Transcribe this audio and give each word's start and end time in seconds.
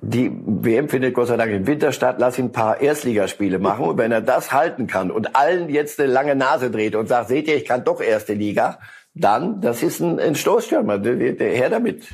Die 0.00 0.30
WM 0.30 0.88
findet 0.88 1.12
Gott 1.12 1.26
sei 1.26 1.36
Dank 1.36 1.50
im 1.50 1.66
Winter 1.66 1.90
statt. 1.90 2.16
Lass 2.20 2.38
ihn 2.38 2.46
ein 2.46 2.52
paar 2.52 2.80
Erstligaspiele 2.80 3.58
machen. 3.58 3.84
Und 3.84 3.98
wenn 3.98 4.12
er 4.12 4.20
das 4.20 4.52
halten 4.52 4.86
kann 4.86 5.10
und 5.10 5.34
allen 5.34 5.68
jetzt 5.68 5.98
eine 5.98 6.08
lange 6.08 6.36
Nase 6.36 6.70
dreht 6.70 6.94
und 6.94 7.08
sagt, 7.08 7.28
seht 7.28 7.48
ihr, 7.48 7.56
ich 7.56 7.64
kann 7.64 7.84
doch 7.84 8.00
erste 8.00 8.34
Liga, 8.34 8.78
dann, 9.14 9.60
das 9.60 9.82
ist 9.82 9.98
ein, 9.98 10.20
ein 10.20 10.36
Stoßstürmer. 10.36 10.98
Der, 10.98 11.32
der, 11.32 11.50
her 11.50 11.68
damit. 11.68 12.06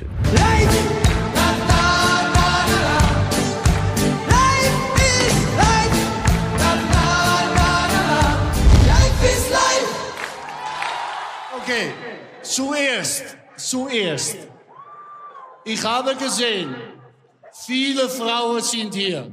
Okay, 11.61 11.93
zuerst, 12.41 13.37
zuerst. 13.57 14.37
Ich 15.63 15.83
habe 15.83 16.15
gesehen, 16.15 16.75
viele 17.63 18.09
Frauen 18.09 18.61
sind 18.61 18.93
hier. 18.93 19.31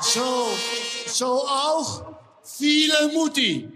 So, 0.00 0.48
so 1.06 1.46
auch 1.48 2.04
viele 2.42 3.08
Mutti. 3.12 3.72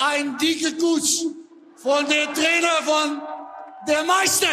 Ein 0.00 0.38
dicker 0.38 0.72
Kuss 0.78 1.26
von 1.76 2.08
der 2.08 2.32
Trainer 2.32 2.82
von 2.84 3.22
der 3.86 4.04
Meister. 4.04 4.48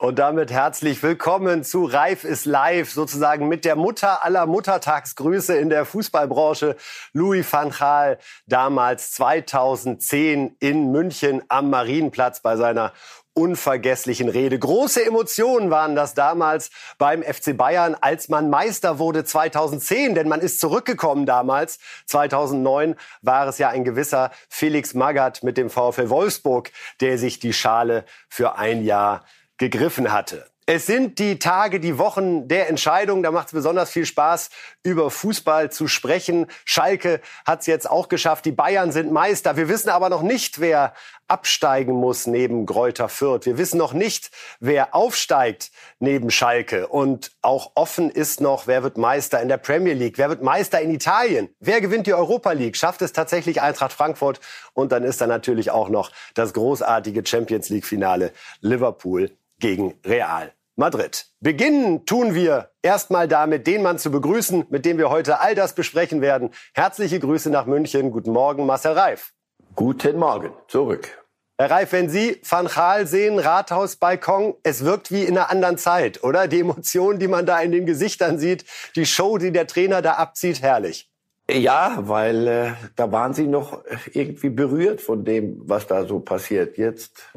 Und 0.00 0.20
damit 0.20 0.52
herzlich 0.52 1.02
willkommen 1.02 1.64
zu 1.64 1.84
Reif 1.84 2.22
ist 2.22 2.44
live, 2.44 2.88
sozusagen 2.88 3.48
mit 3.48 3.64
der 3.64 3.74
Mutter 3.74 4.24
aller 4.24 4.46
Muttertagsgrüße 4.46 5.56
in 5.56 5.70
der 5.70 5.84
Fußballbranche, 5.84 6.76
Louis 7.12 7.44
van 7.52 7.70
Gaal, 7.70 8.18
damals 8.46 9.10
2010 9.10 10.54
in 10.60 10.92
München 10.92 11.42
am 11.48 11.70
Marienplatz 11.70 12.38
bei 12.38 12.54
seiner 12.56 12.92
unvergesslichen 13.34 14.28
Rede. 14.28 14.56
Große 14.56 15.04
Emotionen 15.04 15.70
waren 15.70 15.96
das 15.96 16.14
damals 16.14 16.70
beim 16.98 17.24
FC 17.24 17.56
Bayern, 17.56 17.96
als 18.00 18.28
man 18.28 18.50
Meister 18.50 19.00
wurde 19.00 19.24
2010, 19.24 20.14
denn 20.14 20.28
man 20.28 20.40
ist 20.40 20.60
zurückgekommen 20.60 21.26
damals. 21.26 21.80
2009 22.06 22.94
war 23.22 23.48
es 23.48 23.58
ja 23.58 23.68
ein 23.68 23.82
gewisser 23.82 24.30
Felix 24.48 24.94
Magath 24.94 25.42
mit 25.42 25.56
dem 25.56 25.70
VfL 25.70 26.08
Wolfsburg, 26.08 26.70
der 27.00 27.18
sich 27.18 27.40
die 27.40 27.52
Schale 27.52 28.04
für 28.28 28.58
ein 28.58 28.84
Jahr 28.84 29.24
gegriffen 29.58 30.12
hatte. 30.12 30.46
Es 30.70 30.84
sind 30.84 31.18
die 31.18 31.38
Tage, 31.38 31.80
die 31.80 31.96
Wochen 31.96 32.46
der 32.46 32.68
Entscheidung. 32.68 33.22
Da 33.22 33.30
macht 33.30 33.46
es 33.46 33.52
besonders 33.54 33.90
viel 33.90 34.04
Spaß, 34.04 34.50
über 34.82 35.10
Fußball 35.10 35.72
zu 35.72 35.88
sprechen. 35.88 36.46
Schalke 36.66 37.22
hat 37.46 37.60
es 37.60 37.66
jetzt 37.66 37.88
auch 37.88 38.10
geschafft. 38.10 38.44
Die 38.44 38.52
Bayern 38.52 38.92
sind 38.92 39.10
Meister. 39.10 39.56
Wir 39.56 39.70
wissen 39.70 39.88
aber 39.88 40.10
noch 40.10 40.20
nicht, 40.20 40.60
wer 40.60 40.92
absteigen 41.26 41.94
muss 41.94 42.26
neben 42.26 42.66
Gräuter 42.66 43.08
Fürth. 43.08 43.46
Wir 43.46 43.56
wissen 43.56 43.78
noch 43.78 43.94
nicht, 43.94 44.30
wer 44.60 44.94
aufsteigt 44.94 45.70
neben 46.00 46.30
Schalke. 46.30 46.88
Und 46.88 47.32
auch 47.40 47.72
offen 47.74 48.10
ist 48.10 48.42
noch, 48.42 48.66
wer 48.66 48.82
wird 48.82 48.98
Meister 48.98 49.40
in 49.40 49.48
der 49.48 49.56
Premier 49.56 49.94
League? 49.94 50.18
Wer 50.18 50.28
wird 50.28 50.42
Meister 50.42 50.82
in 50.82 50.90
Italien? 50.90 51.48
Wer 51.60 51.80
gewinnt 51.80 52.06
die 52.06 52.12
Europa 52.12 52.52
League? 52.52 52.76
Schafft 52.76 53.00
es 53.00 53.14
tatsächlich 53.14 53.62
Eintracht 53.62 53.94
Frankfurt? 53.94 54.38
Und 54.74 54.92
dann 54.92 55.02
ist 55.02 55.22
da 55.22 55.26
natürlich 55.26 55.70
auch 55.70 55.88
noch 55.88 56.12
das 56.34 56.52
großartige 56.52 57.24
Champions 57.24 57.70
League 57.70 57.86
Finale 57.86 58.34
Liverpool 58.60 59.30
gegen 59.60 59.94
Real 60.04 60.52
Madrid. 60.76 61.26
Beginnen 61.40 62.06
tun 62.06 62.34
wir 62.34 62.70
erstmal 62.82 63.26
damit, 63.26 63.66
den 63.66 63.82
Mann 63.82 63.98
zu 63.98 64.10
begrüßen, 64.10 64.66
mit 64.70 64.84
dem 64.84 64.96
wir 64.96 65.10
heute 65.10 65.40
all 65.40 65.54
das 65.54 65.74
besprechen 65.74 66.20
werden. 66.20 66.50
Herzliche 66.72 67.18
Grüße 67.18 67.50
nach 67.50 67.66
München. 67.66 68.12
Guten 68.12 68.30
Morgen, 68.30 68.64
Marcel 68.64 68.92
Reif. 68.92 69.32
Guten 69.74 70.18
Morgen, 70.18 70.52
zurück. 70.68 71.18
Herr 71.60 71.72
Reif, 71.72 71.90
wenn 71.90 72.08
Sie 72.08 72.40
Van 72.48 72.68
Gaal 72.68 73.08
sehen, 73.08 73.40
Rathausbalkon, 73.40 74.54
es 74.62 74.84
wirkt 74.84 75.10
wie 75.10 75.24
in 75.24 75.36
einer 75.36 75.50
anderen 75.50 75.76
Zeit, 75.76 76.22
oder? 76.22 76.46
Die 76.46 76.60
Emotionen, 76.60 77.18
die 77.18 77.26
man 77.26 77.46
da 77.46 77.60
in 77.60 77.72
den 77.72 77.84
Gesichtern 77.84 78.38
sieht, 78.38 78.64
die 78.94 79.06
Show, 79.06 79.38
die 79.38 79.50
der 79.50 79.66
Trainer 79.66 80.00
da 80.00 80.12
abzieht, 80.12 80.62
herrlich. 80.62 81.10
Ja, 81.50 81.96
weil 82.02 82.46
äh, 82.46 82.72
da 82.94 83.10
waren 83.10 83.32
sie 83.32 83.46
noch 83.46 83.82
irgendwie 84.12 84.50
berührt 84.50 85.00
von 85.00 85.24
dem, 85.24 85.62
was 85.64 85.86
da 85.86 86.04
so 86.04 86.20
passiert. 86.20 86.76
Jetzt 86.76 87.30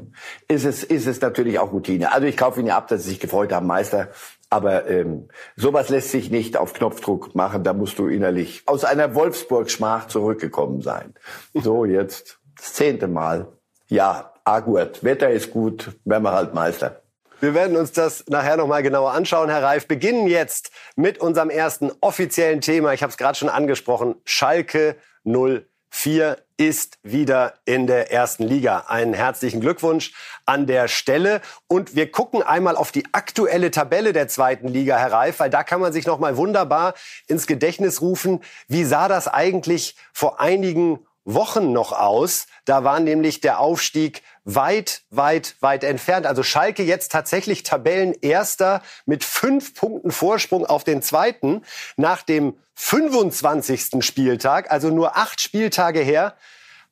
ist 0.50 0.66
es 0.66 0.84
ist 0.84 1.08
es 1.08 1.22
natürlich 1.22 1.60
auch 1.60 1.72
Routine. 1.72 2.12
Also 2.12 2.28
ich 2.28 2.36
kaufe 2.36 2.60
Ihnen 2.60 2.68
ja 2.68 2.78
ab, 2.78 2.90
dass 2.90 3.04
Sie 3.04 3.12
sich 3.12 3.22
gefreut 3.22 3.54
haben, 3.54 3.68
Meister. 3.68 4.10
Aber 4.50 4.90
ähm, 4.90 5.30
sowas 5.56 5.88
lässt 5.88 6.12
sich 6.12 6.30
nicht 6.30 6.58
auf 6.58 6.74
Knopfdruck 6.74 7.36
machen. 7.36 7.64
Da 7.64 7.72
musst 7.72 8.00
du 8.00 8.08
innerlich 8.08 8.64
aus 8.66 8.84
einer 8.84 9.16
Wolfsburg-Schmach 9.16 10.08
zurückgekommen 10.08 10.82
sein. 10.82 11.14
So 11.54 11.86
jetzt 11.86 12.40
das 12.58 12.74
zehnte 12.74 13.08
Mal. 13.08 13.48
Ja, 13.88 14.34
ah 14.44 14.60
gut, 14.60 15.06
Wetter 15.06 15.30
ist 15.30 15.52
gut, 15.52 15.92
werden 16.04 16.24
wir 16.24 16.34
halt 16.34 16.54
Meister. 16.54 17.01
Wir 17.42 17.56
werden 17.56 17.76
uns 17.76 17.92
das 17.92 18.24
nachher 18.28 18.56
noch 18.56 18.68
mal 18.68 18.84
genauer 18.84 19.14
anschauen, 19.14 19.50
Herr 19.50 19.64
Reif. 19.64 19.88
Beginnen 19.88 20.28
jetzt 20.28 20.70
mit 20.96 21.18
unserem 21.18 21.50
ersten 21.50 21.92
offiziellen 22.00 22.62
Thema. 22.62 22.94
Ich 22.94 23.02
habe 23.02 23.10
es 23.10 23.18
gerade 23.18 23.36
schon 23.36 23.50
angesprochen. 23.50 24.14
Schalke 24.26 24.96
04 25.24 26.38
ist 26.58 27.00
wieder 27.02 27.56
in 27.66 27.88
der 27.88 28.12
ersten 28.12 28.44
Liga. 28.44 28.86
Einen 28.90 29.16
herzlichen 29.16 29.60
Glückwunsch 29.60 30.14
an 30.46 30.68
der 30.68 30.88
Stelle. 30.88 31.42
Und 31.66 31.96
wir 31.96 32.12
gucken 32.12 32.44
einmal 32.44 32.76
auf 32.76 32.92
die 32.92 33.06
aktuelle 33.12 33.72
Tabelle 33.72 34.14
der 34.14 34.28
zweiten 34.28 34.68
Liga, 34.68 34.98
Herr 34.98 35.12
Reif, 35.12 35.40
weil 35.40 35.50
da 35.50 35.64
kann 35.64 35.82
man 35.82 35.94
sich 35.94 36.06
noch 36.06 36.20
mal 36.20 36.38
wunderbar 36.38 36.94
ins 37.26 37.48
Gedächtnis 37.48 38.02
rufen. 38.02 38.44
Wie 38.68 38.84
sah 38.84 39.08
das 39.08 39.28
eigentlich 39.28 39.96
vor 40.14 40.40
einigen 40.40 41.00
Wochen 41.26 41.72
noch 41.72 41.92
aus. 41.92 42.48
Da 42.66 42.84
war 42.84 43.00
nämlich 43.00 43.42
der 43.42 43.60
Aufstieg 43.60 44.24
weit, 44.44 45.04
weit, 45.10 45.56
weit 45.60 45.84
entfernt. 45.84 46.26
Also 46.26 46.44
Schalke 46.44 46.84
jetzt 46.84 47.12
tatsächlich 47.12 47.64
Tabellenerster 47.64 48.82
mit 49.06 49.24
fünf 49.24 49.76
Punkten 49.76 50.12
Vorsprung 50.12 50.66
auf 50.66 50.84
den 50.84 51.02
zweiten 51.02 51.64
nach 51.96 52.24
dem 52.24 52.58
25. 52.76 54.04
Spieltag, 54.04 54.72
also 54.72 54.90
nur 54.90 55.18
acht 55.18 55.42
Spieltage 55.42 56.00
her, 56.00 56.36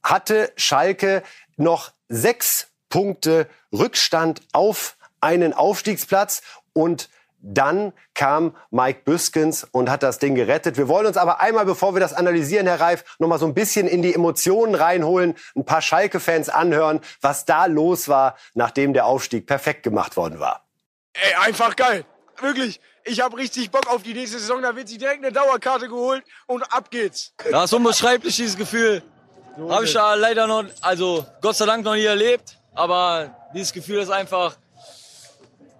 hatte 0.03 0.51
Schalke 0.56 1.23
noch 1.57 1.91
sechs 2.07 2.68
Punkte 2.89 3.47
Rückstand 3.72 4.41
auf 4.53 4.97
einen 5.22 5.53
Aufstiegsplatz 5.53 6.41
und 6.73 7.09
dann 7.41 7.94
kam 8.13 8.55
Mike 8.69 9.01
Büskens 9.05 9.66
und 9.72 9.89
hat 9.89 10.03
das 10.03 10.19
Ding 10.19 10.35
gerettet. 10.35 10.77
Wir 10.77 10.88
wollen 10.88 11.07
uns 11.07 11.17
aber 11.17 11.41
einmal, 11.41 11.66
bevor 11.66 11.94
wir 11.95 12.00
das 12.00 12.13
analysieren, 12.13 12.67
Herr 12.67 12.79
Reif, 12.79 13.03
noch 13.19 13.27
mal 13.27 13.39
so 13.39 13.45
ein 13.45 13.53
bisschen 13.53 13.88
in 13.88 14.01
die 14.01 14.13
Emotionen 14.13 14.75
reinholen, 14.75 15.35
ein 15.55 15.66
paar 15.66 15.81
Schalke-Fans 15.81 16.50
anhören, 16.50 17.00
was 17.22 17.45
da 17.45 17.66
los 17.66 18.09
war, 18.09 18.35
nachdem 18.53 18.94
der 18.94 19.05
Aufstieg 19.05 19.47
perfekt 19.47 19.83
gemacht 19.83 20.17
worden 20.17 20.39
war. 20.39 20.66
Ey, 21.13 21.33
einfach 21.45 21.75
geil. 21.75 22.05
Wirklich. 22.41 22.79
Ich 23.03 23.22
habe 23.22 23.38
richtig 23.38 23.71
Bock 23.71 23.88
auf 23.88 24.03
die 24.03 24.13
nächste 24.13 24.39
Saison. 24.39 24.61
Da 24.61 24.75
wird 24.75 24.88
sich 24.88 24.97
direkt 24.97 25.23
eine 25.23 25.31
Dauerkarte 25.31 25.88
geholt 25.88 26.23
und 26.47 26.63
ab 26.71 26.91
geht's. 26.91 27.33
Das 27.51 27.66
ist 27.66 27.73
unbeschreiblich, 27.73 28.35
dieses 28.35 28.57
Gefühl. 28.57 29.01
So 29.57 29.73
habe 29.73 29.85
ich 29.85 29.94
ja 29.94 30.13
leider 30.13 30.47
noch, 30.47 30.66
also 30.81 31.25
Gott 31.41 31.56
sei 31.56 31.66
Dank 31.66 31.83
noch 31.83 31.95
nie 31.95 32.06
erlebt. 32.06 32.57
Aber 32.75 33.35
dieses 33.53 33.73
Gefühl 33.73 34.00
ist 34.00 34.09
einfach 34.09 34.56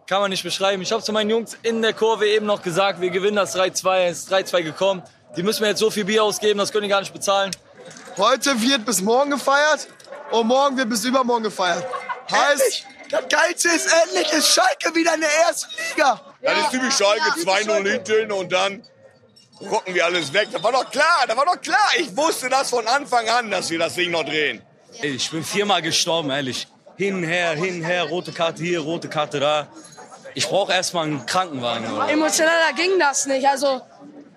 kann 0.10 0.22
man 0.22 0.32
nicht 0.32 0.42
beschreiben. 0.42 0.82
Ich 0.82 0.92
habe 0.92 1.04
zu 1.04 1.14
meinen 1.14 1.30
Jungs 1.30 1.56
in 1.62 1.84
der 1.84 1.94
Kurve 1.94 2.28
eben 2.28 2.48
noch 2.48 2.64
gesagt, 2.64 3.00
wir 3.00 3.12
gewinnen 3.12 3.36
das 3.36 3.56
3-2, 3.56 4.08
es 4.08 4.18
ist 4.24 4.34
3-2 4.34 4.64
gekommen. 4.64 5.04
Die 5.38 5.44
müssen 5.44 5.62
mir 5.62 5.70
jetzt 5.70 5.80
so 5.80 5.92
viel 5.92 6.04
Bier 6.04 6.24
ausgeben, 6.24 6.58
das 6.58 6.72
können 6.72 6.86
die 6.86 6.90
gar 6.90 7.02
nicht 7.02 7.14
bezahlen. 7.14 7.52
Heute 8.18 8.60
wird 8.60 8.88
bis 8.88 9.02
morgen 9.02 9.30
gefeiert 9.30 9.88
und 10.32 10.48
morgen 10.48 10.76
wird 10.78 10.90
bis 10.90 11.06
übermorgen 11.06 11.44
gefeiert. 11.44 11.86
Heißt, 12.32 12.86
das 13.12 13.22
Geilste 13.30 13.70
ist, 13.70 13.88
endlich 14.04 14.34
ist 14.34 14.48
Schalke 14.48 14.96
wieder 14.96 15.14
in 15.14 15.22
der 15.22 15.30
ersten 15.48 15.70
Liga. 15.92 16.20
Das 16.42 16.58
ist 16.58 16.72
typisch 16.72 16.96
Schalke, 16.96 17.30
2-0 17.42 17.88
hinten 17.88 18.32
und 18.32 18.52
dann 18.52 18.84
rocken 19.62 19.94
wir 19.94 20.06
alles 20.06 20.34
weg. 20.34 20.50
Das 20.52 20.64
war 20.64 20.72
doch 20.72 20.90
klar, 20.90 21.26
das 21.28 21.38
war 21.38 21.46
doch 21.46 21.62
klar. 21.62 21.92
Ich 22.00 22.18
wusste 22.18 22.50
das 22.50 22.72
von 22.72 22.88
Anfang 22.88 23.30
an, 23.30 23.52
dass 23.52 23.70
wir 23.70 23.78
das 23.78 23.94
Ding 23.94 24.10
noch 24.10 24.26
drehen. 24.26 24.64
Ich 25.04 25.30
bin 25.30 25.44
viermal 25.44 25.84
gestorben, 25.84 26.32
ehrlich. 26.32 26.68
Hin, 26.98 27.24
her, 27.24 27.52
hin, 27.52 27.84
her, 27.84 28.06
rote 28.06 28.32
Karte 28.32 28.64
hier, 28.64 28.80
rote 28.80 29.08
Karte 29.08 29.40
da 29.40 29.70
ich 30.36 30.48
brauche 30.48 30.72
erstmal 30.74 31.06
einen 31.06 31.26
Krankenwagen. 31.26 31.92
Oder? 31.92 32.10
Emotionaler 32.10 32.74
ging 32.76 33.00
das 33.00 33.26
nicht. 33.26 33.48
Also, 33.48 33.82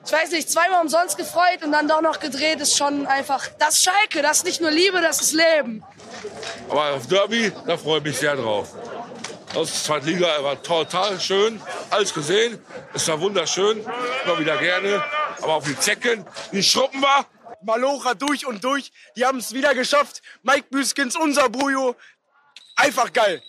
ich 0.05 0.13
weiß 0.13 0.31
nicht, 0.33 0.51
zweimal 0.51 0.81
umsonst 0.81 1.17
gefreut 1.17 1.63
und 1.65 1.73
dann 1.73 1.87
doch 1.89 2.01
noch 2.01 2.19
gedreht 2.19 2.61
ist 2.61 2.77
schon 2.77 3.07
einfach 3.07 3.47
das 3.59 3.83
Schalke. 3.83 4.23
Das 4.23 4.39
ist 4.39 4.45
nicht 4.45 4.61
nur 4.61 4.71
Liebe, 4.71 5.01
das 5.01 5.21
ist 5.21 5.33
Leben. 5.33 5.85
Aber 6.69 6.95
auf 6.95 7.07
Derby, 7.07 7.53
da 7.67 7.77
freue 7.77 7.99
ich 7.99 8.05
mich 8.05 8.19
sehr 8.19 8.37
drauf. 8.37 8.75
Das 9.55 9.69
ist 9.69 9.85
zweite 9.85 10.07
Liga 10.07 10.43
war 10.43 10.61
total 10.63 11.21
schön, 11.21 11.61
alles 11.91 12.15
gesehen. 12.15 12.59
Es 12.95 13.07
war 13.09 13.21
wunderschön, 13.21 13.85
immer 14.25 14.39
wieder 14.39 14.57
gerne. 14.57 15.05
Aber 15.43 15.55
auf 15.55 15.65
die 15.65 15.79
Zecken, 15.79 16.25
die 16.53 16.63
Schruppen 16.63 17.03
war. 17.03 17.27
Malocha 17.65 18.15
durch 18.15 18.45
und 18.47 18.65
durch, 18.65 18.91
die 19.15 19.25
haben 19.25 19.39
es 19.39 19.53
wieder 19.53 19.75
geschafft. 19.75 20.23
Mike 20.43 20.67
Büskens, 20.71 21.17
unser 21.17 21.49
Bujo, 21.49 21.95
einfach 22.77 23.13
geil. 23.13 23.43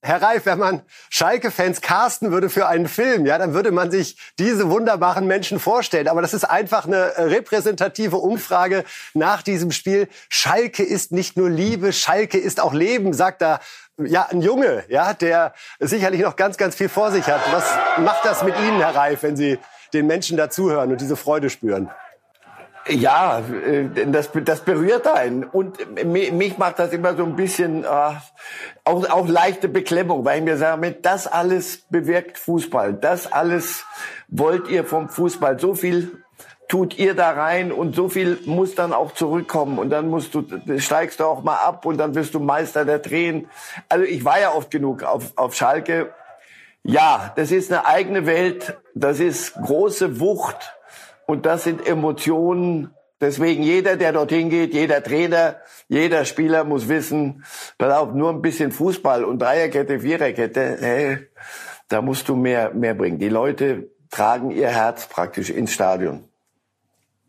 Herr 0.00 0.22
Reif, 0.22 0.46
wenn 0.46 0.58
man 0.58 0.82
Schalke-Fans 1.10 1.80
casten 1.80 2.30
würde 2.30 2.50
für 2.50 2.68
einen 2.68 2.86
Film, 2.86 3.26
ja, 3.26 3.36
dann 3.36 3.52
würde 3.52 3.72
man 3.72 3.90
sich 3.90 4.16
diese 4.38 4.70
wunderbaren 4.70 5.26
Menschen 5.26 5.58
vorstellen. 5.58 6.06
Aber 6.06 6.22
das 6.22 6.34
ist 6.34 6.44
einfach 6.44 6.86
eine 6.86 7.12
repräsentative 7.16 8.16
Umfrage 8.16 8.84
nach 9.14 9.42
diesem 9.42 9.72
Spiel. 9.72 10.08
Schalke 10.28 10.84
ist 10.84 11.10
nicht 11.10 11.36
nur 11.36 11.50
Liebe, 11.50 11.92
Schalke 11.92 12.38
ist 12.38 12.60
auch 12.60 12.72
Leben, 12.72 13.12
sagt 13.12 13.42
da 13.42 13.58
ja 13.98 14.28
ein 14.30 14.40
Junge, 14.40 14.84
ja, 14.88 15.14
der 15.14 15.52
sicherlich 15.80 16.20
noch 16.20 16.36
ganz, 16.36 16.56
ganz 16.56 16.76
viel 16.76 16.88
vor 16.88 17.10
sich 17.10 17.26
hat. 17.26 17.40
Was 17.50 17.64
macht 17.98 18.24
das 18.24 18.44
mit 18.44 18.56
Ihnen, 18.56 18.78
Herr 18.78 18.94
Reif, 18.94 19.24
wenn 19.24 19.36
Sie 19.36 19.58
den 19.92 20.06
Menschen 20.06 20.36
dazuhören 20.36 20.92
und 20.92 21.00
diese 21.00 21.16
Freude 21.16 21.50
spüren? 21.50 21.90
Ja, 22.88 23.40
äh, 23.40 24.06
das, 24.06 24.30
das 24.44 24.60
berührt 24.60 25.06
einen. 25.06 25.44
Und 25.44 25.78
mich 26.04 26.58
macht 26.58 26.78
das 26.78 26.92
immer 26.92 27.14
so 27.14 27.24
ein 27.24 27.36
bisschen 27.36 27.84
äh, 27.84 27.86
auch, 28.84 29.08
auch 29.10 29.28
leichte 29.28 29.68
Beklemmung, 29.68 30.24
weil 30.24 30.38
ich 30.38 30.44
mir 30.44 30.56
sage, 30.56 30.92
das 31.02 31.26
alles 31.26 31.78
bewirkt 31.90 32.38
Fußball. 32.38 32.94
Das 32.94 33.30
alles 33.30 33.84
wollt 34.28 34.68
ihr 34.68 34.84
vom 34.84 35.08
Fußball. 35.08 35.58
So 35.58 35.74
viel 35.74 36.22
tut 36.68 36.98
ihr 36.98 37.14
da 37.14 37.30
rein 37.30 37.72
und 37.72 37.94
so 37.96 38.08
viel 38.08 38.38
muss 38.44 38.74
dann 38.74 38.92
auch 38.92 39.12
zurückkommen 39.14 39.78
und 39.78 39.88
dann 39.88 40.08
musst 40.08 40.34
du 40.34 40.44
steigst 40.78 41.20
du 41.20 41.24
auch 41.24 41.42
mal 41.42 41.56
ab 41.56 41.86
und 41.86 41.96
dann 41.96 42.14
wirst 42.14 42.34
du 42.34 42.40
Meister 42.40 42.84
der 42.84 43.00
Tränen. 43.00 43.48
Also 43.88 44.04
ich 44.04 44.24
war 44.24 44.38
ja 44.38 44.52
oft 44.52 44.70
genug 44.70 45.02
auf, 45.02 45.32
auf 45.36 45.54
Schalke. 45.54 46.12
Ja, 46.82 47.32
das 47.36 47.50
ist 47.52 47.72
eine 47.72 47.86
eigene 47.86 48.26
Welt, 48.26 48.76
das 48.94 49.18
ist 49.18 49.54
große 49.54 50.20
Wucht 50.20 50.77
und 51.28 51.44
das 51.44 51.64
sind 51.64 51.86
Emotionen. 51.86 52.94
Deswegen 53.20 53.62
jeder, 53.62 53.96
der 53.96 54.12
dorthin 54.12 54.48
geht, 54.48 54.72
jeder 54.72 55.02
Trainer, 55.02 55.56
jeder 55.88 56.24
Spieler 56.24 56.64
muss 56.64 56.88
wissen, 56.88 57.44
pass 57.76 57.92
auf, 57.92 58.14
nur 58.14 58.30
ein 58.30 58.40
bisschen 58.42 58.72
Fußball 58.72 59.24
und 59.24 59.40
Dreierkette, 59.40 60.00
Viererkette, 60.00 60.78
hey, 60.80 61.18
da 61.88 62.00
musst 62.00 62.28
du 62.28 62.36
mehr, 62.36 62.72
mehr 62.72 62.94
bringen. 62.94 63.18
Die 63.18 63.28
Leute 63.28 63.90
tragen 64.10 64.50
ihr 64.50 64.68
Herz 64.68 65.08
praktisch 65.08 65.50
ins 65.50 65.72
Stadion. 65.72 66.27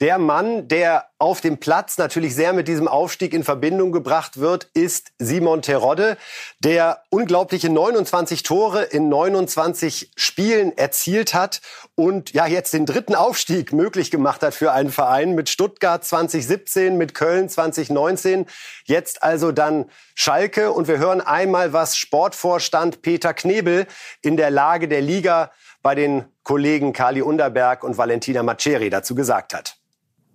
Der 0.01 0.17
Mann, 0.17 0.69
der 0.69 1.09
auf 1.17 1.41
dem 1.41 1.57
Platz 1.57 1.97
natürlich 1.97 2.33
sehr 2.33 2.53
mit 2.53 2.69
diesem 2.69 2.87
Aufstieg 2.87 3.33
in 3.33 3.43
Verbindung 3.43 3.91
gebracht 3.91 4.39
wird, 4.39 4.69
ist 4.73 5.11
Simon 5.19 5.61
Terodde, 5.61 6.15
der 6.59 7.03
unglaubliche 7.09 7.69
29 7.69 8.43
Tore 8.43 8.83
in 8.83 9.09
29 9.09 10.11
Spielen 10.15 10.77
erzielt 10.77 11.33
hat 11.33 11.59
und 11.95 12.31
ja 12.31 12.47
jetzt 12.47 12.73
den 12.73 12.85
dritten 12.85 13.13
Aufstieg 13.13 13.73
möglich 13.73 14.09
gemacht 14.09 14.41
hat 14.41 14.53
für 14.53 14.71
einen 14.71 14.89
Verein 14.89 15.35
mit 15.35 15.49
Stuttgart 15.49 16.05
2017, 16.05 16.97
mit 16.97 17.13
Köln 17.13 17.49
2019, 17.49 18.45
jetzt 18.85 19.21
also 19.21 19.51
dann 19.51 19.91
Schalke. 20.15 20.71
Und 20.71 20.87
wir 20.87 20.99
hören 20.99 21.19
einmal, 21.19 21.73
was 21.73 21.97
Sportvorstand 21.97 23.01
Peter 23.01 23.33
Knebel 23.33 23.85
in 24.21 24.37
der 24.37 24.49
Lage 24.49 24.87
der 24.87 25.01
Liga 25.01 25.51
bei 25.81 25.93
den 25.93 26.23
Kollegen 26.43 26.93
Kali 26.93 27.21
Underberg 27.21 27.83
und 27.83 27.97
Valentina 27.97 28.43
Maceri 28.43 28.89
dazu 28.89 29.13
gesagt 29.13 29.53
hat 29.53 29.78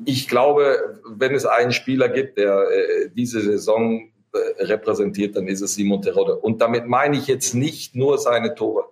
ich 0.04 0.28
glaube, 0.28 1.00
wenn 1.08 1.34
es 1.34 1.46
einen 1.46 1.72
Spieler 1.72 2.08
gibt, 2.08 2.38
der 2.38 2.68
äh, 2.70 3.10
diese 3.14 3.40
Saison 3.40 4.10
äh, 4.32 4.64
repräsentiert, 4.64 5.36
dann 5.36 5.46
ist 5.46 5.60
es 5.60 5.74
Simon 5.74 6.02
Terodde. 6.02 6.36
Und 6.36 6.60
damit 6.60 6.86
meine 6.86 7.16
ich 7.16 7.26
jetzt 7.26 7.54
nicht 7.54 7.94
nur 7.94 8.18
seine 8.18 8.54
Tore. 8.54 8.84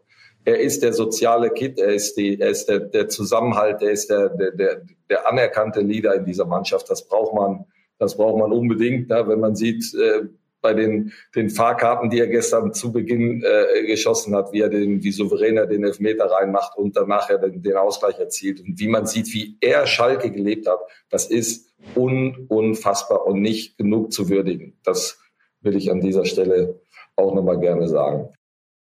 Er 0.45 0.61
ist 0.61 0.83
der 0.83 0.93
soziale 0.93 1.51
Kid, 1.51 1.79
er 1.79 1.95
ist, 1.95 2.17
die, 2.17 2.41
er 2.41 2.51
ist 2.51 2.67
der, 2.67 2.81
der 2.81 3.09
Zusammenhalt, 3.09 3.81
er 3.83 3.91
ist 3.91 4.11
der, 4.11 4.29
der, 4.31 4.51
der, 4.53 4.83
der 5.09 5.29
anerkannte 5.29 5.81
Leader 5.81 6.15
in 6.15 6.25
dieser 6.25 6.47
Mannschaft. 6.47 6.91
Das 6.91 7.07
braucht 7.07 7.35
man, 7.35 7.65
das 7.99 8.17
braucht 8.17 8.39
man 8.39 8.53
unbedingt. 8.53 9.09
Ne? 9.09 9.25
Wenn 9.27 9.41
man 9.41 9.55
sieht, 9.55 9.95
äh, 9.95 10.23
bei 10.63 10.73
den, 10.73 11.13
den 11.35 11.51
Fahrkarten, 11.51 12.09
die 12.09 12.21
er 12.21 12.29
gestern 12.29 12.73
zu 12.73 12.93
Beginn 12.93 13.43
äh, 13.43 13.87
geschossen 13.87 14.35
hat, 14.35 14.53
wie 14.53 14.61
er 14.61 14.69
den, 14.69 15.03
wie 15.03 15.13
souverän 15.13 15.57
er 15.57 15.67
den 15.67 15.85
Elfmeter 15.85 16.27
reinmacht 16.27 16.77
und 16.79 16.97
danach 16.97 17.29
er 17.29 17.39
den, 17.39 17.63
den 17.63 17.77
Ausgleich 17.77 18.19
erzielt 18.19 18.61
und 18.61 18.79
wie 18.79 18.89
man 18.89 19.07
sieht, 19.07 19.33
wie 19.35 19.59
er 19.61 19.87
Schalke 19.87 20.31
gelebt 20.31 20.67
hat, 20.67 20.81
das 21.11 21.27
ist 21.27 21.75
un, 21.95 22.47
unfassbar 22.49 23.27
und 23.27 23.43
nicht 23.43 23.77
genug 23.77 24.13
zu 24.13 24.29
würdigen. 24.29 24.79
Das 24.85 25.19
will 25.61 25.77
ich 25.77 25.91
an 25.91 26.01
dieser 26.01 26.25
Stelle 26.25 26.81
auch 27.17 27.35
nochmal 27.35 27.59
gerne 27.59 27.89
sagen. 27.89 28.31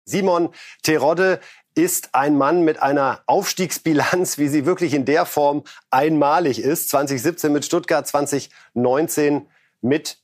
Simon 0.05 0.49
Terodde 0.83 1.39
ist 1.75 2.13
ein 2.13 2.37
Mann 2.37 2.63
mit 2.63 2.81
einer 2.81 3.23
Aufstiegsbilanz, 3.25 4.37
wie 4.37 4.47
sie 4.47 4.65
wirklich 4.65 4.93
in 4.93 5.05
der 5.05 5.25
Form 5.25 5.63
einmalig 5.89 6.59
ist. 6.59 6.89
2017 6.89 7.51
mit 7.51 7.65
Stuttgart, 7.65 8.05
2019 8.05 9.47
mit 9.81 10.19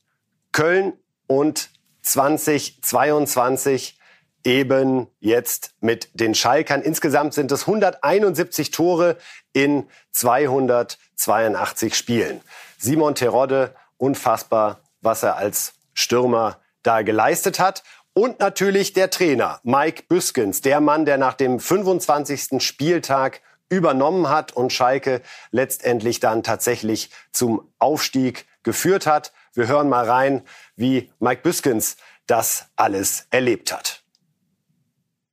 Köln 0.52 0.92
und 1.30 1.70
2022 2.02 3.96
eben 4.42 5.06
jetzt 5.20 5.74
mit 5.80 6.08
den 6.12 6.34
Schalkern. 6.34 6.82
Insgesamt 6.82 7.34
sind 7.34 7.52
es 7.52 7.68
171 7.68 8.72
Tore 8.72 9.16
in 9.52 9.86
282 10.10 11.94
Spielen. 11.94 12.40
Simon 12.78 13.14
Terodde, 13.14 13.76
unfassbar, 13.96 14.80
was 15.02 15.22
er 15.22 15.36
als 15.36 15.74
Stürmer 15.94 16.58
da 16.82 17.02
geleistet 17.02 17.60
hat. 17.60 17.84
Und 18.12 18.40
natürlich 18.40 18.92
der 18.92 19.08
Trainer, 19.10 19.60
Mike 19.62 20.06
Büskens, 20.08 20.62
der 20.62 20.80
Mann, 20.80 21.04
der 21.04 21.16
nach 21.16 21.34
dem 21.34 21.60
25. 21.60 22.60
Spieltag 22.60 23.40
übernommen 23.68 24.28
hat 24.28 24.50
und 24.50 24.72
Schalke 24.72 25.22
letztendlich 25.52 26.18
dann 26.18 26.42
tatsächlich 26.42 27.10
zum 27.30 27.72
Aufstieg 27.78 28.46
geführt 28.64 29.06
hat. 29.06 29.32
Wir 29.54 29.66
hören 29.66 29.88
mal 29.88 30.08
rein, 30.08 30.42
wie 30.76 31.10
Mike 31.18 31.42
Büskens 31.42 31.96
das 32.26 32.66
alles 32.76 33.26
erlebt 33.30 33.72
hat. 33.72 34.02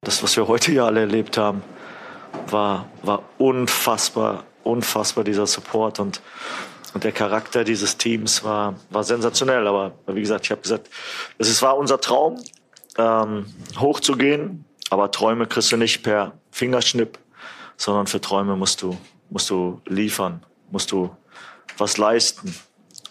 Das, 0.01 0.23
was 0.23 0.35
wir 0.35 0.47
heute 0.47 0.71
hier 0.71 0.85
alle 0.85 1.01
erlebt 1.01 1.37
haben, 1.37 1.61
war, 2.47 2.89
war 3.03 3.23
unfassbar, 3.37 4.45
unfassbar 4.63 5.23
dieser 5.23 5.45
Support 5.45 5.99
und, 5.99 6.21
und 6.93 7.03
der 7.03 7.11
Charakter 7.11 7.63
dieses 7.63 7.97
Teams 7.97 8.43
war, 8.43 8.75
war 8.89 9.03
sensationell. 9.03 9.67
Aber 9.67 9.93
wie 10.07 10.21
gesagt, 10.21 10.45
ich 10.45 10.51
habe 10.51 10.61
gesagt, 10.61 10.89
es 11.37 11.61
war 11.61 11.77
unser 11.77 11.99
Traum, 12.01 12.41
ähm, 12.97 13.45
hochzugehen. 13.79 14.65
Aber 14.89 15.11
Träume 15.11 15.47
kriegst 15.47 15.71
du 15.71 15.77
nicht 15.77 16.01
per 16.01 16.39
Fingerschnipp, 16.51 17.19
sondern 17.75 18.07
für 18.07 18.21
Träume 18.21 18.55
musst 18.55 18.81
du, 18.81 18.97
musst 19.29 19.49
du 19.49 19.81
liefern, 19.85 20.43
musst 20.71 20.91
du 20.91 21.15
was 21.77 21.97
leisten. 21.97 22.55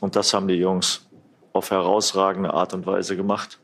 Und 0.01 0.17
das 0.17 0.35
haben 0.35 0.49
die 0.49 0.55
Jungs 0.55 1.07
auf 1.53 1.71
herausragende 1.71 2.53
Art 2.53 2.75
und 2.75 2.87
Weise 2.87 3.17
gemacht. 3.17 3.59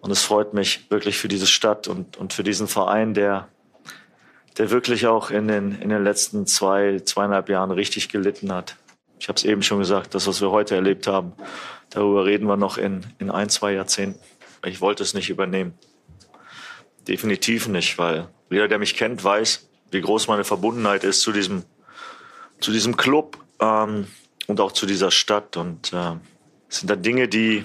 Und 0.00 0.10
es 0.10 0.22
freut 0.22 0.54
mich 0.54 0.90
wirklich 0.90 1.18
für 1.18 1.28
diese 1.28 1.46
Stadt 1.46 1.88
und, 1.88 2.16
und 2.16 2.32
für 2.32 2.42
diesen 2.42 2.68
Verein, 2.68 3.14
der, 3.14 3.48
der 4.58 4.70
wirklich 4.70 5.06
auch 5.06 5.30
in 5.30 5.48
den, 5.48 5.80
in 5.80 5.90
den 5.90 6.02
letzten 6.02 6.46
zwei, 6.46 7.00
zweieinhalb 7.00 7.48
Jahren 7.48 7.70
richtig 7.70 8.08
gelitten 8.08 8.52
hat. 8.52 8.76
Ich 9.18 9.28
habe 9.28 9.36
es 9.36 9.44
eben 9.44 9.62
schon 9.62 9.78
gesagt, 9.78 10.14
das, 10.14 10.26
was 10.26 10.40
wir 10.40 10.50
heute 10.50 10.74
erlebt 10.74 11.06
haben, 11.06 11.32
darüber 11.90 12.24
reden 12.24 12.48
wir 12.48 12.56
noch 12.56 12.78
in, 12.78 13.06
in 13.18 13.30
ein, 13.30 13.48
zwei 13.48 13.72
Jahrzehnten. 13.72 14.18
Ich 14.64 14.80
wollte 14.80 15.04
es 15.04 15.14
nicht 15.14 15.30
übernehmen. 15.30 15.74
Definitiv 17.06 17.68
nicht, 17.68 17.98
weil 17.98 18.28
jeder, 18.50 18.68
der 18.68 18.78
mich 18.78 18.96
kennt, 18.96 19.22
weiß, 19.22 19.68
wie 19.92 20.00
groß 20.00 20.28
meine 20.28 20.44
Verbundenheit 20.44 21.04
ist 21.04 21.20
zu 21.20 21.32
diesem, 21.32 21.64
zu 22.60 22.72
diesem 22.72 22.96
Club. 22.96 23.38
Ähm, 23.60 24.06
und 24.46 24.60
auch 24.60 24.72
zu 24.72 24.86
dieser 24.86 25.10
Stadt. 25.10 25.56
Und 25.56 25.92
äh, 25.92 26.16
sind 26.68 26.88
da 26.90 26.96
Dinge, 26.96 27.28
die, 27.28 27.64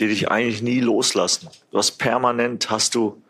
die 0.00 0.08
dich 0.08 0.30
eigentlich 0.30 0.62
nie 0.62 0.80
loslassen. 0.80 1.48
Du 1.70 1.78
hast 1.78 1.92
permanent, 1.92 2.70
hast 2.70 2.94
du, 2.94 3.22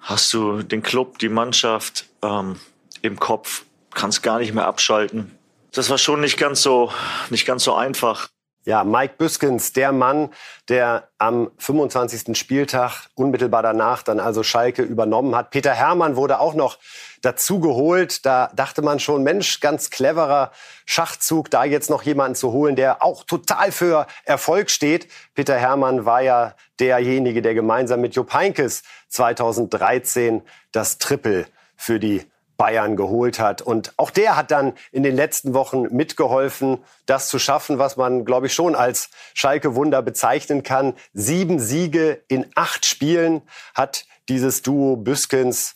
hast 0.00 0.32
du 0.32 0.62
den 0.62 0.82
Club, 0.82 1.18
die 1.18 1.28
Mannschaft 1.28 2.06
ähm, 2.22 2.56
im 3.02 3.18
Kopf, 3.18 3.64
kannst 3.94 4.22
gar 4.22 4.38
nicht 4.38 4.54
mehr 4.54 4.66
abschalten. 4.66 5.32
Das 5.72 5.90
war 5.90 5.98
schon 5.98 6.20
nicht 6.20 6.36
ganz 6.36 6.62
so, 6.62 6.92
nicht 7.30 7.46
ganz 7.46 7.64
so 7.64 7.74
einfach. 7.74 8.28
Ja, 8.66 8.84
Mike 8.84 9.14
Büskens, 9.16 9.72
der 9.72 9.90
Mann, 9.90 10.28
der 10.68 11.08
am 11.16 11.50
25. 11.56 12.36
Spieltag 12.36 13.08
unmittelbar 13.14 13.62
danach 13.62 14.02
dann 14.02 14.20
also 14.20 14.42
Schalke 14.42 14.82
übernommen 14.82 15.34
hat. 15.34 15.50
Peter 15.50 15.72
Hermann 15.72 16.14
wurde 16.14 16.40
auch 16.40 16.52
noch 16.52 16.78
dazu 17.22 17.58
geholt. 17.60 18.26
Da 18.26 18.50
dachte 18.54 18.82
man 18.82 19.00
schon, 19.00 19.22
Mensch, 19.22 19.60
ganz 19.60 19.88
cleverer 19.88 20.52
Schachzug, 20.84 21.50
da 21.50 21.64
jetzt 21.64 21.88
noch 21.88 22.02
jemanden 22.02 22.34
zu 22.34 22.52
holen, 22.52 22.76
der 22.76 23.02
auch 23.02 23.24
total 23.24 23.72
für 23.72 24.06
Erfolg 24.26 24.68
steht. 24.68 25.08
Peter 25.34 25.56
Hermann 25.56 26.04
war 26.04 26.20
ja 26.20 26.54
derjenige, 26.80 27.40
der 27.40 27.54
gemeinsam 27.54 28.02
mit 28.02 28.14
Jupp 28.14 28.34
Heynckes 28.34 28.82
2013 29.08 30.42
das 30.70 30.98
Triple 30.98 31.46
für 31.76 31.98
die 31.98 32.29
Bayern 32.60 32.94
geholt 32.94 33.40
hat. 33.40 33.62
Und 33.62 33.94
auch 33.96 34.10
der 34.10 34.36
hat 34.36 34.50
dann 34.50 34.74
in 34.92 35.02
den 35.02 35.16
letzten 35.16 35.54
Wochen 35.54 35.84
mitgeholfen, 35.96 36.76
das 37.06 37.30
zu 37.30 37.38
schaffen, 37.38 37.78
was 37.78 37.96
man, 37.96 38.26
glaube 38.26 38.48
ich, 38.48 38.54
schon 38.54 38.74
als 38.74 39.08
Schalke-Wunder 39.32 40.02
bezeichnen 40.02 40.62
kann. 40.62 40.92
Sieben 41.14 41.58
Siege 41.58 42.22
in 42.28 42.44
acht 42.56 42.84
Spielen 42.84 43.40
hat 43.74 44.04
dieses 44.28 44.60
Duo 44.60 44.96
Büskens 44.96 45.72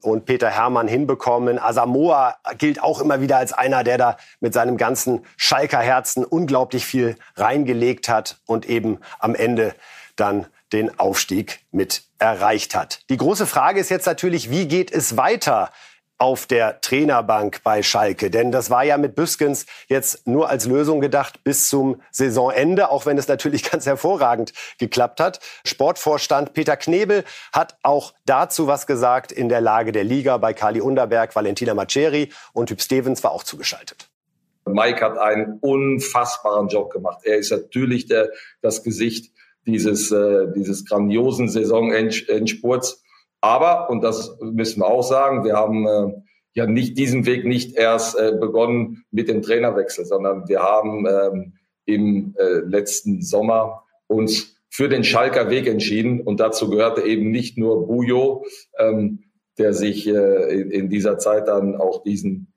und 0.00 0.26
Peter 0.26 0.48
Hermann 0.48 0.86
hinbekommen. 0.86 1.58
Asamoah 1.58 2.36
gilt 2.56 2.80
auch 2.84 3.00
immer 3.00 3.20
wieder 3.20 3.38
als 3.38 3.52
einer, 3.52 3.82
der 3.82 3.98
da 3.98 4.16
mit 4.38 4.54
seinem 4.54 4.76
ganzen 4.76 5.26
Schalker 5.36 5.80
Herzen 5.80 6.24
unglaublich 6.24 6.86
viel 6.86 7.16
reingelegt 7.34 8.08
hat 8.08 8.38
und 8.46 8.64
eben 8.68 9.00
am 9.18 9.34
Ende 9.34 9.74
dann 10.14 10.46
den 10.72 11.00
Aufstieg 11.00 11.64
mit 11.72 12.04
erreicht 12.20 12.76
hat. 12.76 13.00
Die 13.10 13.16
große 13.16 13.46
Frage 13.46 13.80
ist 13.80 13.88
jetzt 13.88 14.06
natürlich, 14.06 14.50
wie 14.50 14.68
geht 14.68 14.92
es 14.92 15.16
weiter 15.16 15.70
auf 16.18 16.46
der 16.46 16.80
Trainerbank 16.80 17.62
bei 17.62 17.82
Schalke. 17.82 18.30
Denn 18.30 18.50
das 18.52 18.70
war 18.70 18.84
ja 18.84 18.98
mit 18.98 19.14
Büskens 19.14 19.66
jetzt 19.86 20.26
nur 20.26 20.48
als 20.50 20.66
Lösung 20.66 21.00
gedacht 21.00 21.44
bis 21.44 21.68
zum 21.68 22.02
Saisonende, 22.10 22.90
auch 22.90 23.06
wenn 23.06 23.16
es 23.18 23.28
natürlich 23.28 23.62
ganz 23.70 23.86
hervorragend 23.86 24.52
geklappt 24.78 25.20
hat. 25.20 25.40
Sportvorstand 25.64 26.52
Peter 26.54 26.76
Knebel 26.76 27.24
hat 27.52 27.78
auch 27.82 28.12
dazu 28.26 28.66
was 28.66 28.86
gesagt 28.86 29.30
in 29.32 29.48
der 29.48 29.60
Lage 29.60 29.92
der 29.92 30.04
Liga 30.04 30.36
bei 30.36 30.52
Kali 30.52 30.80
Underberg, 30.80 31.34
Valentina 31.34 31.74
Maceri 31.74 32.30
und 32.52 32.66
Typ 32.66 32.82
Stevens 32.82 33.22
war 33.22 33.30
auch 33.30 33.44
zugeschaltet. 33.44 34.10
Mike 34.66 35.00
hat 35.00 35.16
einen 35.16 35.58
unfassbaren 35.60 36.68
Job 36.68 36.90
gemacht. 36.90 37.20
Er 37.24 37.38
ist 37.38 37.50
natürlich 37.50 38.06
der, 38.06 38.30
das 38.60 38.82
Gesicht 38.82 39.32
dieses, 39.66 40.10
äh, 40.10 40.46
dieses 40.54 40.84
grandiosen 40.84 41.48
Saisonendspurts. 41.48 43.02
Aber, 43.40 43.88
und 43.90 44.02
das 44.02 44.36
müssen 44.40 44.80
wir 44.80 44.86
auch 44.86 45.02
sagen, 45.02 45.44
wir 45.44 45.54
haben 45.54 45.86
äh, 45.86 46.12
ja 46.54 46.66
nicht 46.66 46.98
diesen 46.98 47.26
Weg 47.26 47.44
nicht 47.44 47.76
erst 47.76 48.18
äh, 48.18 48.32
begonnen 48.38 49.04
mit 49.10 49.28
dem 49.28 49.42
Trainerwechsel, 49.42 50.04
sondern 50.04 50.48
wir 50.48 50.60
haben 50.60 51.06
ähm, 51.06 51.52
im 51.84 52.34
äh, 52.38 52.60
letzten 52.66 53.22
Sommer 53.22 53.84
uns 54.06 54.56
für 54.68 54.88
den 54.88 55.04
Schalker 55.04 55.50
Weg 55.50 55.66
entschieden. 55.66 56.20
Und 56.20 56.40
dazu 56.40 56.68
gehörte 56.68 57.02
eben 57.02 57.30
nicht 57.30 57.58
nur 57.58 57.86
Bujo, 57.86 58.44
ähm, 58.78 59.24
der 59.56 59.72
sich 59.72 60.06
äh, 60.06 60.60
in, 60.60 60.70
in 60.70 60.88
dieser 60.88 61.18
Zeit 61.18 61.48
dann 61.48 61.76
auch 61.76 62.02
diesen 62.02 62.52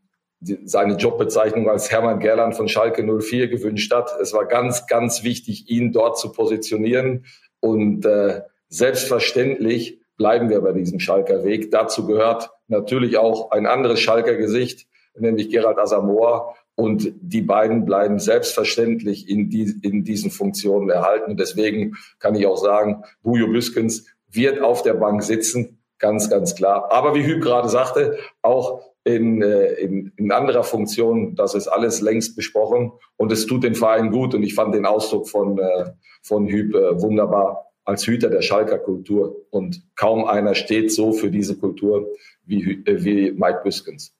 seine 0.64 0.96
Jobbezeichnung 0.96 1.70
als 1.70 1.92
Hermann 1.92 2.20
Gerland 2.20 2.56
von 2.56 2.68
Schalke 2.68 3.04
04 3.04 3.48
gewünscht 3.48 3.94
hat. 3.94 4.10
Es 4.20 4.34
war 4.34 4.48
ganz, 4.48 4.88
ganz 4.88 5.24
wichtig, 5.24 5.70
ihn 5.70 5.92
dort 5.92 6.18
zu 6.18 6.32
positionieren. 6.32 7.26
Und 7.60 8.06
äh, 8.06 8.42
selbstverständlich 8.68 10.01
bleiben 10.22 10.52
wir 10.52 10.62
bei 10.62 10.72
diesem 10.72 11.00
Schalker 11.00 11.44
Weg. 11.44 11.72
Dazu 11.72 12.06
gehört 12.06 12.52
natürlich 12.68 13.18
auch 13.18 13.50
ein 13.50 13.66
anderes 13.66 14.00
Schalker 14.00 14.36
Gesicht, 14.36 14.86
nämlich 15.18 15.50
Gerald 15.50 15.80
Asamoah. 15.80 16.54
Und 16.76 17.12
die 17.20 17.42
beiden 17.42 17.86
bleiben 17.86 18.20
selbstverständlich 18.20 19.28
in, 19.28 19.50
die, 19.50 19.74
in 19.82 20.04
diesen 20.04 20.30
Funktionen 20.30 20.92
erhalten. 20.92 21.38
Deswegen 21.38 21.96
kann 22.20 22.36
ich 22.36 22.46
auch 22.46 22.58
sagen, 22.58 23.04
Bujo 23.24 23.48
Büskens 23.48 24.06
wird 24.30 24.62
auf 24.62 24.84
der 24.84 24.94
Bank 24.94 25.24
sitzen, 25.24 25.80
ganz, 25.98 26.30
ganz 26.30 26.54
klar. 26.54 26.92
Aber 26.92 27.16
wie 27.16 27.26
Hüb 27.26 27.42
gerade 27.42 27.68
sagte, 27.68 28.20
auch 28.44 28.84
in, 29.04 29.42
äh, 29.42 29.74
in, 29.74 30.14
in 30.18 30.32
anderer 30.32 30.64
Funktion, 30.64 31.34
das 31.34 31.56
ist 31.56 31.68
alles 31.68 32.00
längst 32.02 32.36
besprochen 32.36 32.92
und 33.18 33.32
es 33.32 33.48
tut 33.48 33.64
den 33.64 33.74
Verein 33.74 34.12
gut. 34.12 34.36
Und 34.36 34.44
ich 34.44 34.54
fand 34.54 34.76
den 34.76 34.86
Ausdruck 34.86 35.28
von, 35.28 35.58
äh, 35.58 35.86
von 36.22 36.48
Hüb 36.48 36.76
äh, 36.76 37.02
wunderbar 37.02 37.71
als 37.86 38.06
Hüter 38.06 38.30
der 38.30 38.42
Schalker 38.42 38.80
Kultur. 38.80 39.36
Und 39.50 39.84
kaum 39.96 40.26
einer 40.26 40.56
steht 40.56 40.92
so 40.92 41.14
für 41.14 41.32
diese 41.32 41.58
Kultur 41.58 42.08
wie, 42.46 42.84
äh, 42.86 43.04
wie 43.04 43.32
Mike 43.32 43.62
Büskens. 43.64 44.16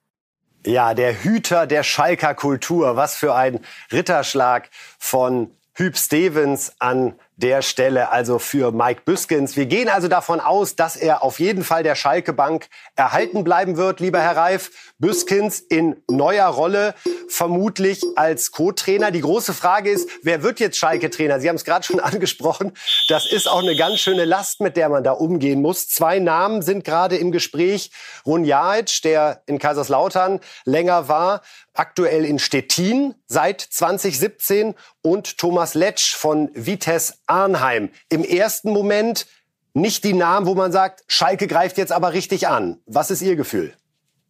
Ja, 0.66 0.94
der 0.94 1.24
Hüter 1.24 1.66
der 1.68 1.84
Schalker 1.84 2.36
Kultur. 2.36 2.96
Was 2.96 3.16
für 3.16 3.34
ein 3.34 3.62
Ritterschlag 3.92 4.70
von 5.00 5.52
Hüb 5.74 5.98
Stevens 5.98 6.74
an 6.80 7.14
der 7.38 7.62
Stelle 7.62 8.10
also 8.10 8.40
für 8.40 8.72
Mike 8.72 9.02
Büskens. 9.06 9.56
Wir 9.56 9.66
gehen 9.66 9.90
also 9.90 10.08
davon 10.08 10.40
aus, 10.40 10.76
dass 10.76 10.96
er 10.96 11.24
auf 11.24 11.40
jeden 11.40 11.64
Fall 11.64 11.84
der 11.84 11.96
Schalke 11.96 12.34
Bank 12.34 12.68
erhalten 12.96 13.44
bleiben 13.44 13.78
wird, 13.78 14.00
lieber 14.00 14.22
Herr 14.22 14.38
Reif. 14.38 14.72
Büskens 15.00 15.60
in 15.60 15.96
neuer 16.08 16.46
Rolle, 16.46 16.94
vermutlich 17.28 18.04
als 18.16 18.52
Co-Trainer. 18.52 19.10
Die 19.10 19.22
große 19.22 19.54
Frage 19.54 19.90
ist, 19.90 20.08
wer 20.22 20.44
wird 20.44 20.60
jetzt 20.60 20.78
Schalke-Trainer? 20.78 21.40
Sie 21.40 21.50
haben 21.50 21.56
es 21.56 21.64
gerade 21.64 21.84
schon 21.84 22.00
angesprochen. 22.02 22.74
Das 23.08 23.26
ist 23.26 23.48
auch 23.48 23.64
eine 23.64 23.76
ganz 23.76 24.00
schöne 24.00 24.26
Last, 24.26 24.62
mit 24.62 24.78
der 24.78 24.90
man 24.90 25.04
da 25.04 25.14
umgehen 25.14 25.62
muss. 25.62 25.90
Zwei 25.90 26.20
Namen 26.20 26.62
sind 26.62 26.84
gerade 26.84 27.18
im 27.18 27.32
Gespräch. 27.32 27.92
Run 28.26 28.46
Jajic, 28.46 29.02
der 29.04 29.42
in 29.48 29.58
Kaiserslautern 29.58 30.40
länger 30.66 31.08
war, 31.08 31.42
aktuell 31.74 32.26
in 32.26 32.38
Stettin 32.38 33.16
seit 33.28 33.62
2017 33.62 34.76
und 35.02 35.38
Thomas 35.38 35.74
Letsch 35.74 36.16
von 36.16 36.50
Vitesse 36.54 37.14
Arnheim. 37.32 37.90
Im 38.10 38.24
ersten 38.24 38.72
Moment 38.72 39.26
nicht 39.74 40.04
die 40.04 40.14
Namen, 40.14 40.46
wo 40.46 40.54
man 40.54 40.72
sagt, 40.72 41.04
Schalke 41.08 41.48
greift 41.48 41.78
jetzt 41.78 41.92
aber 41.92 42.14
richtig 42.14 42.48
an. 42.48 42.80
Was 42.86 43.10
ist 43.10 43.22
Ihr 43.22 43.36
Gefühl? 43.36 43.74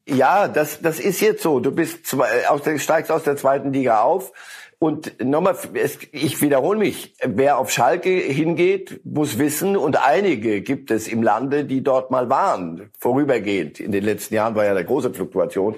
Ja, 0.08 0.48
das, 0.48 0.82
das 0.82 1.00
ist 1.00 1.20
jetzt 1.22 1.42
so. 1.42 1.60
Du 1.60 1.72
bist 1.72 2.06
zwei, 2.06 2.48
aus 2.48 2.62
der, 2.64 2.78
steigst 2.80 3.12
aus 3.12 3.24
der 3.24 3.38
zweiten 3.38 3.74
Liga 3.74 4.02
auf. 4.02 4.32
Und 4.78 5.24
nochmal, 5.24 5.56
ich 6.12 6.42
wiederhole 6.42 6.80
mich, 6.80 7.14
wer 7.24 7.60
auf 7.60 7.70
Schalke 7.70 8.10
hingeht, 8.10 9.02
muss 9.04 9.38
wissen, 9.38 9.78
und 9.78 10.04
einige 10.04 10.62
gibt 10.62 10.90
es 10.90 11.08
im 11.08 11.22
Lande, 11.22 11.66
die 11.66 11.84
dort 11.84 12.10
mal 12.10 12.30
waren, 12.30 12.90
vorübergehend. 12.98 13.80
In 13.80 13.92
den 13.92 14.04
letzten 14.04 14.34
Jahren 14.34 14.56
war 14.56 14.66
ja 14.66 14.72
eine 14.72 14.84
große 14.84 15.14
Fluktuation. 15.14 15.76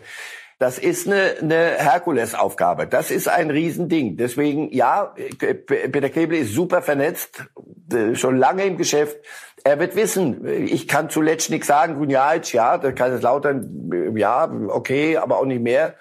Das 0.64 0.78
ist 0.78 1.08
eine, 1.08 1.36
eine 1.42 1.72
Herkulesaufgabe. 1.78 2.88
Das 2.88 3.12
ist 3.12 3.28
ein 3.28 3.50
Riesending. 3.50 4.16
Deswegen, 4.16 4.72
ja, 4.72 5.14
Peter 5.38 6.10
Knebel 6.10 6.38
ist 6.38 6.54
super 6.54 6.82
vernetzt, 6.82 7.44
äh, 7.92 8.16
schon 8.16 8.38
lange 8.38 8.64
im 8.64 8.78
Geschäft. 8.78 9.18
Er 9.66 9.78
wird 9.82 9.98
wissen, 9.98 10.48
ich 10.48 10.88
kann 10.88 11.10
zuletzt 11.10 11.50
nichts 11.50 11.68
sagen, 11.68 11.96
Gunjaic, 11.96 12.54
ja, 12.54 12.78
der 12.78 12.96
Kaiserslautern, 12.96 13.90
äh, 13.92 14.18
ja, 14.18 14.50
okay, 14.70 15.18
aber 15.18 15.40
auch 15.40 15.46
nicht 15.46 15.62
mehr. 15.62 15.96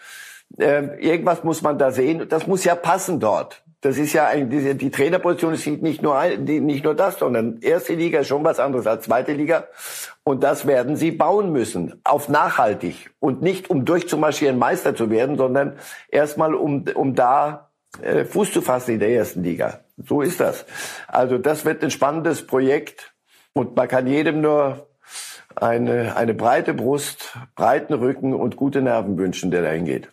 Äh, 0.56 0.96
irgendwas 1.04 1.42
muss 1.42 1.62
man 1.62 1.76
da 1.76 1.90
sehen. 1.90 2.28
Das 2.28 2.46
muss 2.46 2.62
ja 2.62 2.76
passen 2.76 3.18
dort. 3.18 3.64
Das 3.82 3.98
ist 3.98 4.12
ja 4.12 4.28
ein, 4.28 4.48
die, 4.48 4.74
die 4.74 4.90
Trainerposition 4.90 5.54
ist 5.54 5.66
nicht 5.66 6.02
nur 6.02 6.16
ein, 6.16 6.46
die, 6.46 6.60
nicht 6.60 6.84
nur 6.84 6.94
das, 6.94 7.18
sondern 7.18 7.60
erste 7.62 7.94
Liga 7.94 8.20
ist 8.20 8.28
schon 8.28 8.44
was 8.44 8.60
anderes 8.60 8.86
als 8.86 9.06
zweite 9.06 9.32
Liga. 9.32 9.64
Und 10.22 10.44
das 10.44 10.68
werden 10.68 10.94
sie 10.94 11.10
bauen 11.10 11.50
müssen, 11.50 12.00
auf 12.04 12.28
nachhaltig. 12.28 13.10
Und 13.18 13.42
nicht 13.42 13.70
um 13.70 13.84
durchzumarschieren 13.84 14.56
Meister 14.56 14.94
zu 14.94 15.10
werden, 15.10 15.36
sondern 15.36 15.78
erstmal 16.08 16.54
um, 16.54 16.84
um 16.94 17.16
da 17.16 17.70
äh, 18.00 18.24
Fuß 18.24 18.52
zu 18.52 18.62
fassen 18.62 18.92
in 18.92 19.00
der 19.00 19.10
ersten 19.10 19.42
Liga. 19.42 19.80
So 19.96 20.22
ist 20.22 20.38
das. 20.38 20.64
Also 21.08 21.38
das 21.38 21.64
wird 21.64 21.82
ein 21.82 21.90
spannendes 21.90 22.46
Projekt. 22.46 23.12
Und 23.52 23.74
man 23.74 23.88
kann 23.88 24.06
jedem 24.06 24.42
nur 24.42 24.86
eine, 25.56 26.14
eine 26.16 26.34
breite 26.34 26.72
Brust, 26.72 27.36
breiten 27.56 27.94
Rücken 27.94 28.32
und 28.32 28.56
gute 28.56 28.80
Nerven 28.80 29.18
wünschen, 29.18 29.50
der 29.50 29.62
dahin 29.62 29.86
geht. 29.86 30.08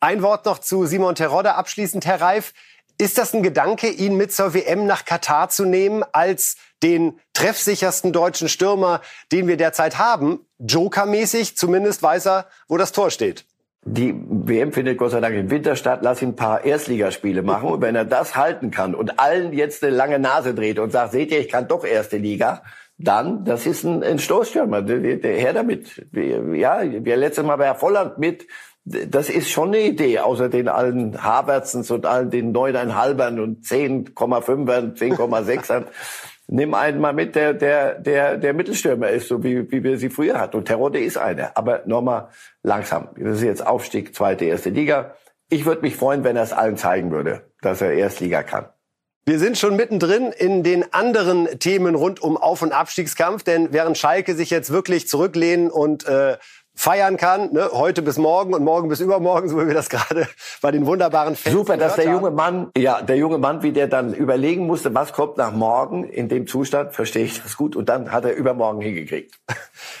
Ein 0.00 0.22
Wort 0.22 0.46
noch 0.46 0.60
zu 0.60 0.86
Simon 0.86 1.16
Terodde 1.16 1.56
abschließend, 1.56 2.06
Herr 2.06 2.20
Reif. 2.20 2.54
Ist 3.00 3.16
das 3.16 3.32
ein 3.32 3.44
Gedanke, 3.44 3.88
ihn 3.88 4.16
mit 4.16 4.32
zur 4.32 4.54
WM 4.54 4.84
nach 4.84 5.04
Katar 5.04 5.48
zu 5.50 5.64
nehmen 5.64 6.02
als 6.12 6.56
den 6.82 7.20
treffsichersten 7.32 8.12
deutschen 8.12 8.48
Stürmer, 8.48 9.02
den 9.30 9.46
wir 9.46 9.56
derzeit 9.56 9.98
haben? 9.98 10.40
Joker-mäßig, 10.58 11.56
zumindest 11.56 12.02
weiß 12.02 12.26
er, 12.26 12.46
wo 12.66 12.76
das 12.76 12.90
Tor 12.90 13.12
steht. 13.12 13.44
Die 13.84 14.12
WM 14.28 14.72
findet 14.72 14.98
Gott 14.98 15.12
sei 15.12 15.20
Dank 15.20 15.36
im 15.36 15.48
Winter 15.48 15.76
statt. 15.76 16.00
Lass 16.02 16.20
ihn 16.22 16.30
ein 16.30 16.36
paar 16.36 16.64
Erstligaspiele 16.64 17.42
machen. 17.42 17.68
Und 17.68 17.82
wenn 17.82 17.94
er 17.94 18.04
das 18.04 18.34
halten 18.34 18.72
kann 18.72 18.96
und 18.96 19.20
allen 19.20 19.52
jetzt 19.52 19.84
eine 19.84 19.94
lange 19.94 20.18
Nase 20.18 20.52
dreht 20.52 20.80
und 20.80 20.90
sagt, 20.90 21.12
seht 21.12 21.30
ihr, 21.30 21.38
ich 21.38 21.48
kann 21.48 21.68
doch 21.68 21.84
erste 21.84 22.16
Liga, 22.16 22.64
dann, 22.98 23.44
das 23.44 23.64
ist 23.64 23.84
ein, 23.84 24.02
ein 24.02 24.18
Stoßstürmer. 24.18 24.82
Der, 24.82 25.16
der, 25.16 25.36
her 25.36 25.52
damit. 25.52 26.04
Ja, 26.12 26.82
wir 26.82 27.16
letztes 27.16 27.44
Mal 27.44 27.54
bei 27.54 27.66
Herr 27.66 27.76
Volland 27.76 28.18
mit 28.18 28.48
das 28.88 29.28
ist 29.28 29.50
schon 29.50 29.68
eine 29.68 29.80
Idee, 29.80 30.20
außer 30.20 30.48
den 30.48 30.68
allen 30.68 31.22
Havertzens 31.22 31.90
und 31.90 32.06
allen 32.06 32.30
den 32.30 32.52
neuneinhalbern 32.52 33.40
und 33.40 33.64
10,5ern, 33.64 34.96
10,6ern. 34.96 35.84
Nimm 36.50 36.72
einen 36.72 36.98
mal 36.98 37.12
mit, 37.12 37.34
der, 37.34 37.52
der, 37.52 37.96
der, 37.96 38.38
der 38.38 38.54
Mittelstürmer 38.54 39.10
ist, 39.10 39.28
so 39.28 39.44
wie, 39.44 39.70
wie 39.70 39.84
wir 39.84 39.98
sie 39.98 40.08
früher 40.08 40.40
hatten. 40.40 40.56
Und 40.56 40.64
Terodde 40.64 40.98
ist 40.98 41.18
einer. 41.18 41.52
Aber 41.56 41.82
nochmal 41.84 42.28
langsam. 42.62 43.08
Das 43.16 43.36
ist 43.36 43.42
jetzt 43.42 43.66
Aufstieg, 43.66 44.14
zweite, 44.14 44.46
erste 44.46 44.70
Liga. 44.70 45.14
Ich 45.50 45.66
würde 45.66 45.82
mich 45.82 45.96
freuen, 45.96 46.24
wenn 46.24 46.36
er 46.36 46.44
es 46.44 46.54
allen 46.54 46.78
zeigen 46.78 47.10
würde, 47.10 47.42
dass 47.60 47.82
er 47.82 47.92
Erstliga 47.92 48.42
kann. 48.42 48.66
Wir 49.28 49.38
sind 49.38 49.58
schon 49.58 49.76
mittendrin 49.76 50.32
in 50.32 50.62
den 50.62 50.90
anderen 50.94 51.58
Themen 51.58 51.94
rund 51.94 52.22
um 52.22 52.38
Auf- 52.38 52.62
und 52.62 52.72
Abstiegskampf, 52.72 53.42
denn 53.42 53.74
während 53.74 53.98
Schalke 53.98 54.34
sich 54.34 54.48
jetzt 54.48 54.72
wirklich 54.72 55.06
zurücklehnen 55.06 55.70
und 55.70 56.06
äh, 56.06 56.38
feiern 56.78 57.16
kann, 57.16 57.52
ne? 57.52 57.70
heute 57.72 58.02
bis 58.02 58.18
morgen 58.18 58.54
und 58.54 58.62
morgen 58.62 58.88
bis 58.88 59.00
übermorgen, 59.00 59.48
so 59.48 59.60
wie 59.60 59.66
wir 59.66 59.74
das 59.74 59.88
gerade 59.88 60.28
bei 60.60 60.70
den 60.70 60.86
wunderbaren 60.86 61.36
Fans 61.36 61.54
Super, 61.54 61.76
dass 61.76 61.96
der 61.96 62.06
junge 62.06 62.30
Mann, 62.30 62.70
ja, 62.76 63.02
der 63.02 63.16
junge 63.16 63.38
Mann, 63.38 63.62
wie 63.62 63.72
der 63.72 63.86
dann 63.86 64.12
überlegen 64.14 64.66
musste, 64.66 64.94
was 64.94 65.12
kommt 65.12 65.36
nach 65.36 65.52
morgen 65.52 66.04
in 66.04 66.28
dem 66.28 66.46
Zustand, 66.46 66.94
verstehe 66.94 67.24
ich 67.24 67.42
das 67.42 67.56
gut. 67.56 67.76
Und 67.76 67.88
dann 67.88 68.12
hat 68.12 68.24
er 68.24 68.34
übermorgen 68.34 68.80
hingekriegt. 68.80 69.38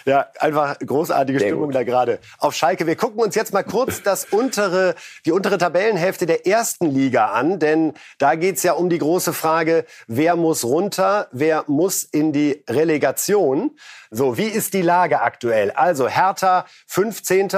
Ja, 0.04 0.26
einfach 0.40 0.78
großartige 0.78 1.38
Sehr 1.38 1.48
Stimmung 1.48 1.66
gut. 1.66 1.74
da 1.74 1.84
gerade 1.84 2.18
auf 2.38 2.54
Schalke. 2.54 2.86
Wir 2.86 2.96
gucken 2.96 3.20
uns 3.20 3.34
jetzt 3.34 3.52
mal 3.52 3.62
kurz 3.62 4.02
das 4.02 4.24
untere, 4.24 4.94
die 5.24 5.32
untere 5.32 5.58
Tabellenhälfte 5.58 6.26
der 6.26 6.46
ersten 6.46 6.86
Liga 6.86 7.26
an, 7.26 7.58
denn 7.58 7.94
da 8.18 8.34
geht's 8.34 8.62
ja 8.62 8.72
um 8.72 8.88
die 8.88 8.98
große 8.98 9.32
Frage, 9.32 9.84
wer 10.06 10.36
muss 10.36 10.64
runter, 10.64 11.28
wer 11.32 11.64
muss 11.66 12.02
in 12.02 12.32
die 12.32 12.64
Relegation. 12.68 13.72
So, 14.10 14.38
wie 14.38 14.46
ist 14.46 14.72
die 14.72 14.82
Lage 14.82 15.20
aktuell? 15.20 15.70
Also 15.72 16.08
Hertha 16.08 16.64
15. 16.86 17.50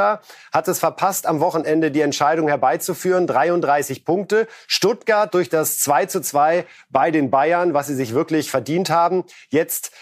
hat 0.53 0.69
es 0.69 0.81
verpasst, 0.81 1.27
am 1.27 1.41
Wochenende 1.41 1.91
die 1.91 2.01
Entscheidung 2.01 2.49
herbeizuführen. 2.49 2.90
33 2.95 4.05
Punkte. 4.05 4.49
Stuttgart 4.67 5.33
durch 5.35 5.49
das 5.49 5.79
2 5.79 6.07
zu 6.07 6.21
2 6.21 6.67
bei 6.91 7.11
den 7.11 7.31
Bayern, 7.31 7.75
was 7.75 7.87
sie 7.87 7.95
sich 7.95 8.15
wirklich 8.15 8.51
verdient 8.51 8.91
haben. 8.91 9.25
Jetzt 9.49 9.93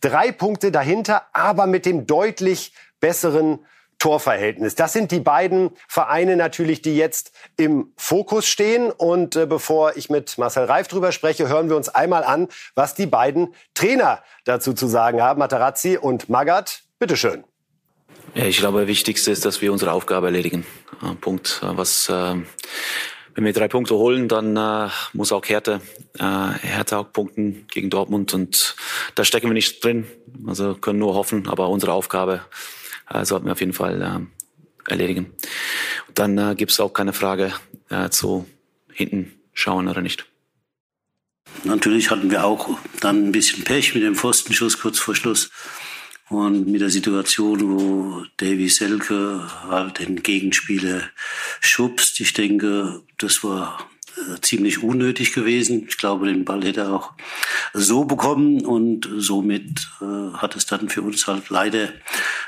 drei 0.00 0.32
Punkte 0.32 0.70
dahinter, 0.70 1.22
aber 1.32 1.66
mit 1.66 1.86
dem 1.86 2.06
deutlich 2.06 2.72
besseren 3.00 3.60
Torverhältnis. 3.98 4.74
Das 4.74 4.92
sind 4.92 5.12
die 5.12 5.20
beiden 5.20 5.70
Vereine 5.88 6.36
natürlich, 6.36 6.82
die 6.82 6.96
jetzt 6.96 7.32
im 7.56 7.92
Fokus 7.96 8.46
stehen. 8.46 8.90
Und 8.90 9.34
äh, 9.36 9.46
bevor 9.46 9.96
ich 9.96 10.10
mit 10.10 10.36
Marcel 10.36 10.64
Reif 10.64 10.88
drüber 10.88 11.10
spreche, 11.10 11.48
hören 11.48 11.70
wir 11.70 11.76
uns 11.76 11.88
einmal 11.88 12.24
an, 12.24 12.48
was 12.74 12.94
die 12.94 13.06
beiden 13.06 13.54
Trainer 13.72 14.22
dazu 14.44 14.74
zu 14.74 14.88
sagen 14.88 15.22
haben. 15.22 15.38
Materazzi 15.38 15.96
und 15.96 16.28
Magath, 16.28 16.82
bitteschön. 16.98 17.44
Ich 18.34 18.58
glaube, 18.58 18.80
das 18.80 18.88
Wichtigste 18.88 19.30
ist, 19.30 19.44
dass 19.44 19.62
wir 19.62 19.72
unsere 19.72 19.92
Aufgabe 19.92 20.26
erledigen. 20.26 20.66
Äh, 21.02 21.14
Punkt. 21.14 21.60
Äh, 21.62 21.76
was, 21.76 22.08
äh, 22.08 22.36
wenn 23.34 23.44
wir 23.44 23.52
drei 23.52 23.68
Punkte 23.68 23.94
holen, 23.96 24.28
dann 24.28 24.56
äh, 24.56 24.90
muss 25.12 25.32
auch 25.32 25.44
Hertha, 25.46 25.80
äh, 26.18 26.58
Hertha 26.66 26.98
auch 26.98 27.12
punkten 27.12 27.66
gegen 27.68 27.90
Dortmund. 27.90 28.34
Und 28.34 28.76
da 29.14 29.24
stecken 29.24 29.48
wir 29.48 29.54
nicht 29.54 29.82
drin. 29.84 30.06
Also 30.46 30.74
können 30.74 30.98
nur 30.98 31.14
hoffen, 31.14 31.48
aber 31.48 31.68
unsere 31.68 31.92
Aufgabe 31.92 32.40
sollten 33.22 33.46
wir 33.46 33.52
auf 33.52 33.60
jeden 33.60 33.74
Fall 33.74 34.26
erledigen. 34.88 35.34
Und 36.08 36.18
dann 36.18 36.56
gibt 36.56 36.72
es 36.72 36.80
auch 36.80 36.92
keine 36.92 37.12
Frage 37.12 37.52
zu 38.10 38.46
hinten 38.90 39.38
schauen 39.52 39.88
oder 39.88 40.00
nicht. 40.00 40.26
Natürlich 41.64 42.10
hatten 42.10 42.30
wir 42.30 42.44
auch 42.44 42.78
dann 43.00 43.28
ein 43.28 43.32
bisschen 43.32 43.62
Pech 43.62 43.94
mit 43.94 44.02
dem 44.02 44.16
Pfostenschuss 44.16 44.78
kurz 44.78 44.98
vor 44.98 45.14
Schluss 45.14 45.50
und 46.34 46.66
mit 46.66 46.80
der 46.80 46.90
Situation, 46.90 47.60
wo 47.62 48.24
Davy 48.36 48.68
Selke 48.68 49.40
halt 49.68 49.98
den 49.98 50.22
Gegenspieler 50.22 51.02
schubst. 51.60 52.20
Ich 52.20 52.32
denke, 52.32 53.02
das 53.18 53.44
war 53.44 53.88
äh, 54.16 54.40
ziemlich 54.40 54.82
unnötig 54.82 55.32
gewesen. 55.32 55.86
Ich 55.88 55.98
glaube, 55.98 56.26
den 56.26 56.44
Ball 56.44 56.64
hätte 56.64 56.82
er 56.82 56.92
auch 56.92 57.12
so 57.72 58.04
bekommen 58.04 58.64
und 58.64 59.08
somit 59.16 59.88
äh, 60.00 60.36
hat 60.36 60.56
es 60.56 60.66
dann 60.66 60.88
für 60.88 61.02
uns 61.02 61.26
halt 61.26 61.50
leider 61.50 61.88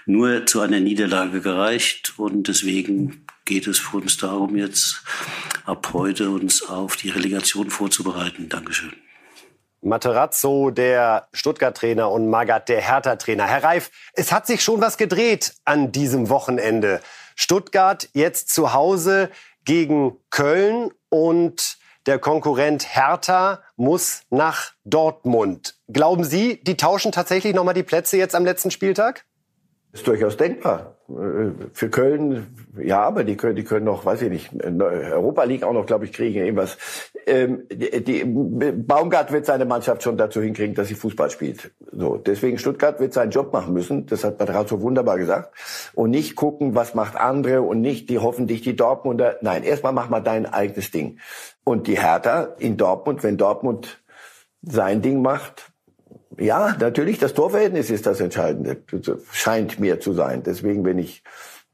nur 0.04 0.46
zu 0.46 0.60
einer 0.60 0.80
Niederlage 0.80 1.40
gereicht 1.40 2.14
und 2.16 2.48
deswegen 2.48 3.24
geht 3.44 3.66
es 3.66 3.78
für 3.78 3.98
uns 3.98 4.16
darum, 4.16 4.56
jetzt 4.56 5.02
ab 5.64 5.90
heute 5.92 6.30
uns 6.30 6.62
auf 6.62 6.96
die 6.96 7.10
Relegation 7.10 7.70
vorzubereiten. 7.70 8.48
Dankeschön. 8.48 8.92
Materazzo, 9.86 10.70
der 10.70 11.28
Stuttgart-Trainer 11.32 12.10
und 12.10 12.28
Magath, 12.28 12.68
der 12.68 12.80
Hertha-Trainer. 12.80 13.46
Herr 13.46 13.62
Reif, 13.62 13.90
es 14.14 14.32
hat 14.32 14.46
sich 14.46 14.62
schon 14.62 14.80
was 14.80 14.96
gedreht 14.96 15.54
an 15.64 15.92
diesem 15.92 16.28
Wochenende. 16.28 17.00
Stuttgart 17.34 18.08
jetzt 18.12 18.50
zu 18.50 18.72
Hause 18.72 19.30
gegen 19.64 20.16
Köln 20.30 20.90
und 21.08 21.78
der 22.06 22.18
Konkurrent 22.18 22.94
Hertha 22.94 23.62
muss 23.76 24.22
nach 24.30 24.72
Dortmund. 24.84 25.76
Glauben 25.88 26.24
Sie, 26.24 26.62
die 26.62 26.76
tauschen 26.76 27.12
tatsächlich 27.12 27.54
noch 27.54 27.64
mal 27.64 27.72
die 27.72 27.82
Plätze 27.82 28.16
jetzt 28.16 28.34
am 28.34 28.44
letzten 28.44 28.70
Spieltag? 28.70 29.24
Ist 29.96 30.06
durchaus 30.06 30.36
denkbar. 30.36 30.98
Für 31.72 31.88
Köln, 31.88 32.54
ja, 32.78 33.00
aber 33.00 33.24
die 33.24 33.38
können, 33.38 33.56
die 33.56 33.64
können 33.64 33.86
noch, 33.86 34.04
weiß 34.04 34.20
ich 34.20 34.28
nicht, 34.28 34.50
Europa 34.62 35.44
League 35.44 35.62
auch 35.62 35.72
noch, 35.72 35.86
glaube 35.86 36.04
ich, 36.04 36.12
kriegen 36.12 36.38
irgendwas. 36.38 36.76
Ähm, 37.26 37.62
die, 37.70 38.22
Baumgart 38.26 39.32
wird 39.32 39.46
seine 39.46 39.64
Mannschaft 39.64 40.02
schon 40.02 40.18
dazu 40.18 40.42
hinkriegen, 40.42 40.74
dass 40.74 40.88
sie 40.88 40.96
Fußball 40.96 41.30
spielt. 41.30 41.70
So, 41.92 42.18
deswegen 42.18 42.58
Stuttgart 42.58 43.00
wird 43.00 43.14
seinen 43.14 43.30
Job 43.30 43.54
machen 43.54 43.72
müssen. 43.72 44.04
Das 44.04 44.22
hat 44.22 44.36
Patrazzo 44.36 44.82
wunderbar 44.82 45.16
gesagt. 45.16 45.56
Und 45.94 46.10
nicht 46.10 46.36
gucken, 46.36 46.74
was 46.74 46.94
macht 46.94 47.16
andere 47.16 47.62
und 47.62 47.80
nicht 47.80 48.10
die 48.10 48.18
hoffentlich 48.18 48.60
die 48.60 48.76
Dortmunder. 48.76 49.38
Nein, 49.40 49.62
erstmal 49.62 49.94
mach 49.94 50.10
mal 50.10 50.20
dein 50.20 50.44
eigenes 50.44 50.90
Ding. 50.90 51.20
Und 51.64 51.86
die 51.86 51.98
Hertha 51.98 52.54
in 52.58 52.76
Dortmund, 52.76 53.22
wenn 53.22 53.38
Dortmund 53.38 54.02
sein 54.60 55.00
Ding 55.00 55.22
macht, 55.22 55.72
ja, 56.38 56.76
natürlich, 56.78 57.18
das 57.18 57.34
Torverhältnis 57.34 57.90
ist 57.90 58.06
das 58.06 58.20
Entscheidende, 58.20 58.82
scheint 59.32 59.78
mir 59.78 60.00
zu 60.00 60.12
sein. 60.12 60.42
Deswegen, 60.44 60.84
wenn 60.84 60.98
ich, 60.98 61.22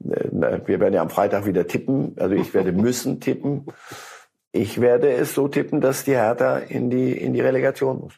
äh, 0.03 0.59
wir 0.65 0.79
werden 0.79 0.93
ja 0.93 1.01
am 1.01 1.09
Freitag 1.09 1.45
wieder 1.45 1.67
tippen, 1.67 2.15
also 2.17 2.35
ich 2.35 2.53
werde 2.53 2.71
müssen 2.73 3.19
tippen. 3.19 3.65
Ich 4.51 4.79
werde 4.79 5.11
es 5.11 5.33
so 5.33 5.47
tippen, 5.47 5.81
dass 5.81 6.03
die 6.03 6.11
Hertha 6.11 6.57
in 6.57 6.89
die, 6.89 7.11
in 7.11 7.33
die 7.33 7.41
Relegation 7.41 8.01
muss. 8.01 8.13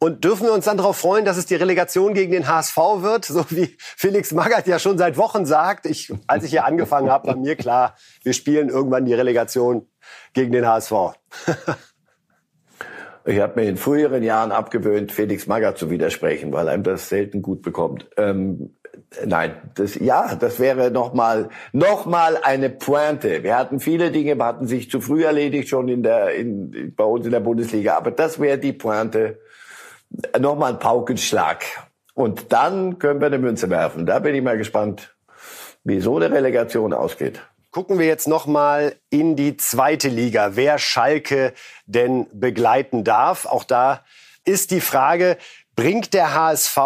Und 0.00 0.24
dürfen 0.24 0.46
wir 0.46 0.52
uns 0.52 0.64
dann 0.64 0.76
darauf 0.76 0.96
freuen, 0.96 1.24
dass 1.24 1.36
es 1.36 1.46
die 1.46 1.56
Relegation 1.56 2.14
gegen 2.14 2.30
den 2.30 2.46
HSV 2.46 2.76
wird, 2.76 3.24
so 3.24 3.44
wie 3.50 3.76
Felix 3.78 4.30
Magath 4.32 4.68
ja 4.68 4.78
schon 4.78 4.96
seit 4.96 5.16
Wochen 5.16 5.44
sagt. 5.44 5.86
Ich, 5.86 6.12
als 6.28 6.44
ich 6.44 6.50
hier 6.50 6.64
angefangen 6.64 7.10
habe, 7.10 7.26
war 7.26 7.36
mir 7.36 7.56
klar, 7.56 7.96
wir 8.22 8.32
spielen 8.32 8.68
irgendwann 8.68 9.06
die 9.06 9.14
Relegation 9.14 9.88
gegen 10.34 10.52
den 10.52 10.66
HSV. 10.66 10.92
Ich 13.28 13.40
habe 13.40 13.60
mir 13.60 13.68
in 13.68 13.76
früheren 13.76 14.22
Jahren 14.22 14.52
abgewöhnt, 14.52 15.12
Felix 15.12 15.46
Magath 15.46 15.76
zu 15.76 15.90
widersprechen, 15.90 16.50
weil 16.50 16.66
einem 16.66 16.82
das 16.82 17.10
selten 17.10 17.42
gut 17.42 17.60
bekommt. 17.60 18.08
Ähm, 18.16 18.74
nein, 19.22 19.52
das 19.74 19.96
ja, 19.96 20.34
das 20.34 20.58
wäre 20.60 20.90
noch 20.90 21.12
mal 21.12 21.50
noch 21.72 22.06
mal 22.06 22.38
eine 22.42 22.70
Pointe. 22.70 23.42
Wir 23.42 23.58
hatten 23.58 23.80
viele 23.80 24.10
Dinge, 24.12 24.42
hatten 24.42 24.66
sich 24.66 24.90
zu 24.90 25.02
früh 25.02 25.26
erledigt 25.26 25.68
schon 25.68 25.88
in 25.88 26.02
der 26.02 26.34
in, 26.36 26.94
bei 26.96 27.04
uns 27.04 27.26
in 27.26 27.32
der 27.32 27.40
Bundesliga, 27.40 27.98
aber 27.98 28.12
das 28.12 28.40
wäre 28.40 28.56
die 28.56 28.72
Pointe. 28.72 29.38
Noch 30.40 30.56
mal 30.56 30.72
ein 30.72 30.78
Paukenschlag 30.78 31.66
und 32.14 32.50
dann 32.50 32.98
können 32.98 33.20
wir 33.20 33.26
eine 33.26 33.38
Münze 33.38 33.68
werfen. 33.68 34.06
Da 34.06 34.20
bin 34.20 34.34
ich 34.34 34.42
mal 34.42 34.56
gespannt, 34.56 35.14
wie 35.84 36.00
so 36.00 36.16
eine 36.16 36.30
Relegation 36.30 36.94
ausgeht. 36.94 37.42
Gucken 37.70 37.98
wir 37.98 38.06
jetzt 38.06 38.28
noch 38.28 38.46
mal 38.46 38.96
in 39.10 39.36
die 39.36 39.58
zweite 39.58 40.08
Liga, 40.08 40.56
wer 40.56 40.78
Schalke 40.78 41.52
denn 41.84 42.26
begleiten 42.32 43.04
darf. 43.04 43.44
Auch 43.44 43.64
da 43.64 44.04
ist 44.44 44.70
die 44.70 44.80
Frage, 44.80 45.36
bringt 45.76 46.14
der 46.14 46.34
HSV 46.34 46.78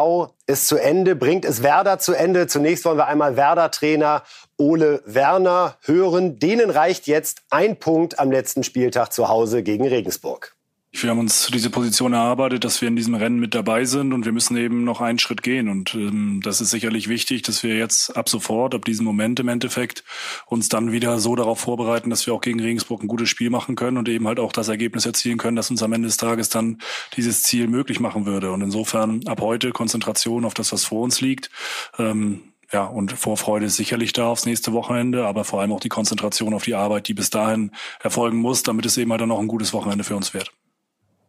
es 0.46 0.66
zu 0.66 0.76
Ende, 0.76 1.14
bringt 1.14 1.44
es 1.44 1.62
Werder 1.62 2.00
zu 2.00 2.14
Ende? 2.14 2.48
Zunächst 2.48 2.84
wollen 2.84 2.98
wir 2.98 3.06
einmal 3.06 3.36
Werder-Trainer 3.36 4.24
Ole 4.58 5.02
Werner 5.06 5.76
hören. 5.82 6.40
Denen 6.40 6.68
reicht 6.68 7.06
jetzt 7.06 7.42
ein 7.50 7.78
Punkt 7.78 8.18
am 8.18 8.32
letzten 8.32 8.64
Spieltag 8.64 9.12
zu 9.12 9.28
Hause 9.28 9.62
gegen 9.62 9.86
Regensburg. 9.86 10.56
Wir 10.94 11.08
haben 11.08 11.20
uns 11.20 11.46
diese 11.46 11.70
Position 11.70 12.12
erarbeitet, 12.12 12.64
dass 12.64 12.82
wir 12.82 12.88
in 12.88 12.96
diesem 12.96 13.14
Rennen 13.14 13.40
mit 13.40 13.54
dabei 13.54 13.86
sind 13.86 14.12
und 14.12 14.26
wir 14.26 14.32
müssen 14.32 14.58
eben 14.58 14.84
noch 14.84 15.00
einen 15.00 15.18
Schritt 15.18 15.42
gehen. 15.42 15.70
Und 15.70 15.94
ähm, 15.94 16.40
das 16.44 16.60
ist 16.60 16.70
sicherlich 16.70 17.08
wichtig, 17.08 17.40
dass 17.42 17.62
wir 17.62 17.76
jetzt 17.76 18.14
ab 18.14 18.28
sofort, 18.28 18.74
ab 18.74 18.84
diesem 18.84 19.06
Moment 19.06 19.40
im 19.40 19.48
Endeffekt, 19.48 20.04
uns 20.46 20.68
dann 20.68 20.92
wieder 20.92 21.18
so 21.18 21.34
darauf 21.34 21.60
vorbereiten, 21.60 22.10
dass 22.10 22.26
wir 22.26 22.34
auch 22.34 22.42
gegen 22.42 22.60
Regensburg 22.60 23.02
ein 23.02 23.08
gutes 23.08 23.30
Spiel 23.30 23.48
machen 23.48 23.74
können 23.74 23.96
und 23.96 24.06
eben 24.08 24.28
halt 24.28 24.38
auch 24.38 24.52
das 24.52 24.68
Ergebnis 24.68 25.06
erzielen 25.06 25.38
können, 25.38 25.56
das 25.56 25.70
uns 25.70 25.82
am 25.82 25.94
Ende 25.94 26.08
des 26.08 26.18
Tages 26.18 26.50
dann 26.50 26.78
dieses 27.16 27.42
Ziel 27.42 27.68
möglich 27.68 27.98
machen 27.98 28.26
würde. 28.26 28.52
Und 28.52 28.60
insofern 28.60 29.26
ab 29.26 29.40
heute 29.40 29.72
Konzentration 29.72 30.44
auf 30.44 30.54
das, 30.54 30.72
was 30.72 30.84
vor 30.84 31.02
uns 31.02 31.22
liegt. 31.22 31.50
Ähm, 31.98 32.42
ja, 32.70 32.84
und 32.84 33.12
Vorfreude 33.12 33.66
ist 33.66 33.76
sicherlich 33.76 34.12
da 34.12 34.26
aufs 34.28 34.44
nächste 34.44 34.74
Wochenende, 34.74 35.26
aber 35.26 35.44
vor 35.44 35.62
allem 35.62 35.72
auch 35.72 35.80
die 35.80 35.88
Konzentration 35.88 36.52
auf 36.52 36.64
die 36.64 36.74
Arbeit, 36.74 37.08
die 37.08 37.14
bis 37.14 37.30
dahin 37.30 37.70
erfolgen 38.00 38.38
muss, 38.38 38.62
damit 38.62 38.84
es 38.84 38.98
eben 38.98 39.10
halt 39.10 39.22
dann 39.22 39.30
noch 39.30 39.40
ein 39.40 39.48
gutes 39.48 39.72
Wochenende 39.72 40.04
für 40.04 40.16
uns 40.16 40.34
wird. 40.34 40.52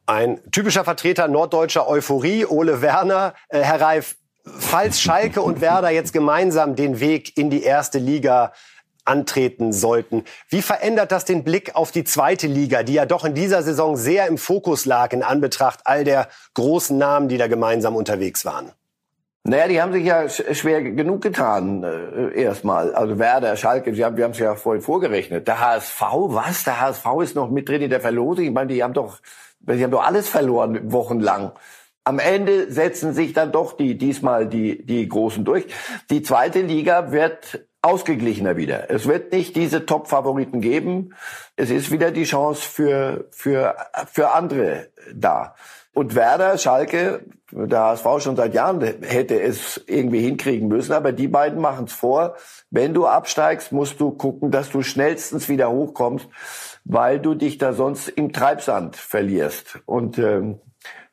Ein 0.06 0.42
typischer 0.52 0.84
Vertreter 0.84 1.28
norddeutscher 1.28 1.88
Euphorie, 1.88 2.46
Ole 2.46 2.82
Werner. 2.82 3.34
Äh, 3.48 3.62
Herr 3.62 3.80
Reif, 3.80 4.18
falls 4.46 5.00
Schalke 5.00 5.42
und 5.42 5.62
Werder 5.62 5.90
jetzt 5.90 6.12
gemeinsam 6.12 6.76
den 6.76 7.00
Weg 7.00 7.38
in 7.38 7.50
die 7.50 7.64
erste 7.64 8.00
Liga 8.00 8.52
antreten 9.06 9.74
sollten. 9.74 10.24
Wie 10.50 10.62
verändert 10.62 11.12
das 11.12 11.26
den 11.26 11.44
Blick 11.44 11.76
auf 11.76 11.92
die 11.92 12.04
zweite 12.04 12.48
Liga, 12.48 12.84
die 12.84 12.94
ja 12.94 13.06
doch 13.06 13.26
in 13.26 13.34
dieser 13.34 13.64
Saison 13.64 13.98
sehr 13.98 14.28
im 14.28 14.38
Fokus 14.38 14.86
lag 14.86 15.12
in 15.12 15.24
Anbetracht 15.24 15.82
all 15.86 16.04
der 16.04 16.30
großen 16.54 16.98
Namen, 16.98 17.28
die 17.28 17.38
da 17.38 17.48
gemeinsam 17.48 17.96
unterwegs 17.96 18.46
waren? 18.46 18.72
Naja, 19.46 19.68
die 19.68 19.82
haben 19.82 19.92
sich 19.92 20.06
ja 20.06 20.30
schwer 20.30 20.82
genug 20.82 21.22
getan, 21.22 21.84
äh, 21.84 22.42
erstmal. 22.42 22.96
Also 22.96 23.20
Werder, 23.20 23.58
Schalke, 23.58 23.94
sie 23.94 24.06
haben, 24.06 24.16
wir 24.16 24.24
haben 24.24 24.32
es 24.32 24.40
ja 24.40 24.56
vorhin 24.56 24.82
vorgerechnet. 24.82 25.48
Der 25.48 25.60
HSV, 25.60 26.02
was? 26.02 26.64
Der 26.64 26.80
HSV 26.80 27.06
ist 27.22 27.36
noch 27.36 27.50
mit 27.50 27.68
drin 27.68 27.82
in 27.82 27.90
der 27.90 28.00
Verlosung. 28.00 28.46
Ich 28.46 28.52
meine, 28.52 28.74
die 28.74 28.82
haben 28.82 28.94
doch 28.94 29.20
Sie 29.66 29.84
haben 29.84 29.92
doch 29.92 30.04
alles 30.04 30.28
verloren 30.28 30.92
wochenlang. 30.92 31.52
Am 32.04 32.20
Ende 32.20 32.72
setzen 32.72 33.14
sich 33.14 33.32
dann 33.32 33.54
doch 33.54 33.78
die, 33.78 33.98
diesmal 33.98 34.48
die, 34.48 34.86
die 34.86 35.08
Großen 35.08 35.46
durch. 35.46 35.68
Die 36.10 36.22
zweite 36.22 36.62
Liga 36.62 37.14
wird 37.14 37.66
ausgeglichener 37.82 38.58
wieder. 38.58 38.90
Es 38.90 39.08
wird 39.08 39.32
nicht 39.32 39.56
diese 39.56 39.86
Top-Favoriten 39.86 40.60
geben. 40.60 41.14
Es 41.56 41.70
ist 41.70 41.92
wieder 41.92 42.12
die 42.12 42.26
Chance 42.26 42.62
für, 42.62 43.30
für, 43.32 43.76
für 44.12 44.32
andere 44.32 44.90
da. 45.14 45.56
Und 45.94 46.16
Werder, 46.16 46.58
Schalke, 46.58 47.26
der 47.52 47.80
HSV 47.80 48.06
schon 48.20 48.36
seit 48.36 48.56
Jahren 48.56 48.82
hätte 48.82 49.40
es 49.40 49.84
irgendwie 49.86 50.22
hinkriegen 50.22 50.68
müssen, 50.68 50.94
aber 50.94 51.12
die 51.12 51.28
beiden 51.28 51.62
machen 51.62 51.86
es 51.86 51.94
vor. 51.94 52.36
Wenn 52.72 52.96
du 52.96 53.06
absteigst, 53.06 53.72
musst 53.72 54.00
du 54.00 54.10
gucken, 54.12 54.50
dass 54.50 54.72
du 54.72 54.82
schnellstens 54.82 55.50
wieder 55.50 55.70
hochkommst 55.70 56.28
weil 56.86 57.20
du 57.20 57.34
dich 57.34 57.58
da 57.58 57.74
sonst 57.74 58.10
im 58.10 58.34
Treibsand 58.34 58.96
verlierst. 58.96 59.80
Und 59.86 60.18
ähm, 60.18 60.60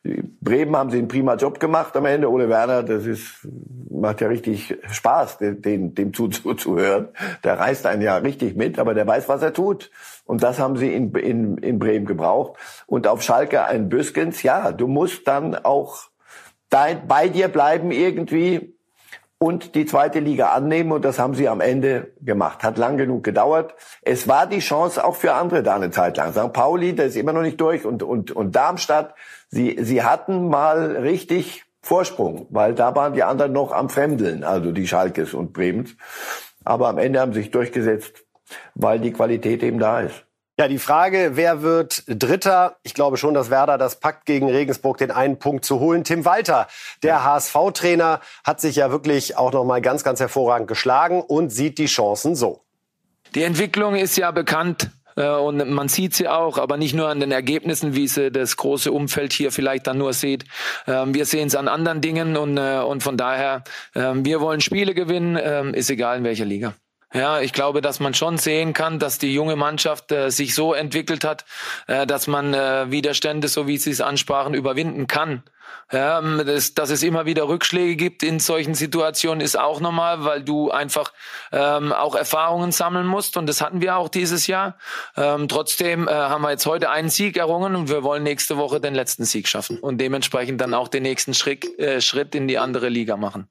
Bremen 0.03 0.75
haben 0.77 0.91
sie 0.91 0.99
einen 0.99 1.09
prima 1.09 1.35
Job 1.35 1.61
gemacht 1.61 1.95
am 1.95 2.07
Ende. 2.07 2.31
Ole 2.31 2.49
Werner, 2.49 2.83
das 2.83 3.05
ist, 3.05 3.47
macht 3.91 4.23
ja 4.23 4.29
richtig 4.29 4.79
Spaß, 4.91 5.39
den, 5.39 5.95
dem 5.95 6.15
zuzuhören. 6.15 7.09
Der 7.45 7.59
reißt 7.59 7.85
einen 7.87 8.01
ja 8.01 8.17
richtig 8.17 8.57
mit, 8.57 8.79
aber 8.79 8.95
der 8.95 9.07
weiß, 9.07 9.29
was 9.29 9.43
er 9.43 9.53
tut. 9.53 9.91
Und 10.25 10.43
das 10.43 10.59
haben 10.59 10.77
sie 10.79 10.95
in, 10.95 11.15
in, 11.15 11.59
in 11.59 11.79
Bremen 11.79 12.07
gebraucht. 12.07 12.59
Und 12.87 13.07
auf 13.07 13.23
Schalke 13.23 13.65
ein 13.65 13.91
Büskens, 13.91 14.43
ja, 14.43 14.73
du 14.73 14.87
musst 14.87 15.29
dann 15.29 15.55
auch 15.55 16.05
dein, 16.71 17.07
bei 17.07 17.29
dir 17.29 17.49
bleiben 17.49 17.91
irgendwie 17.91 18.75
und 19.43 19.75
die 19.75 19.87
zweite 19.87 20.21
Liga 20.21 20.51
annehmen. 20.51 20.93
Und 20.93 21.05
das 21.05 21.19
haben 21.19 21.35
sie 21.35 21.49
am 21.49 21.61
Ende 21.61 22.13
gemacht. 22.21 22.63
Hat 22.63 22.79
lang 22.79 22.97
genug 22.97 23.25
gedauert. 23.25 23.75
Es 24.03 24.29
war 24.29 24.47
die 24.47 24.59
Chance 24.59 25.03
auch 25.05 25.17
für 25.17 25.35
andere 25.35 25.63
da 25.63 25.77
eine 25.77 25.91
Zeit 25.91 26.17
lang. 26.17 26.33
St. 26.33 26.53
Pauli, 26.53 26.95
der 26.95 27.07
ist 27.07 27.17
immer 27.17 27.33
noch 27.33 27.43
nicht 27.43 27.61
durch. 27.61 27.85
Und, 27.85 28.03
und, 28.03 28.31
und 28.31 28.55
Darmstadt, 28.55 29.15
sie, 29.51 29.77
sie 29.81 30.03
hatten 30.03 30.49
mal 30.49 30.97
richtig 30.97 31.65
Vorsprung, 31.83 32.47
weil 32.51 32.75
da 32.75 32.95
waren 32.95 33.15
die 33.15 33.23
anderen 33.23 33.53
noch 33.53 33.73
am 33.73 33.89
Fremdeln, 33.89 34.45
also 34.45 34.73
die 34.73 34.87
Schalkes 34.87 35.35
und 35.35 35.53
Bremens. 35.53 35.97
Aber 36.65 36.89
am 36.89 36.99
Ende 36.99 37.21
haben 37.21 37.33
sie 37.33 37.41
sich 37.41 37.51
durchgesetzt, 37.51 38.25
weil 38.75 39.01
die 39.01 39.13
Qualität 39.13 39.63
eben 39.63 39.79
da 39.79 40.01
ist. 40.01 40.25
Ja, 40.59 40.69
die 40.69 40.79
Frage, 40.79 41.33
wer 41.37 41.63
wird 41.63 42.05
Dritter? 42.07 42.77
Ich 42.83 42.93
glaube 42.93 43.17
schon, 43.17 43.33
dass 43.33 43.49
Werder 43.49 43.79
das 43.79 43.99
packt, 43.99 44.27
gegen 44.27 44.51
Regensburg 44.51 44.99
den 44.99 45.11
einen 45.11 45.39
Punkt 45.39 45.65
zu 45.65 45.81
holen. 45.81 46.05
Tim 46.05 46.27
Walter, 46.27 46.69
der 47.03 47.25
HSV-Trainer, 47.25 48.21
hat 48.45 48.61
sich 48.61 48.77
ja 48.77 48.91
wirklich 48.91 49.39
auch 49.39 49.53
noch 49.53 49.65
mal 49.65 49.81
ganz, 49.81 50.05
ganz 50.05 50.21
hervorragend 50.21 50.69
geschlagen 50.69 51.23
und 51.23 51.49
sieht 51.49 51.79
die 51.79 51.87
Chancen 51.87 52.37
so. 52.37 52.61
Die 53.35 53.43
Entwicklung 53.43 53.95
ist 53.95 54.19
ja 54.19 54.33
bekannt. 54.33 54.91
Äh, 55.21 55.29
und 55.29 55.69
man 55.71 55.89
sieht 55.89 56.15
sie 56.15 56.29
auch, 56.29 56.59
aber 56.59 56.77
nicht 56.77 56.95
nur 56.95 57.09
an 57.09 57.21
den 57.21 57.31
Ergebnissen, 57.31 57.95
wie 57.95 58.09
sie 58.09 58.31
das 58.31 58.57
große 58.57 58.91
Umfeld 58.91 59.33
hier 59.33 59.53
vielleicht 59.53 59.87
dann 59.87 59.99
nur 59.99 60.13
sieht. 60.13 60.45
Ähm, 60.87 61.15
wir 61.15 61.27
sehen 61.27 61.49
es 61.49 61.55
an 61.55 61.69
anderen 61.69 62.01
Dingen 62.01 62.37
und, 62.37 62.57
äh, 62.57 62.81
und 62.81 63.03
von 63.03 63.17
daher, 63.17 63.63
ähm, 63.95 64.25
wir 64.25 64.41
wollen 64.41 64.61
Spiele 64.61 64.95
gewinnen, 64.95 65.39
ähm, 65.41 65.75
ist 65.75 65.91
egal 65.91 66.19
in 66.19 66.25
welcher 66.25 66.47
Liga. 66.47 66.75
Ja, 67.13 67.41
ich 67.41 67.53
glaube, 67.53 67.81
dass 67.81 67.99
man 67.99 68.15
schon 68.15 68.39
sehen 68.39 68.73
kann, 68.73 69.01
dass 69.01 69.19
die 69.19 69.35
junge 69.35 69.57
Mannschaft 69.57 70.13
äh, 70.13 70.31
sich 70.31 70.55
so 70.55 70.75
entwickelt 70.75 71.25
hat, 71.25 71.45
äh, 71.89 72.07
dass 72.07 72.29
man 72.29 72.55
äh, 72.55 72.91
Widerstände, 72.91 73.49
so 73.49 73.67
wie 73.67 73.79
Sie 73.79 73.91
es 73.91 74.01
ansprachen, 74.01 74.55
überwinden 74.55 75.09
kann. 75.09 75.43
Ja, 75.93 76.21
ähm, 76.21 76.43
das, 76.47 76.75
dass 76.75 76.91
es 76.91 77.03
immer 77.03 77.27
wieder 77.27 77.49
Rückschläge 77.49 77.97
gibt 77.97 78.23
in 78.23 78.39
solchen 78.39 78.75
Situationen 78.75 79.41
ist 79.41 79.59
auch 79.59 79.81
normal, 79.81 80.25
weil 80.25 80.45
du 80.45 80.71
einfach 80.71 81.13
ähm, 81.51 81.93
auch 81.93 82.15
Erfahrungen 82.15 82.71
sammeln 82.71 83.07
musst 83.07 83.37
und 83.37 83.49
das 83.49 83.61
hatten 83.61 83.81
wir 83.81 83.97
auch 83.97 84.09
dieses 84.09 84.47
Jahr. 84.47 84.77
Ähm, 85.17 85.49
trotzdem 85.49 86.07
äh, 86.07 86.13
haben 86.13 86.43
wir 86.43 86.51
jetzt 86.51 86.67
heute 86.67 86.91
einen 86.91 87.09
Sieg 87.09 87.37
errungen 87.37 87.75
und 87.75 87.89
wir 87.89 88.05
wollen 88.05 88.23
nächste 88.23 88.57
Woche 88.57 88.81
den 88.81 88.95
letzten 88.95 89.25
Sieg 89.25 89.49
schaffen 89.49 89.79
und 89.81 89.99
dementsprechend 89.99 90.61
dann 90.61 90.75
auch 90.75 90.87
den 90.87 91.03
nächsten 91.03 91.35
Schritt, 91.35 91.79
äh, 91.81 92.01
Schritt 92.01 92.37
in 92.37 92.47
die 92.47 92.59
andere 92.59 92.89
Liga 92.89 93.17
machen 93.17 93.49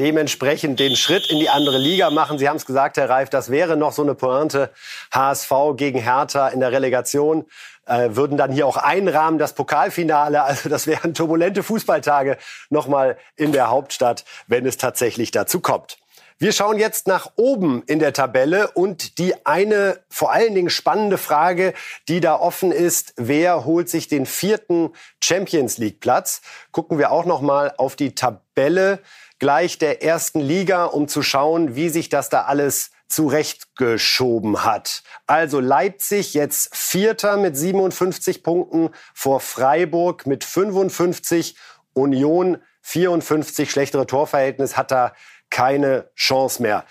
dementsprechend 0.00 0.80
den 0.80 0.96
Schritt 0.96 1.30
in 1.30 1.38
die 1.38 1.50
andere 1.50 1.76
Liga 1.76 2.10
machen. 2.10 2.38
Sie 2.38 2.48
haben 2.48 2.56
es 2.56 2.64
gesagt, 2.64 2.96
Herr 2.96 3.10
Reif, 3.10 3.28
das 3.28 3.50
wäre 3.50 3.76
noch 3.76 3.92
so 3.92 4.02
eine 4.02 4.14
Pointe. 4.14 4.70
HSV 5.12 5.52
gegen 5.76 6.00
Hertha 6.00 6.48
in 6.48 6.60
der 6.60 6.72
Relegation 6.72 7.44
äh, 7.86 8.08
würden 8.12 8.38
dann 8.38 8.50
hier 8.50 8.66
auch 8.66 8.78
einrahmen, 8.78 9.38
das 9.38 9.54
Pokalfinale. 9.54 10.42
Also 10.42 10.70
das 10.70 10.86
wären 10.86 11.12
turbulente 11.12 11.62
Fußballtage 11.62 12.38
nochmal 12.70 13.18
in 13.36 13.52
der 13.52 13.68
Hauptstadt, 13.68 14.24
wenn 14.46 14.64
es 14.64 14.78
tatsächlich 14.78 15.32
dazu 15.32 15.60
kommt. 15.60 15.98
Wir 16.38 16.52
schauen 16.52 16.78
jetzt 16.78 17.06
nach 17.06 17.32
oben 17.36 17.82
in 17.82 17.98
der 17.98 18.14
Tabelle 18.14 18.70
und 18.70 19.18
die 19.18 19.44
eine 19.44 20.00
vor 20.08 20.32
allen 20.32 20.54
Dingen 20.54 20.70
spannende 20.70 21.18
Frage, 21.18 21.74
die 22.08 22.20
da 22.20 22.34
offen 22.36 22.72
ist, 22.72 23.12
wer 23.18 23.66
holt 23.66 23.90
sich 23.90 24.08
den 24.08 24.24
vierten 24.24 24.94
Champions 25.22 25.76
League 25.76 26.00
Platz? 26.00 26.40
Gucken 26.72 26.96
wir 26.96 27.12
auch 27.12 27.26
noch 27.26 27.42
mal 27.42 27.74
auf 27.76 27.94
die 27.94 28.14
Tabelle 28.14 29.00
gleich 29.40 29.78
der 29.78 30.02
ersten 30.04 30.38
Liga, 30.38 30.84
um 30.84 31.08
zu 31.08 31.22
schauen, 31.22 31.74
wie 31.74 31.88
sich 31.88 32.08
das 32.08 32.28
da 32.28 32.42
alles 32.42 32.90
zurechtgeschoben 33.08 34.64
hat. 34.64 35.02
Also 35.26 35.58
Leipzig 35.58 36.32
jetzt 36.34 36.74
Vierter 36.74 37.36
mit 37.36 37.56
57 37.56 38.44
Punkten 38.44 38.90
vor 39.12 39.40
Freiburg 39.40 40.26
mit 40.26 40.44
55, 40.44 41.56
Union 41.92 42.58
54, 42.82 43.68
schlechtere 43.68 44.06
Torverhältnis, 44.06 44.76
hat 44.76 44.92
da 44.92 45.12
keine 45.50 46.08
Chance 46.14 46.62
mehr. 46.62 46.84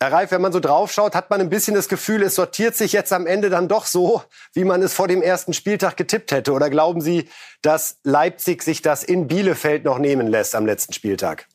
Herr 0.00 0.12
Reif, 0.12 0.32
wenn 0.32 0.40
man 0.40 0.52
so 0.52 0.58
draufschaut, 0.58 1.14
hat 1.14 1.30
man 1.30 1.40
ein 1.40 1.50
bisschen 1.50 1.76
das 1.76 1.88
Gefühl, 1.88 2.22
es 2.22 2.34
sortiert 2.34 2.74
sich 2.74 2.92
jetzt 2.92 3.12
am 3.12 3.26
Ende 3.26 3.50
dann 3.50 3.68
doch 3.68 3.86
so, 3.86 4.22
wie 4.52 4.64
man 4.64 4.82
es 4.82 4.94
vor 4.94 5.06
dem 5.06 5.22
ersten 5.22 5.52
Spieltag 5.52 5.96
getippt 5.96 6.32
hätte. 6.32 6.52
Oder 6.52 6.70
glauben 6.70 7.00
Sie, 7.00 7.28
dass 7.60 7.98
Leipzig 8.02 8.64
sich 8.64 8.82
das 8.82 9.04
in 9.04 9.28
Bielefeld 9.28 9.84
noch 9.84 9.98
nehmen 9.98 10.26
lässt 10.26 10.56
am 10.56 10.66
letzten 10.66 10.92
Spieltag? 10.92 11.46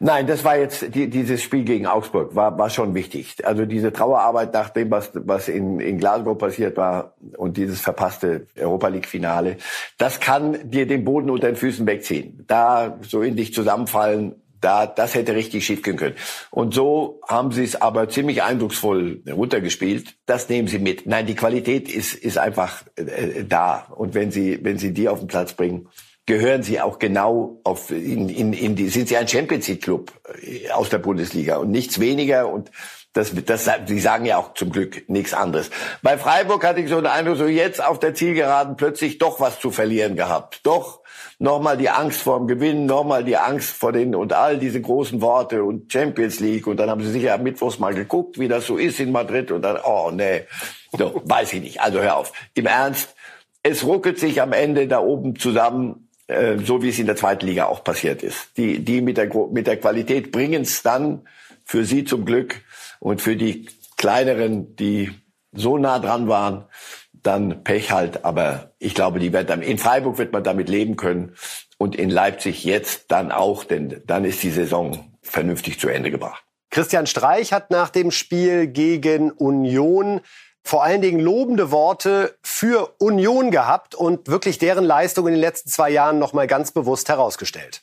Nein, 0.00 0.26
das 0.26 0.44
war 0.44 0.58
jetzt 0.58 0.94
die, 0.94 1.08
dieses 1.08 1.40
Spiel 1.40 1.64
gegen 1.64 1.86
Augsburg 1.86 2.34
war 2.34 2.58
war 2.58 2.68
schon 2.68 2.94
wichtig. 2.94 3.36
Also 3.44 3.64
diese 3.64 3.92
Trauerarbeit 3.92 4.52
nach 4.52 4.70
dem, 4.70 4.90
was 4.90 5.12
was 5.14 5.48
in, 5.48 5.78
in 5.78 5.98
Glasgow 5.98 6.36
passiert 6.36 6.76
war 6.76 7.14
und 7.36 7.56
dieses 7.56 7.80
verpasste 7.80 8.48
Europa 8.58 8.88
League 8.88 9.06
Finale, 9.06 9.56
das 9.96 10.18
kann 10.18 10.68
dir 10.68 10.86
den 10.86 11.04
Boden 11.04 11.30
unter 11.30 11.46
den 11.46 11.56
Füßen 11.56 11.86
wegziehen. 11.86 12.44
Da 12.48 12.98
so 13.02 13.22
in 13.22 13.36
dich 13.36 13.54
zusammenfallen, 13.54 14.34
da 14.60 14.86
das 14.86 15.14
hätte 15.14 15.36
richtig 15.36 15.64
schief 15.64 15.82
gehen 15.82 15.96
können. 15.96 16.16
Und 16.50 16.74
so 16.74 17.20
haben 17.28 17.52
sie 17.52 17.62
es 17.62 17.80
aber 17.80 18.08
ziemlich 18.08 18.42
eindrucksvoll 18.42 19.22
runtergespielt. 19.30 20.16
Das 20.26 20.48
nehmen 20.48 20.66
sie 20.66 20.80
mit. 20.80 21.06
Nein, 21.06 21.26
die 21.26 21.36
Qualität 21.36 21.88
ist 21.88 22.14
ist 22.14 22.36
einfach 22.36 22.82
äh, 22.96 23.44
da. 23.44 23.86
Und 23.94 24.14
wenn 24.14 24.32
sie 24.32 24.58
wenn 24.64 24.76
sie 24.76 24.92
die 24.92 25.08
auf 25.08 25.20
den 25.20 25.28
Platz 25.28 25.52
bringen 25.52 25.88
gehören 26.26 26.62
sie 26.62 26.80
auch 26.80 26.98
genau 26.98 27.60
auf 27.64 27.90
in, 27.90 28.28
in, 28.28 28.52
in 28.52 28.76
die 28.76 28.88
sind 28.88 29.08
sie 29.08 29.16
ein 29.16 29.28
Champions 29.28 29.68
League 29.68 29.82
Club 29.82 30.12
äh, 30.42 30.70
aus 30.70 30.88
der 30.88 30.98
Bundesliga 30.98 31.56
und 31.56 31.70
nichts 31.70 32.00
weniger 32.00 32.48
und 32.48 32.70
das, 33.14 33.32
das, 33.46 33.70
sie 33.86 34.00
sagen 34.00 34.26
ja 34.26 34.38
auch 34.38 34.54
zum 34.54 34.72
Glück 34.72 35.08
nichts 35.08 35.34
anderes. 35.34 35.70
Bei 36.02 36.18
Freiburg 36.18 36.64
hatte 36.64 36.80
ich 36.80 36.88
so 36.88 36.96
den 36.96 37.06
Eindruck, 37.06 37.36
so 37.36 37.46
jetzt 37.46 37.82
auf 37.82 38.00
der 38.00 38.12
Zielgeraden 38.12 38.76
plötzlich 38.76 39.18
doch 39.18 39.38
was 39.38 39.60
zu 39.60 39.70
verlieren 39.70 40.16
gehabt. 40.16 40.66
Doch 40.66 41.00
nochmal 41.38 41.76
die 41.76 41.90
Angst 41.90 42.22
vor 42.22 42.38
dem 42.38 42.48
Gewinn, 42.48 42.86
nochmal 42.86 43.22
die 43.22 43.36
Angst 43.36 43.70
vor 43.70 43.92
den 43.92 44.16
und 44.16 44.32
all 44.32 44.58
diese 44.58 44.80
großen 44.80 45.20
Worte 45.20 45.62
und 45.62 45.92
Champions 45.92 46.40
League. 46.40 46.66
Und 46.66 46.78
dann 46.78 46.90
haben 46.90 47.04
sie 47.04 47.12
sicher 47.12 47.34
am 47.34 47.44
Mittwochs 47.44 47.78
mal 47.78 47.94
geguckt, 47.94 48.40
wie 48.40 48.48
das 48.48 48.66
so 48.66 48.78
ist 48.78 48.98
in 48.98 49.12
Madrid. 49.12 49.52
Und 49.52 49.62
dann, 49.62 49.78
oh 49.84 50.10
nee, 50.12 50.46
so, 50.90 51.22
weiß 51.24 51.52
ich 51.52 51.60
nicht. 51.60 51.80
Also 51.80 52.00
hör 52.00 52.16
auf. 52.16 52.32
Im 52.54 52.66
Ernst, 52.66 53.14
es 53.62 53.84
ruckelt 53.84 54.18
sich 54.18 54.42
am 54.42 54.52
Ende 54.52 54.88
da 54.88 54.98
oben 54.98 55.36
zusammen 55.36 56.03
äh, 56.26 56.58
so 56.58 56.82
wie 56.82 56.88
es 56.88 56.98
in 56.98 57.06
der 57.06 57.16
zweiten 57.16 57.46
Liga 57.46 57.66
auch 57.66 57.84
passiert 57.84 58.22
ist. 58.22 58.56
Die, 58.56 58.78
die 58.78 59.00
mit 59.00 59.16
der, 59.16 59.30
mit 59.52 59.66
der 59.66 59.78
Qualität 59.78 60.32
bringen 60.32 60.62
es 60.62 60.82
dann 60.82 61.26
für 61.64 61.84
sie 61.84 62.04
zum 62.04 62.24
Glück 62.24 62.62
und 63.00 63.20
für 63.20 63.36
die 63.36 63.68
kleineren, 63.96 64.76
die 64.76 65.12
so 65.52 65.78
nah 65.78 65.98
dran 65.98 66.28
waren, 66.28 66.64
dann 67.12 67.64
Pech 67.64 67.90
halt. 67.90 68.24
Aber 68.24 68.72
ich 68.78 68.94
glaube, 68.94 69.18
die 69.18 69.32
wird 69.32 69.50
dann, 69.50 69.62
in 69.62 69.78
Freiburg 69.78 70.18
wird 70.18 70.32
man 70.32 70.44
damit 70.44 70.68
leben 70.68 70.96
können 70.96 71.34
und 71.78 71.96
in 71.96 72.10
Leipzig 72.10 72.64
jetzt 72.64 73.10
dann 73.10 73.32
auch, 73.32 73.64
denn 73.64 74.02
dann 74.06 74.24
ist 74.24 74.42
die 74.42 74.50
Saison 74.50 75.16
vernünftig 75.22 75.80
zu 75.80 75.88
Ende 75.88 76.10
gebracht. 76.10 76.44
Christian 76.70 77.06
Streich 77.06 77.52
hat 77.52 77.70
nach 77.70 77.88
dem 77.88 78.10
Spiel 78.10 78.66
gegen 78.66 79.30
Union 79.30 80.20
vor 80.64 80.82
allen 80.82 81.02
Dingen 81.02 81.20
lobende 81.20 81.70
Worte 81.70 82.36
für 82.42 82.94
Union 82.98 83.50
gehabt 83.50 83.94
und 83.94 84.28
wirklich 84.28 84.58
deren 84.58 84.84
Leistung 84.84 85.26
in 85.26 85.34
den 85.34 85.40
letzten 85.40 85.68
zwei 85.68 85.90
Jahren 85.90 86.18
noch 86.18 86.32
mal 86.32 86.46
ganz 86.46 86.72
bewusst 86.72 87.10
herausgestellt. 87.10 87.82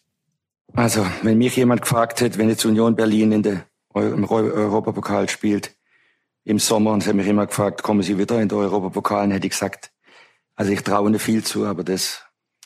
Also, 0.74 1.06
wenn 1.22 1.38
mich 1.38 1.56
jemand 1.56 1.84
gefragt 1.84 2.22
hätte, 2.22 2.40
wenn 2.40 2.50
jetzt 2.50 2.66
Union 2.66 2.96
Berlin 2.96 3.32
in 3.34 3.44
der, 3.44 3.66
im 3.94 4.28
Europapokal 4.28 5.30
spielt, 5.30 5.76
im 6.44 6.58
Sommer, 6.58 6.92
und 6.92 7.04
sie 7.04 7.10
haben 7.10 7.18
mich 7.18 7.28
immer 7.28 7.46
gefragt, 7.46 7.84
kommen 7.84 8.02
Sie 8.02 8.18
wieder 8.18 8.42
in 8.42 8.50
den 8.50 8.58
Europapokal, 8.58 9.32
hätte 9.32 9.46
ich 9.46 9.52
gesagt, 9.52 9.92
also 10.56 10.72
ich 10.72 10.82
traue 10.82 11.12
nicht 11.12 11.22
viel 11.22 11.44
zu, 11.44 11.66
aber 11.66 11.84
das, 11.84 12.24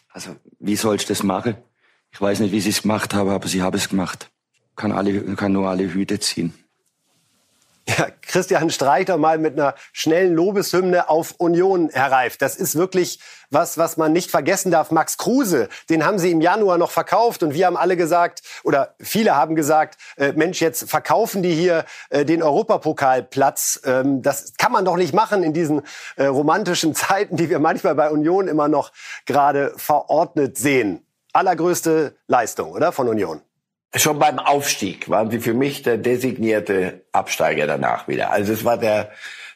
also 0.10 0.36
wie 0.60 0.78
soll 0.78 0.96
ich 0.96 1.06
das 1.06 1.24
machen? 1.24 1.58
Ich 2.12 2.22
weiß 2.22 2.40
nicht, 2.40 2.54
wie 2.54 2.62
Sie 2.62 2.70
es 2.70 2.84
gemacht 2.84 3.14
haben, 3.14 3.30
aber 3.30 3.48
Sie 3.50 3.62
haben 3.62 3.76
es 3.76 3.90
gemacht. 3.90 4.32
Kann 4.78 4.94
alle, 4.94 5.36
kann 5.36 5.52
nur 5.52 5.68
alle 5.68 5.92
Hüte 5.92 6.20
ziehen. 6.20 6.54
Ja, 7.88 8.08
Christian 8.24 8.72
Streiter 8.72 9.18
mal 9.18 9.38
mit 9.38 9.54
einer 9.54 9.76
schnellen 9.94 10.34
Lobeshymne 10.34 11.08
auf 11.08 11.36
Union 11.38 11.90
herreift. 11.90 12.42
Das 12.42 12.56
ist 12.56 12.76
wirklich 12.76 13.20
was, 13.52 13.78
was 13.78 13.96
man 13.96 14.12
nicht 14.12 14.32
vergessen 14.32 14.72
darf. 14.72 14.90
Max 14.90 15.20
Kruse, 15.20 15.70
den 15.90 16.04
haben 16.04 16.18
sie 16.18 16.32
im 16.32 16.42
Januar 16.42 16.80
noch 16.80 16.90
verkauft 16.90 17.44
und 17.44 17.54
wir 17.54 17.68
haben 17.68 17.78
alle 17.78 17.96
gesagt, 17.96 18.42
oder 18.64 18.96
viele 19.00 19.36
haben 19.36 19.56
gesagt, 19.56 20.00
äh, 20.18 20.34
Mensch, 20.34 20.62
jetzt 20.62 20.90
verkaufen 20.90 21.44
die 21.44 21.54
hier 21.54 21.86
äh, 22.10 22.26
den 22.26 22.42
Europapokalplatz. 22.42 23.82
Ähm, 23.86 24.24
das 24.24 24.54
kann 24.58 24.72
man 24.72 24.84
doch 24.84 24.98
nicht 24.98 25.14
machen 25.14 25.44
in 25.44 25.54
diesen 25.54 25.84
äh, 26.16 26.26
romantischen 26.26 26.96
Zeiten, 26.96 27.38
die 27.38 27.52
wir 27.52 27.60
manchmal 27.60 27.94
bei 27.94 28.10
Union 28.10 28.48
immer 28.48 28.68
noch 28.68 28.94
gerade 29.28 29.74
verordnet 29.78 30.58
sehen. 30.58 31.06
Allergrößte 31.34 32.16
Leistung, 32.28 32.72
oder, 32.72 32.92
von 32.92 33.08
Union? 33.08 33.42
Schon 33.96 34.20
beim 34.20 34.40
Aufstieg 34.40 35.10
waren 35.10 35.32
sie 35.32 35.40
für 35.40 35.54
mich 35.54 35.82
der 35.82 35.98
designierte 35.98 37.06
Absteiger 37.14 37.66
danach 37.66 38.10
wieder. 38.10 38.30
Also 38.30 38.52
es 38.52 38.66
war 38.66 38.78
der, 38.78 39.12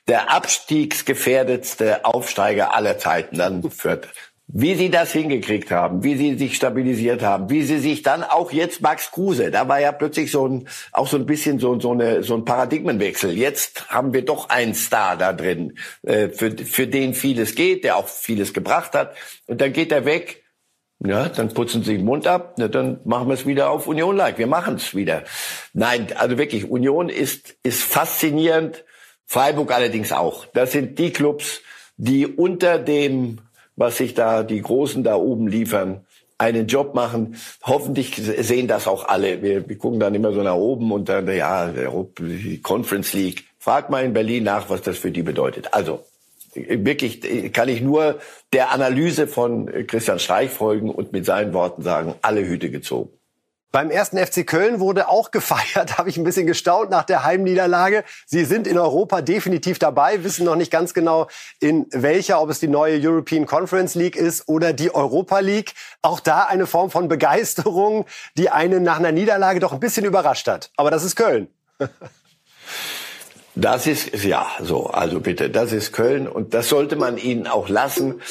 der 0.08 0.32
abstiegsgefährdetste 0.32 2.06
Aufsteiger 2.06 2.74
aller 2.74 2.98
Zeiten. 2.98 3.38
Dann 3.38 3.70
Fürth. 3.70 4.08
wie 4.52 4.74
sie 4.74 4.90
das 4.90 5.12
hingekriegt 5.12 5.70
haben, 5.70 6.04
wie 6.04 6.16
sie 6.16 6.36
sich 6.36 6.56
stabilisiert 6.56 7.22
haben, 7.22 7.52
wie 7.52 7.62
sie 7.62 7.78
sich 7.78 8.02
dann 8.02 8.24
auch 8.24 8.52
jetzt 8.52 8.82
Max 8.82 9.12
Kruse, 9.12 9.52
da 9.52 9.68
war 9.68 9.80
ja 9.80 9.92
plötzlich 9.92 10.32
so 10.32 10.48
ein, 10.48 10.68
auch 10.92 11.08
so 11.08 11.18
ein 11.18 11.28
bisschen 11.28 11.60
so, 11.60 11.80
so, 11.80 11.92
eine, 11.92 12.24
so 12.24 12.34
ein 12.34 12.46
Paradigmenwechsel. 12.46 13.32
Jetzt 13.38 13.90
haben 13.90 14.12
wir 14.12 14.26
doch 14.26 14.50
einen 14.50 14.74
Star 14.74 15.18
da 15.18 15.34
drin, 15.34 15.78
äh, 16.02 16.30
für, 16.30 16.58
für 16.58 16.88
den 16.88 17.14
vieles 17.14 17.54
geht, 17.54 17.84
der 17.84 17.98
auch 17.98 18.08
vieles 18.08 18.54
gebracht 18.54 18.94
hat. 18.94 19.16
Und 19.46 19.62
dann 19.62 19.72
geht 19.72 19.92
er 19.92 20.06
weg. 20.06 20.39
Ja, 21.06 21.30
dann 21.30 21.54
putzen 21.54 21.84
sie 21.84 21.96
den 21.96 22.06
Mund 22.06 22.28
ab, 22.28 22.56
na, 22.58 22.68
dann 22.68 23.00
machen 23.06 23.30
wir 23.30 23.34
es 23.34 23.46
wieder 23.46 23.70
auf 23.70 23.88
Union-like. 23.88 24.38
Wir 24.38 24.48
machen 24.48 24.76
es 24.76 24.94
wieder. 24.94 25.24
Nein, 25.74 26.08
also 26.16 26.38
wirklich, 26.38 26.70
Union 26.70 27.08
ist, 27.08 27.56
ist 27.64 27.84
faszinierend. 27.84 28.84
Freiburg 29.26 29.72
allerdings 29.72 30.12
auch. 30.12 30.46
Das 30.48 30.74
sind 30.74 31.00
die 31.00 31.12
Clubs, 31.12 31.62
die 31.96 32.28
unter 32.28 32.80
dem 32.80 33.40
was 33.80 33.96
sich 33.98 34.14
da 34.14 34.44
die 34.44 34.62
Großen 34.62 35.04
da 35.04 35.16
oben 35.16 35.48
liefern, 35.48 36.06
einen 36.38 36.68
Job 36.68 36.96
machen. 36.96 37.38
Hoffentlich 37.64 38.14
sehen 38.16 38.68
das 38.68 38.88
auch 38.88 39.08
alle. 39.08 39.42
Wir, 39.42 39.68
wir 39.68 39.78
gucken 39.78 40.02
dann 40.02 40.14
immer 40.16 40.34
so 40.34 40.44
nach 40.44 40.56
oben 40.56 40.92
und 40.92 41.08
dann, 41.08 41.28
ja, 41.34 41.74
Conference 42.62 43.14
League. 43.14 43.46
Frag 43.58 43.90
mal 43.90 44.04
in 44.04 44.14
Berlin 44.14 44.44
nach, 44.44 44.70
was 44.70 44.82
das 44.82 44.98
für 44.98 45.12
die 45.12 45.24
bedeutet. 45.24 45.74
Also, 45.74 46.04
wirklich 46.54 47.54
kann 47.54 47.70
ich 47.70 47.82
nur 47.82 48.20
der 48.54 48.72
Analyse 48.72 49.28
von 49.28 49.68
Christian 49.88 50.20
Streich 50.20 50.52
folgen 50.52 50.90
und 50.90 51.12
mit 51.12 51.26
seinen 51.26 51.54
Worten 51.54 51.82
sagen, 51.82 52.16
alle 52.22 52.46
Hüte 52.46 52.70
gezogen. 52.70 53.12
Beim 53.72 53.92
ersten 53.92 54.18
FC 54.18 54.48
Köln 54.48 54.80
wurde 54.80 55.10
auch 55.10 55.30
gefeiert, 55.32 56.00
habe 56.00 56.10
ich 56.10 56.18
ein 56.18 56.24
bisschen 56.24 56.48
gestaunt 56.48 56.90
nach 56.90 57.04
der 57.04 57.24
Heimniederlage. 57.24 58.04
Sie 58.26 58.46
sind 58.46 58.66
in 58.66 58.80
Europa 58.80 59.22
definitiv 59.22 59.78
dabei, 59.78 60.24
wissen 60.24 60.46
noch 60.46 60.56
nicht 60.56 60.72
ganz 60.72 60.96
genau 60.96 61.28
in 61.60 61.86
welcher, 61.92 62.42
ob 62.42 62.50
es 62.50 62.60
die 62.60 62.68
neue 62.68 63.00
European 63.00 63.46
Conference 63.46 63.94
League 63.94 64.16
ist 64.16 64.48
oder 64.48 64.74
die 64.74 64.94
Europa 64.94 65.40
League. 65.40 65.74
Auch 66.02 66.20
da 66.20 66.46
eine 66.46 66.66
Form 66.66 66.90
von 66.90 67.08
Begeisterung, 67.08 68.06
die 68.38 68.50
einen 68.50 68.82
nach 68.82 68.98
einer 68.98 69.12
Niederlage 69.12 69.60
doch 69.60 69.74
ein 69.74 69.80
bisschen 69.80 70.06
überrascht 70.06 70.48
hat. 70.48 70.72
Aber 70.76 70.90
das 70.90 71.04
ist 71.04 71.16
Köln. 71.16 71.48
Das 73.60 73.88
ist, 73.88 74.24
ja, 74.24 74.48
so, 74.62 74.88
also 74.88 75.20
bitte, 75.20 75.50
das 75.50 75.74
ist 75.74 75.92
Köln 75.92 76.30
und 76.30 76.54
das 76.54 76.70
sollte 76.70 76.96
man 76.96 77.18
ihnen 77.18 77.46
auch 77.46 77.68
lassen. 77.68 78.22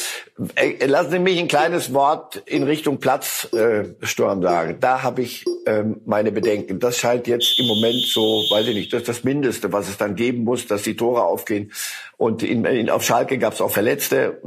Äh, 0.55 0.87
lassen 0.87 1.11
Sie 1.11 1.19
mich 1.19 1.39
ein 1.39 1.49
kleines 1.49 1.93
Wort 1.93 2.43
in 2.47 2.63
Richtung 2.63 2.99
Platzsturm 2.99 4.39
äh, 4.39 4.43
sagen. 4.43 4.77
Da 4.81 5.03
habe 5.03 5.23
ich 5.23 5.45
ähm, 5.67 6.01
meine 6.07 6.31
Bedenken. 6.31 6.79
Das 6.79 6.99
scheint 6.99 7.27
jetzt 7.27 7.59
im 7.59 7.67
Moment 7.67 8.01
so, 8.07 8.45
weiß 8.49 8.69
ich 8.69 8.75
nicht, 8.75 8.93
das 8.93 9.01
ist 9.01 9.09
das 9.09 9.25
Mindeste, 9.25 9.73
was 9.73 9.89
es 9.89 9.97
dann 9.97 10.15
geben 10.15 10.45
muss, 10.45 10.67
dass 10.67 10.83
die 10.83 10.95
Tore 10.95 11.25
aufgehen. 11.25 11.73
Und 12.17 12.43
in, 12.43 12.65
in, 12.65 12.89
auf 12.91 13.05
Schalke 13.05 13.39
gab 13.39 13.55
es 13.55 13.61
auch 13.61 13.71
Verletzte. 13.71 14.41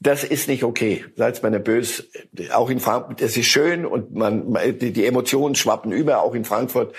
Das 0.00 0.24
ist 0.24 0.48
nicht 0.48 0.64
okay. 0.64 1.04
Seid 1.16 1.42
nicht 1.42 1.64
böse. 1.64 2.04
Auch 2.52 2.70
in 2.70 2.80
Frankfurt, 2.80 3.20
es 3.20 3.36
ist 3.36 3.46
schön 3.46 3.86
und 3.86 4.14
man, 4.14 4.56
die, 4.80 4.92
die 4.92 5.06
Emotionen 5.06 5.54
schwappen 5.54 5.92
über, 5.92 6.22
auch 6.22 6.34
in 6.34 6.44
Frankfurt. 6.44 6.94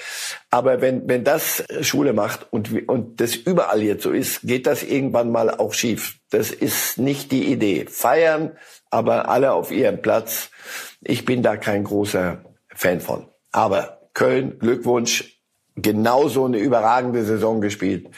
Aber 0.49 0.81
wenn, 0.81 1.07
wenn 1.07 1.23
das 1.23 1.63
Schule 1.81 2.13
macht 2.13 2.47
und, 2.51 2.87
und 2.87 3.19
das 3.19 3.35
überall 3.35 3.81
jetzt 3.81 4.03
so 4.03 4.11
ist, 4.11 4.41
geht 4.41 4.67
das 4.67 4.83
irgendwann 4.83 5.31
mal 5.31 5.49
auch 5.49 5.73
schief. 5.73 6.20
Das 6.31 6.49
ist 6.49 6.97
nicht 6.97 7.31
die 7.31 7.51
Idee. 7.51 7.85
Feiern, 7.87 8.57
aber 8.89 9.29
alle 9.29 9.53
auf 9.53 9.69
ihrem 9.71 10.01
Platz. 10.01 10.49
Ich 11.01 11.25
bin 11.25 11.43
da 11.43 11.57
kein 11.57 11.83
großer 11.83 12.43
Fan 12.73 13.01
von. 13.01 13.27
Aber 13.51 14.09
Köln, 14.13 14.57
Glückwunsch, 14.57 15.39
genauso 15.75 16.45
eine 16.45 16.57
überragende 16.57 17.23
Saison 17.23 17.61
gespielt. 17.61 18.09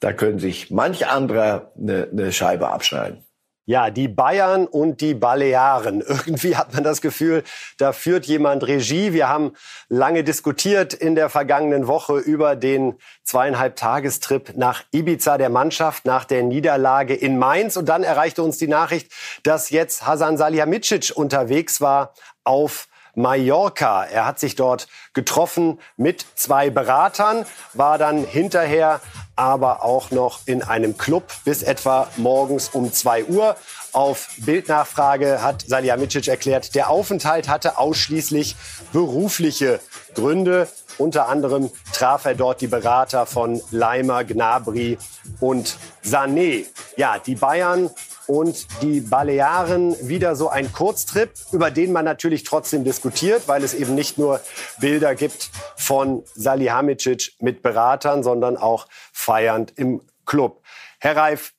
Da 0.00 0.12
können 0.12 0.38
sich 0.38 0.70
manch 0.70 1.08
anderer 1.08 1.72
eine, 1.76 2.08
eine 2.10 2.32
Scheibe 2.32 2.68
abschneiden. 2.68 3.24
Ja, 3.68 3.90
die 3.90 4.08
Bayern 4.08 4.66
und 4.66 5.02
die 5.02 5.12
Balearen. 5.12 6.00
Irgendwie 6.08 6.56
hat 6.56 6.72
man 6.72 6.84
das 6.84 7.02
Gefühl, 7.02 7.44
da 7.76 7.92
führt 7.92 8.24
jemand 8.24 8.66
Regie. 8.66 9.12
Wir 9.12 9.28
haben 9.28 9.52
lange 9.90 10.24
diskutiert 10.24 10.94
in 10.94 11.14
der 11.14 11.28
vergangenen 11.28 11.86
Woche 11.86 12.16
über 12.16 12.56
den 12.56 12.94
zweieinhalb 13.24 13.76
Tagestrip 13.76 14.56
nach 14.56 14.84
Ibiza 14.90 15.36
der 15.36 15.50
Mannschaft 15.50 16.06
nach 16.06 16.24
der 16.24 16.44
Niederlage 16.44 17.14
in 17.14 17.38
Mainz. 17.38 17.76
Und 17.76 17.90
dann 17.90 18.04
erreichte 18.04 18.42
uns 18.42 18.56
die 18.56 18.68
Nachricht, 18.68 19.12
dass 19.42 19.68
jetzt 19.68 20.06
Hasan 20.06 20.38
Salihamidzic 20.38 21.12
unterwegs 21.14 21.82
war 21.82 22.14
auf 22.44 22.88
Mallorca. 23.14 24.04
Er 24.04 24.24
hat 24.24 24.38
sich 24.38 24.54
dort 24.54 24.88
getroffen 25.12 25.78
mit 25.98 26.24
zwei 26.36 26.70
Beratern, 26.70 27.44
war 27.74 27.98
dann 27.98 28.24
hinterher 28.24 29.02
aber 29.38 29.84
auch 29.84 30.10
noch 30.10 30.40
in 30.46 30.62
einem 30.62 30.98
Club 30.98 31.32
bis 31.44 31.62
etwa 31.62 32.08
morgens 32.16 32.70
um 32.70 32.92
zwei 32.92 33.24
Uhr. 33.24 33.54
Auf 33.92 34.30
Bildnachfrage 34.38 35.42
hat 35.42 35.64
Salihamidzic 35.66 36.26
erklärt, 36.26 36.74
der 36.74 36.90
Aufenthalt 36.90 37.48
hatte 37.48 37.78
ausschließlich 37.78 38.56
berufliche 38.92 39.80
Gründe. 40.14 40.68
Unter 40.98 41.28
anderem 41.28 41.70
traf 41.92 42.24
er 42.24 42.34
dort 42.34 42.60
die 42.60 42.66
Berater 42.66 43.26
von 43.26 43.62
Leimer, 43.70 44.24
Gnabry 44.24 44.98
und 45.38 45.76
Sané. 46.04 46.66
Ja, 46.96 47.18
die 47.18 47.36
Bayern 47.36 47.90
und 48.28 48.66
die 48.82 49.00
Balearen 49.00 49.96
wieder 50.06 50.36
so 50.36 50.48
ein 50.48 50.72
Kurztrip, 50.72 51.30
über 51.50 51.70
den 51.70 51.92
man 51.92 52.04
natürlich 52.04 52.44
trotzdem 52.44 52.84
diskutiert, 52.84 53.48
weil 53.48 53.64
es 53.64 53.74
eben 53.74 53.94
nicht 53.94 54.18
nur 54.18 54.40
Bilder 54.78 55.14
gibt 55.14 55.50
von 55.76 56.22
Salihamidzic 56.34 57.32
mit 57.40 57.62
Beratern, 57.62 58.22
sondern 58.22 58.56
auch 58.56 58.86
feiernd 59.12 59.72
im 59.76 60.02
Club. 60.26 60.62
Herr 61.00 61.16
Reif, 61.16 61.54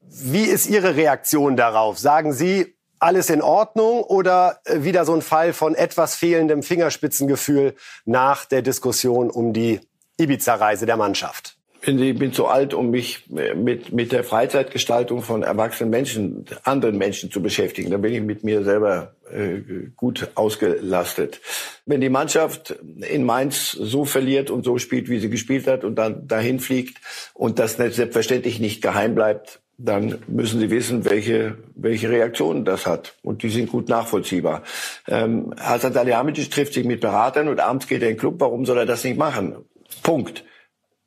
wie 0.00 0.44
ist 0.44 0.66
Ihre 0.66 0.96
Reaktion 0.96 1.56
darauf? 1.56 1.98
Sagen 1.98 2.32
Sie, 2.32 2.74
alles 2.98 3.30
in 3.30 3.42
Ordnung 3.42 4.02
oder 4.02 4.60
äh, 4.64 4.82
wieder 4.82 5.04
so 5.04 5.14
ein 5.14 5.22
Fall 5.22 5.52
von 5.52 5.74
etwas 5.74 6.16
fehlendem 6.16 6.62
Fingerspitzengefühl 6.64 7.74
nach 8.04 8.44
der 8.44 8.62
Diskussion 8.62 9.30
um 9.30 9.52
die 9.52 9.80
Ibiza-Reise 10.16 10.86
der 10.86 10.96
Mannschaft? 10.96 11.57
Ich 11.88 12.18
bin 12.18 12.32
zu 12.32 12.46
alt, 12.46 12.74
um 12.74 12.90
mich 12.90 13.24
mit, 13.28 13.92
mit 13.92 14.12
der 14.12 14.24
Freizeitgestaltung 14.24 15.22
von 15.22 15.42
erwachsenen 15.42 15.90
Menschen, 15.90 16.44
anderen 16.64 16.98
Menschen 16.98 17.30
zu 17.30 17.40
beschäftigen. 17.40 17.90
Da 17.90 17.96
bin 17.96 18.12
ich 18.12 18.20
mit 18.20 18.44
mir 18.44 18.62
selber 18.64 19.14
äh, 19.32 19.60
gut 19.96 20.28
ausgelastet. 20.34 21.40
Wenn 21.86 22.00
die 22.00 22.10
Mannschaft 22.10 22.74
in 23.08 23.24
Mainz 23.24 23.72
so 23.72 24.04
verliert 24.04 24.50
und 24.50 24.64
so 24.64 24.78
spielt, 24.78 25.08
wie 25.08 25.18
sie 25.18 25.30
gespielt 25.30 25.66
hat 25.66 25.84
und 25.84 25.94
dann 25.96 26.26
dahin 26.28 26.60
fliegt 26.60 26.98
und 27.32 27.58
das 27.58 27.76
selbstverständlich 27.76 28.60
nicht 28.60 28.82
geheim 28.82 29.14
bleibt, 29.14 29.60
dann 29.78 30.18
müssen 30.26 30.58
sie 30.58 30.70
wissen, 30.70 31.04
welche, 31.04 31.56
welche 31.76 32.10
Reaktionen 32.10 32.64
das 32.64 32.84
hat. 32.84 33.14
Und 33.22 33.44
die 33.44 33.48
sind 33.48 33.70
gut 33.70 33.88
nachvollziehbar. 33.88 34.64
Ähm, 35.06 35.54
Hasan 35.58 35.92
Salihamidzic 35.92 36.50
trifft 36.50 36.74
sich 36.74 36.84
mit 36.84 37.00
Beratern 37.00 37.48
und 37.48 37.60
abends 37.60 37.86
geht 37.86 38.02
er 38.02 38.08
in 38.08 38.14
den 38.14 38.20
Club. 38.20 38.34
Warum 38.38 38.66
soll 38.66 38.78
er 38.78 38.86
das 38.86 39.04
nicht 39.04 39.16
machen? 39.16 39.56
Punkt. 40.02 40.44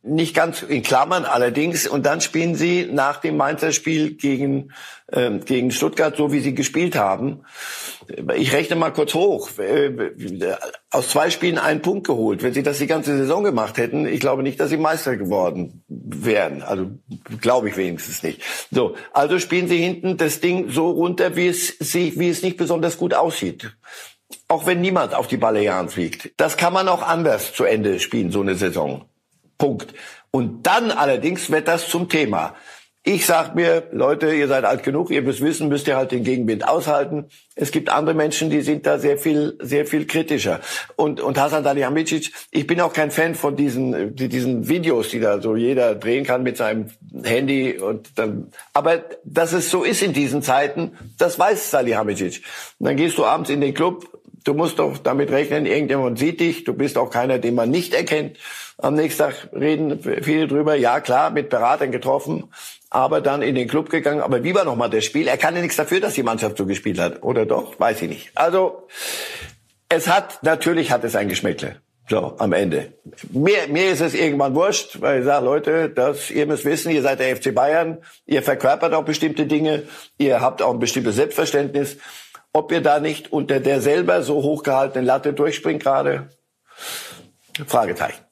Nicht 0.03 0.35
ganz 0.35 0.63
in 0.63 0.81
Klammern 0.81 1.25
allerdings. 1.25 1.87
Und 1.87 2.07
dann 2.07 2.21
spielen 2.21 2.55
sie 2.55 2.87
nach 2.91 3.17
dem 3.17 3.37
Mainzer 3.37 3.71
Spiel 3.71 4.15
gegen, 4.15 4.71
ähm, 5.11 5.45
gegen 5.45 5.71
Stuttgart, 5.71 6.15
so 6.17 6.31
wie 6.31 6.39
sie 6.39 6.55
gespielt 6.55 6.95
haben. 6.95 7.43
Ich 8.35 8.51
rechne 8.51 8.75
mal 8.75 8.91
kurz 8.91 9.13
hoch. 9.13 9.49
Äh, 9.59 10.11
aus 10.89 11.09
zwei 11.09 11.29
Spielen 11.29 11.59
einen 11.59 11.83
Punkt 11.83 12.07
geholt. 12.07 12.41
Wenn 12.41 12.53
sie 12.53 12.63
das 12.63 12.79
die 12.79 12.87
ganze 12.87 13.15
Saison 13.15 13.43
gemacht 13.43 13.77
hätten, 13.77 14.07
ich 14.07 14.19
glaube 14.19 14.41
nicht, 14.41 14.59
dass 14.59 14.71
sie 14.71 14.77
Meister 14.77 15.17
geworden 15.17 15.83
wären. 15.87 16.63
Also 16.63 16.87
glaube 17.39 17.69
ich 17.69 17.77
wenigstens 17.77 18.23
nicht. 18.23 18.41
So, 18.71 18.95
also 19.13 19.37
spielen 19.37 19.67
sie 19.67 19.77
hinten 19.77 20.17
das 20.17 20.39
Ding 20.39 20.69
so 20.69 20.89
runter, 20.89 21.35
wie 21.35 21.47
es, 21.47 21.77
sie, 21.79 22.19
wie 22.19 22.29
es 22.29 22.41
nicht 22.41 22.57
besonders 22.57 22.97
gut 22.97 23.13
aussieht 23.13 23.71
auch 24.47 24.65
wenn 24.65 24.81
niemand 24.81 25.15
auf 25.15 25.27
die 25.27 25.37
Balearen 25.37 25.87
fliegt. 25.87 26.31
Das 26.35 26.57
kann 26.57 26.73
man 26.73 26.89
auch 26.89 27.03
anders 27.03 27.53
zu 27.53 27.63
Ende 27.63 28.01
spielen, 28.01 28.31
so 28.31 28.41
eine 28.41 28.55
Saison. 28.55 29.05
Punkt. 29.61 29.93
Und 30.31 30.65
dann 30.65 30.89
allerdings 30.89 31.51
wird 31.51 31.67
das 31.67 31.87
zum 31.87 32.09
Thema. 32.09 32.55
Ich 33.03 33.27
sag 33.27 33.53
mir, 33.53 33.83
Leute, 33.91 34.33
ihr 34.33 34.47
seid 34.47 34.63
alt 34.63 34.81
genug, 34.81 35.11
ihr 35.11 35.21
müsst 35.21 35.41
wissen, 35.41 35.69
müsst 35.69 35.87
ihr 35.87 35.97
halt 35.97 36.11
den 36.11 36.23
Gegenwind 36.23 36.67
aushalten. 36.67 37.25
Es 37.53 37.71
gibt 37.71 37.89
andere 37.89 38.15
Menschen, 38.15 38.49
die 38.49 38.61
sind 38.61 38.87
da 38.87 38.97
sehr 38.97 39.19
viel, 39.19 39.55
sehr 39.59 39.85
viel 39.85 40.07
kritischer. 40.07 40.61
Und, 40.95 41.21
und 41.21 41.39
Hasan 41.39 41.63
Salihamidzic, 41.63 42.31
ich 42.49 42.65
bin 42.65 42.81
auch 42.81 42.93
kein 42.93 43.11
Fan 43.11 43.35
von 43.35 43.55
diesen, 43.55 44.15
diesen 44.15 44.67
Videos, 44.67 45.09
die 45.09 45.19
da 45.19 45.41
so 45.41 45.55
jeder 45.55 45.93
drehen 45.93 46.25
kann 46.25 46.41
mit 46.41 46.57
seinem 46.57 46.87
Handy 47.23 47.77
und 47.77 48.17
dann, 48.17 48.51
aber 48.73 49.03
dass 49.23 49.53
es 49.53 49.69
so 49.69 49.83
ist 49.83 50.01
in 50.01 50.13
diesen 50.13 50.41
Zeiten, 50.41 50.97
das 51.19 51.37
weiß 51.37 51.69
Salihamidzic. 51.69 52.41
Und 52.79 52.87
dann 52.87 52.97
gehst 52.97 53.17
du 53.19 53.25
abends 53.25 53.51
in 53.51 53.61
den 53.61 53.75
Club, 53.75 54.07
du 54.43 54.53
musst 54.53 54.79
doch 54.79 54.97
damit 54.97 55.29
rechnen, 55.31 55.65
irgendjemand 55.65 56.17
sieht 56.17 56.39
dich, 56.39 56.63
du 56.63 56.73
bist 56.73 56.97
auch 56.97 57.09
keiner, 57.09 57.39
den 57.39 57.55
man 57.55 57.69
nicht 57.69 57.93
erkennt. 57.93 58.37
Am 58.81 58.95
nächsten 58.95 59.23
Tag 59.23 59.49
reden 59.53 59.99
viele 60.21 60.47
drüber, 60.47 60.75
ja 60.75 60.99
klar, 60.99 61.29
mit 61.29 61.49
Beratern 61.49 61.91
getroffen, 61.91 62.45
aber 62.89 63.21
dann 63.21 63.41
in 63.41 63.55
den 63.55 63.67
Club 63.67 63.89
gegangen. 63.89 64.21
Aber 64.21 64.43
wie 64.43 64.55
war 64.55 64.65
nochmal 64.65 64.89
das 64.89 65.05
Spiel? 65.05 65.27
Er 65.27 65.37
kann 65.37 65.55
ja 65.55 65.61
nichts 65.61 65.77
dafür, 65.77 65.99
dass 65.99 66.15
die 66.15 66.23
Mannschaft 66.23 66.57
so 66.57 66.65
gespielt 66.65 66.99
hat. 66.99 67.23
Oder 67.23 67.45
doch? 67.45 67.79
Weiß 67.79 68.01
ich 68.01 68.09
nicht. 68.09 68.31
Also, 68.35 68.87
es 69.89 70.07
hat, 70.07 70.43
natürlich 70.43 70.91
hat 70.91 71.03
es 71.03 71.15
ein 71.15 71.29
Geschmäckle. 71.29 71.77
So, 72.09 72.35
am 72.39 72.51
Ende. 72.51 72.93
Mir, 73.29 73.67
mir 73.69 73.91
ist 73.91 74.01
es 74.01 74.13
irgendwann 74.13 74.55
wurscht, 74.55 74.99
weil 74.99 75.19
ich 75.19 75.25
sage, 75.25 75.45
Leute, 75.45 75.89
das, 75.89 76.29
ihr 76.31 76.45
müsst 76.45 76.65
wissen, 76.65 76.91
ihr 76.91 77.01
seid 77.01 77.19
der 77.19 77.35
FC 77.35 77.53
Bayern, 77.53 77.99
ihr 78.25 78.41
verkörpert 78.41 78.93
auch 78.93 79.05
bestimmte 79.05 79.45
Dinge, 79.45 79.83
ihr 80.17 80.41
habt 80.41 80.61
auch 80.61 80.73
ein 80.73 80.79
bestimmtes 80.79 81.15
Selbstverständnis. 81.15 81.97
Ob 82.51 82.71
ihr 82.71 82.81
da 82.81 82.99
nicht 82.99 83.31
unter 83.31 83.59
der 83.61 83.79
selber 83.79 84.23
so 84.23 84.43
hochgehaltenen 84.43 85.05
Latte 85.05 85.31
durchspringt 85.31 85.83
gerade, 85.83 86.29
Fragezeichen. 87.65 88.30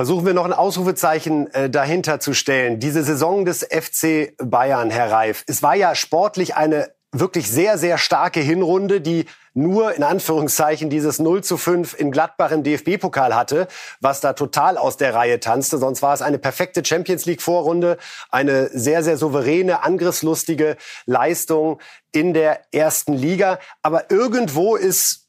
Versuchen 0.00 0.26
wir 0.26 0.32
noch 0.32 0.44
ein 0.44 0.52
Ausrufezeichen 0.52 1.52
äh, 1.52 1.68
dahinter 1.68 2.20
zu 2.20 2.32
stellen. 2.32 2.78
Diese 2.78 3.02
Saison 3.02 3.44
des 3.44 3.64
FC 3.64 4.32
Bayern, 4.40 4.90
Herr 4.90 5.10
Reif, 5.10 5.42
es 5.48 5.60
war 5.60 5.74
ja 5.74 5.96
sportlich 5.96 6.54
eine 6.54 6.92
wirklich 7.10 7.50
sehr, 7.50 7.78
sehr 7.78 7.98
starke 7.98 8.38
Hinrunde, 8.38 9.00
die 9.00 9.24
nur 9.54 9.94
in 9.94 10.04
Anführungszeichen 10.04 10.88
dieses 10.88 11.18
0 11.18 11.42
zu 11.42 11.56
5 11.56 11.98
in 11.98 12.12
Gladbach 12.12 12.52
im 12.52 12.62
DFB-Pokal 12.62 13.34
hatte, 13.34 13.66
was 14.00 14.20
da 14.20 14.34
total 14.34 14.78
aus 14.78 14.98
der 14.98 15.14
Reihe 15.14 15.40
tanzte. 15.40 15.78
Sonst 15.78 16.00
war 16.00 16.14
es 16.14 16.22
eine 16.22 16.38
perfekte 16.38 16.84
Champions 16.84 17.26
League-Vorrunde, 17.26 17.98
eine 18.30 18.68
sehr, 18.68 19.02
sehr 19.02 19.16
souveräne, 19.16 19.82
angriffslustige 19.82 20.76
Leistung 21.06 21.80
in 22.12 22.34
der 22.34 22.60
ersten 22.72 23.14
Liga. 23.14 23.58
Aber 23.82 24.12
irgendwo 24.12 24.76
ist 24.76 25.27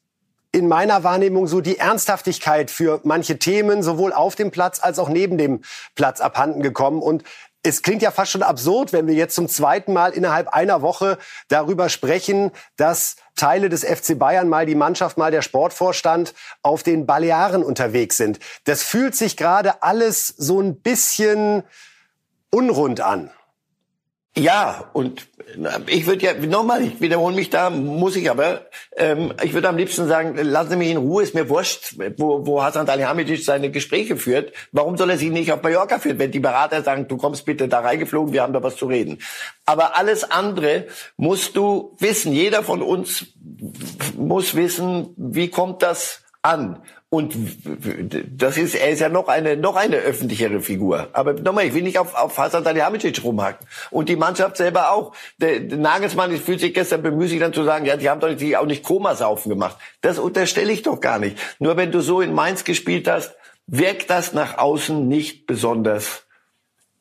in 0.52 0.68
meiner 0.68 1.04
Wahrnehmung 1.04 1.46
so 1.46 1.60
die 1.60 1.78
Ernsthaftigkeit 1.78 2.70
für 2.70 3.00
manche 3.04 3.38
Themen 3.38 3.82
sowohl 3.82 4.12
auf 4.12 4.34
dem 4.34 4.50
Platz 4.50 4.80
als 4.82 4.98
auch 4.98 5.08
neben 5.08 5.38
dem 5.38 5.62
Platz 5.94 6.20
abhanden 6.20 6.62
gekommen. 6.62 7.02
Und 7.02 7.22
es 7.62 7.82
klingt 7.82 8.02
ja 8.02 8.10
fast 8.10 8.32
schon 8.32 8.42
absurd, 8.42 8.92
wenn 8.92 9.06
wir 9.06 9.14
jetzt 9.14 9.34
zum 9.34 9.48
zweiten 9.48 9.92
Mal 9.92 10.12
innerhalb 10.12 10.48
einer 10.48 10.82
Woche 10.82 11.18
darüber 11.48 11.88
sprechen, 11.88 12.50
dass 12.76 13.16
Teile 13.36 13.68
des 13.68 13.84
FC 13.84 14.18
Bayern, 14.18 14.48
mal 14.48 14.66
die 14.66 14.74
Mannschaft, 14.74 15.18
mal 15.18 15.30
der 15.30 15.42
Sportvorstand 15.42 16.34
auf 16.62 16.82
den 16.82 17.06
Balearen 17.06 17.62
unterwegs 17.62 18.16
sind. 18.16 18.40
Das 18.64 18.82
fühlt 18.82 19.14
sich 19.14 19.36
gerade 19.36 19.82
alles 19.82 20.26
so 20.26 20.60
ein 20.60 20.80
bisschen 20.80 21.62
unrund 22.50 23.00
an. 23.00 23.30
Ja, 24.36 24.88
und 24.92 25.26
ich 25.88 26.06
würde 26.06 26.24
ja, 26.24 26.34
nochmal, 26.34 26.82
ich 26.84 27.00
wiederhole 27.00 27.34
mich 27.34 27.50
da, 27.50 27.68
muss 27.68 28.14
ich 28.14 28.30
aber, 28.30 28.66
ähm, 28.96 29.34
ich 29.42 29.54
würde 29.54 29.68
am 29.68 29.76
liebsten 29.76 30.06
sagen, 30.06 30.36
lassen 30.36 30.70
Sie 30.70 30.76
mich 30.76 30.90
in 30.90 30.98
Ruhe, 30.98 31.24
ist 31.24 31.34
mir 31.34 31.48
wurscht, 31.48 31.96
wo, 32.16 32.46
wo 32.46 32.62
Hasan 32.62 32.86
Salihamidzic 32.86 33.44
seine 33.44 33.72
Gespräche 33.72 34.16
führt. 34.16 34.52
Warum 34.70 34.96
soll 34.96 35.10
er 35.10 35.18
sie 35.18 35.30
nicht 35.30 35.50
auf 35.52 35.62
Mallorca 35.62 35.98
führen, 35.98 36.20
wenn 36.20 36.30
die 36.30 36.38
Berater 36.38 36.82
sagen, 36.84 37.08
du 37.08 37.16
kommst 37.16 37.44
bitte 37.44 37.66
da 37.66 37.80
reingeflogen, 37.80 38.32
wir 38.32 38.42
haben 38.42 38.52
da 38.52 38.62
was 38.62 38.76
zu 38.76 38.86
reden. 38.86 39.18
Aber 39.66 39.98
alles 39.98 40.30
andere 40.30 40.86
musst 41.16 41.56
du 41.56 41.96
wissen, 41.98 42.32
jeder 42.32 42.62
von 42.62 42.82
uns 42.82 43.26
muss 44.16 44.54
wissen, 44.54 45.12
wie 45.16 45.48
kommt 45.48 45.82
das 45.82 46.22
an? 46.42 46.82
Und 47.12 47.34
das 48.38 48.56
ist, 48.56 48.76
er 48.76 48.90
ist 48.90 49.00
ja 49.00 49.08
noch 49.08 49.26
eine, 49.26 49.56
noch 49.56 49.74
eine 49.74 49.96
öffentlichere 49.96 50.60
Figur. 50.60 51.08
Aber 51.12 51.32
nochmal, 51.32 51.66
ich 51.66 51.74
will 51.74 51.82
nicht 51.82 51.98
auf, 51.98 52.14
auf 52.14 52.38
Hasan 52.38 52.62
Salihamidzic 52.62 53.24
rumhacken. 53.24 53.66
Und 53.90 54.08
die 54.08 54.14
Mannschaft 54.14 54.56
selber 54.56 54.92
auch. 54.92 55.12
Der, 55.38 55.58
der 55.58 55.78
Nagelsmann 55.78 56.36
fühlt 56.36 56.60
sich 56.60 56.72
gestern 56.72 57.02
bemüßigt 57.02 57.42
dann 57.42 57.52
zu 57.52 57.64
sagen, 57.64 57.84
ja, 57.84 57.96
die 57.96 58.08
haben 58.08 58.20
doch 58.20 58.28
nicht, 58.28 58.40
die 58.40 58.56
auch 58.56 58.64
nicht 58.64 58.84
Komasaufen 58.84 59.50
gemacht. 59.50 59.76
Das 60.02 60.20
unterstelle 60.20 60.70
ich 60.70 60.82
doch 60.82 61.00
gar 61.00 61.18
nicht. 61.18 61.36
Nur 61.58 61.76
wenn 61.76 61.90
du 61.90 62.00
so 62.00 62.20
in 62.20 62.32
Mainz 62.32 62.62
gespielt 62.62 63.08
hast, 63.08 63.34
wirkt 63.66 64.08
das 64.08 64.32
nach 64.32 64.58
außen 64.58 65.08
nicht 65.08 65.48
besonders 65.48 66.22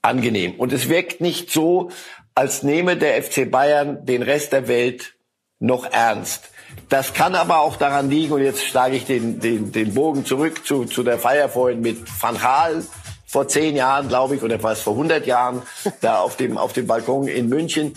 angenehm. 0.02 0.56
Und 0.56 0.74
es 0.74 0.89
wirkt 0.89 1.22
nicht 1.22 1.52
so, 1.52 1.91
als 2.34 2.63
nehme 2.63 2.98
der 2.98 3.22
FC 3.22 3.50
Bayern 3.50 4.08
den 4.08 4.24
Rest 4.24 4.54
der 4.54 4.67
Welt 4.67 5.13
noch 5.60 5.86
ernst. 5.86 6.50
Das 6.89 7.13
kann 7.13 7.36
aber 7.36 7.60
auch 7.60 7.75
daran 7.75 8.10
liegen, 8.10 8.34
und 8.34 8.43
jetzt 8.43 8.63
schlage 8.63 8.95
ich 8.95 9.06
den, 9.06 9.39
den, 9.39 9.71
den 9.71 9.93
Bogen 9.93 10.25
zurück 10.25 10.65
zu, 10.65 10.86
zu 10.86 11.04
der 11.04 11.19
Feier 11.19 11.47
vorhin 11.47 11.82
mit 11.82 11.99
Van 12.19 12.38
Gaal 12.38 12.84
vor 13.28 13.47
zehn 13.47 13.75
Jahren, 13.75 14.08
glaube 14.08 14.36
ich, 14.36 14.41
oder 14.41 14.62
was 14.63 14.82
vor 14.82 14.93
100 14.93 15.28
Jahren, 15.28 15.62
da 16.02 16.17
auf 16.17 16.36
dem, 16.36 16.58
auf 16.58 16.73
dem 16.73 16.88
Balkon 16.88 17.28
in 17.28 17.47
München. 17.47 17.93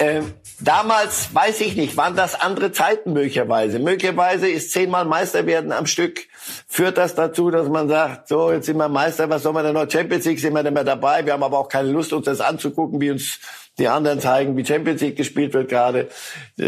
Ähm, 0.00 0.32
damals, 0.58 1.32
weiß 1.32 1.60
ich 1.60 1.76
nicht, 1.76 1.96
waren 1.96 2.16
das 2.16 2.40
andere 2.40 2.72
Zeiten 2.72 3.12
möglicherweise. 3.12 3.78
Möglicherweise 3.78 4.48
ist 4.48 4.72
zehnmal 4.72 5.04
Meister 5.04 5.46
werden 5.46 5.70
am 5.70 5.86
Stück, 5.86 6.26
führt 6.66 6.98
das 6.98 7.14
dazu, 7.14 7.50
dass 7.52 7.68
man 7.68 7.88
sagt, 7.88 8.28
so, 8.28 8.50
jetzt 8.50 8.66
sind 8.66 8.78
wir 8.78 8.88
Meister, 8.88 9.30
was 9.30 9.44
soll 9.44 9.52
man 9.52 9.64
denn 9.64 9.74
noch? 9.74 9.88
Champions 9.88 10.24
League 10.24 10.40
sind 10.40 10.54
wir 10.54 10.64
nicht 10.64 10.74
mehr 10.74 10.84
dabei. 10.84 11.24
Wir 11.24 11.34
haben 11.34 11.42
aber 11.44 11.58
auch 11.58 11.68
keine 11.68 11.90
Lust, 11.90 12.12
uns 12.12 12.26
das 12.26 12.40
anzugucken, 12.40 13.00
wie 13.00 13.12
uns 13.12 13.38
die 13.78 13.88
anderen 13.88 14.20
zeigen, 14.20 14.56
wie 14.56 14.64
Champions 14.64 15.00
League 15.00 15.16
gespielt 15.16 15.54
wird 15.54 15.68
gerade. 15.68 16.08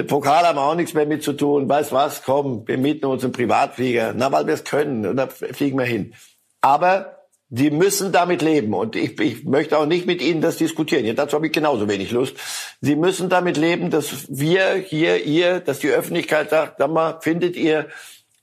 Pokal 0.06 0.46
haben 0.46 0.56
wir 0.56 0.62
auch 0.62 0.74
nichts 0.74 0.94
mehr 0.94 1.06
mit 1.06 1.22
zu 1.22 1.32
tun. 1.32 1.68
Weißt 1.68 1.92
was? 1.92 2.22
Komm, 2.22 2.66
wir 2.66 2.78
mieten 2.78 3.06
uns 3.06 3.24
einen 3.24 3.32
Privatflieger. 3.32 4.14
Na, 4.16 4.30
weil 4.30 4.46
wir 4.46 4.54
es 4.54 4.64
können. 4.64 5.06
Und 5.06 5.16
da 5.16 5.26
fliegen 5.26 5.78
wir 5.78 5.86
hin. 5.86 6.14
Aber 6.60 7.20
die 7.48 7.70
müssen 7.70 8.12
damit 8.12 8.42
leben. 8.42 8.74
Und 8.74 8.94
ich, 8.94 9.20
ich 9.20 9.44
möchte 9.44 9.76
auch 9.76 9.86
nicht 9.86 10.06
mit 10.06 10.22
Ihnen 10.22 10.40
das 10.40 10.56
diskutieren. 10.56 11.04
Ja, 11.04 11.14
dazu 11.14 11.34
habe 11.34 11.46
ich 11.46 11.52
genauso 11.52 11.88
wenig 11.88 12.12
Lust. 12.12 12.36
Sie 12.80 12.94
müssen 12.94 13.28
damit 13.28 13.56
leben, 13.56 13.90
dass 13.90 14.26
wir 14.28 14.74
hier, 14.74 15.24
ihr, 15.24 15.58
dass 15.58 15.80
die 15.80 15.90
Öffentlichkeit 15.90 16.50
sagt, 16.50 16.76
sag 16.78 16.90
mal, 16.90 17.18
findet 17.20 17.56
ihr, 17.56 17.88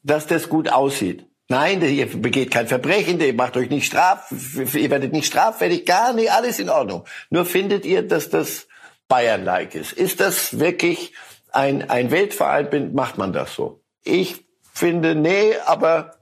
dass 0.04 0.28
das 0.28 0.50
gut 0.50 0.70
aussieht? 0.70 1.26
Nein, 1.50 1.82
ihr 1.82 2.08
begeht 2.08 2.52
kein 2.52 2.68
Verbrechen, 2.68 3.22
ihr 3.22 3.34
macht 3.34 3.56
euch 3.56 3.70
nicht 3.70 3.86
straf, 3.86 4.32
ihr 4.32 4.90
werdet 4.90 5.14
nicht 5.14 5.28
straffällig, 5.28 5.86
gar 5.86 6.12
nicht, 6.14 6.32
alles 6.32 6.60
in 6.60 6.70
Ordnung. 6.70 7.06
Nur 7.30 7.46
findet 7.46 7.86
ihr, 7.86 8.06
dass 8.06 8.30
das 8.30 8.68
Bayern-like 9.08 9.76
ist. 9.76 9.94
Ist 9.94 10.20
das 10.20 10.60
wirklich 10.60 11.14
ein, 11.52 11.90
ein 11.90 12.12
Weltverein, 12.12 12.94
macht 12.94 13.18
man 13.18 13.32
das 13.32 13.54
so? 13.54 13.82
Ich 14.04 14.46
finde, 14.74 15.16
nee, 15.16 15.54
aber 15.66 16.18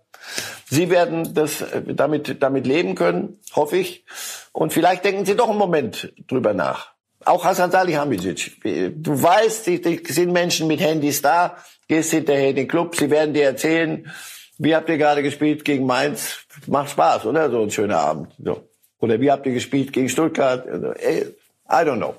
Sie 0.68 0.90
werden 0.90 1.34
das 1.34 1.62
äh, 1.62 1.82
damit, 1.86 2.42
damit 2.42 2.66
leben 2.66 2.96
können, 2.96 3.40
hoffe 3.56 3.78
ich. 3.78 4.06
Und 4.52 4.74
vielleicht 4.74 5.06
denken 5.06 5.26
Sie 5.26 5.36
doch 5.36 5.50
einen 5.50 5.60
Moment 5.60 6.14
drüber 6.28 6.54
nach. 6.54 6.94
Auch 7.24 7.46
Hasan 7.46 7.72
Salihamidzic. 7.72 8.62
Du 8.96 9.22
weißt, 9.22 9.68
die, 9.68 10.02
sind 10.08 10.32
Menschen 10.32 10.68
mit 10.68 10.80
Handys 10.80 11.22
da, 11.22 11.58
gehst 11.88 12.12
hinterher 12.12 12.50
in 12.50 12.56
den 12.56 12.68
Club, 12.68 12.96
sie 12.96 13.10
werden 13.10 13.34
dir 13.34 13.46
erzählen, 13.46 14.12
wie 14.58 14.76
habt 14.76 14.90
ihr 14.90 14.98
gerade 14.98 15.24
gespielt 15.24 15.66
gegen 15.66 15.86
Mainz? 15.86 16.40
Macht 16.68 16.92
Spaß, 16.92 17.26
oder? 17.26 17.50
So 17.50 17.62
ein 17.62 17.72
schöner 17.72 18.00
Abend. 18.00 18.34
So. 18.44 18.68
Oder 19.00 19.20
wie 19.20 19.32
habt 19.32 19.46
ihr 19.46 19.54
gespielt 19.54 19.94
gegen 19.94 20.10
Stuttgart? 20.10 20.66
I 20.66 21.34
don't 21.70 21.98
know. 21.98 22.16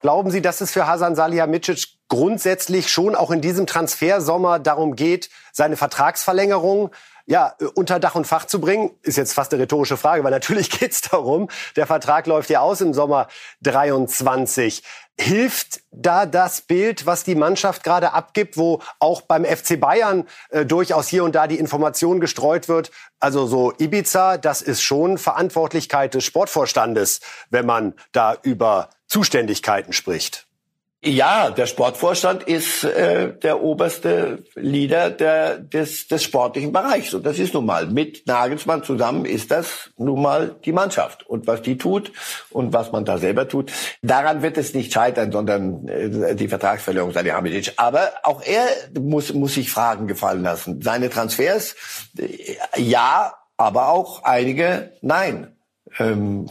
Glauben 0.00 0.30
Sie, 0.30 0.40
dass 0.40 0.60
es 0.62 0.72
für 0.72 0.86
Hasan 0.86 1.14
Salihamidzic 1.14 1.86
grundsätzlich 2.08 2.90
schon 2.90 3.14
auch 3.14 3.30
in 3.30 3.42
diesem 3.42 3.66
Transfersommer 3.66 4.58
darum 4.58 4.96
geht, 4.96 5.28
seine 5.52 5.76
Vertragsverlängerung 5.76 6.90
ja, 7.26 7.54
unter 7.74 8.00
Dach 8.00 8.16
und 8.16 8.26
Fach 8.26 8.46
zu 8.46 8.60
bringen, 8.60 8.90
ist 9.02 9.16
jetzt 9.16 9.34
fast 9.34 9.52
eine 9.52 9.62
rhetorische 9.62 9.96
Frage, 9.96 10.24
weil 10.24 10.32
natürlich 10.32 10.70
geht's 10.80 11.02
darum, 11.02 11.48
der 11.76 11.86
Vertrag 11.86 12.26
läuft 12.26 12.50
ja 12.50 12.60
aus 12.60 12.80
im 12.80 12.92
Sommer 12.92 13.28
23. 13.62 14.82
Hilft 15.22 15.82
da 15.90 16.24
das 16.24 16.62
Bild, 16.62 17.04
was 17.04 17.24
die 17.24 17.34
Mannschaft 17.34 17.84
gerade 17.84 18.14
abgibt, 18.14 18.56
wo 18.56 18.80
auch 19.00 19.20
beim 19.20 19.44
FC 19.44 19.78
Bayern 19.78 20.26
äh, 20.48 20.64
durchaus 20.64 21.08
hier 21.08 21.24
und 21.24 21.34
da 21.34 21.46
die 21.46 21.58
Information 21.58 22.20
gestreut 22.20 22.68
wird? 22.68 22.90
Also 23.18 23.46
so 23.46 23.74
Ibiza, 23.78 24.38
das 24.38 24.62
ist 24.62 24.80
schon 24.80 25.18
Verantwortlichkeit 25.18 26.14
des 26.14 26.24
Sportvorstandes, 26.24 27.20
wenn 27.50 27.66
man 27.66 27.92
da 28.12 28.38
über 28.42 28.88
Zuständigkeiten 29.08 29.92
spricht. 29.92 30.46
Ja, 31.02 31.48
der 31.48 31.64
Sportvorstand 31.64 32.42
ist 32.42 32.84
äh, 32.84 33.32
der 33.38 33.62
oberste 33.62 34.44
Leader 34.54 35.08
der, 35.08 35.56
des, 35.56 36.08
des 36.08 36.22
sportlichen 36.22 36.72
Bereichs. 36.72 37.14
Und 37.14 37.24
das 37.24 37.38
ist 37.38 37.54
nun 37.54 37.64
mal, 37.64 37.86
mit 37.86 38.26
Nagelsmann 38.26 38.84
zusammen 38.84 39.24
ist 39.24 39.50
das 39.50 39.92
nun 39.96 40.20
mal 40.20 40.56
die 40.62 40.72
Mannschaft. 40.72 41.26
Und 41.26 41.46
was 41.46 41.62
die 41.62 41.78
tut 41.78 42.12
und 42.50 42.74
was 42.74 42.92
man 42.92 43.06
da 43.06 43.16
selber 43.16 43.48
tut, 43.48 43.72
daran 44.02 44.42
wird 44.42 44.58
es 44.58 44.74
nicht 44.74 44.92
scheitern, 44.92 45.32
sondern 45.32 45.88
äh, 45.88 46.34
die 46.34 46.48
Vertragsverlängerung 46.48 47.14
Salihamidzic. 47.14 47.72
Aber 47.78 48.12
auch 48.22 48.42
er 48.42 48.66
muss, 49.00 49.32
muss 49.32 49.54
sich 49.54 49.72
Fragen 49.72 50.06
gefallen 50.06 50.42
lassen. 50.42 50.82
Seine 50.82 51.08
Transfers, 51.08 51.76
äh, 52.18 52.56
ja, 52.76 53.32
aber 53.56 53.88
auch 53.88 54.22
einige 54.24 54.92
nein 55.00 55.56
ähm, 55.98 56.46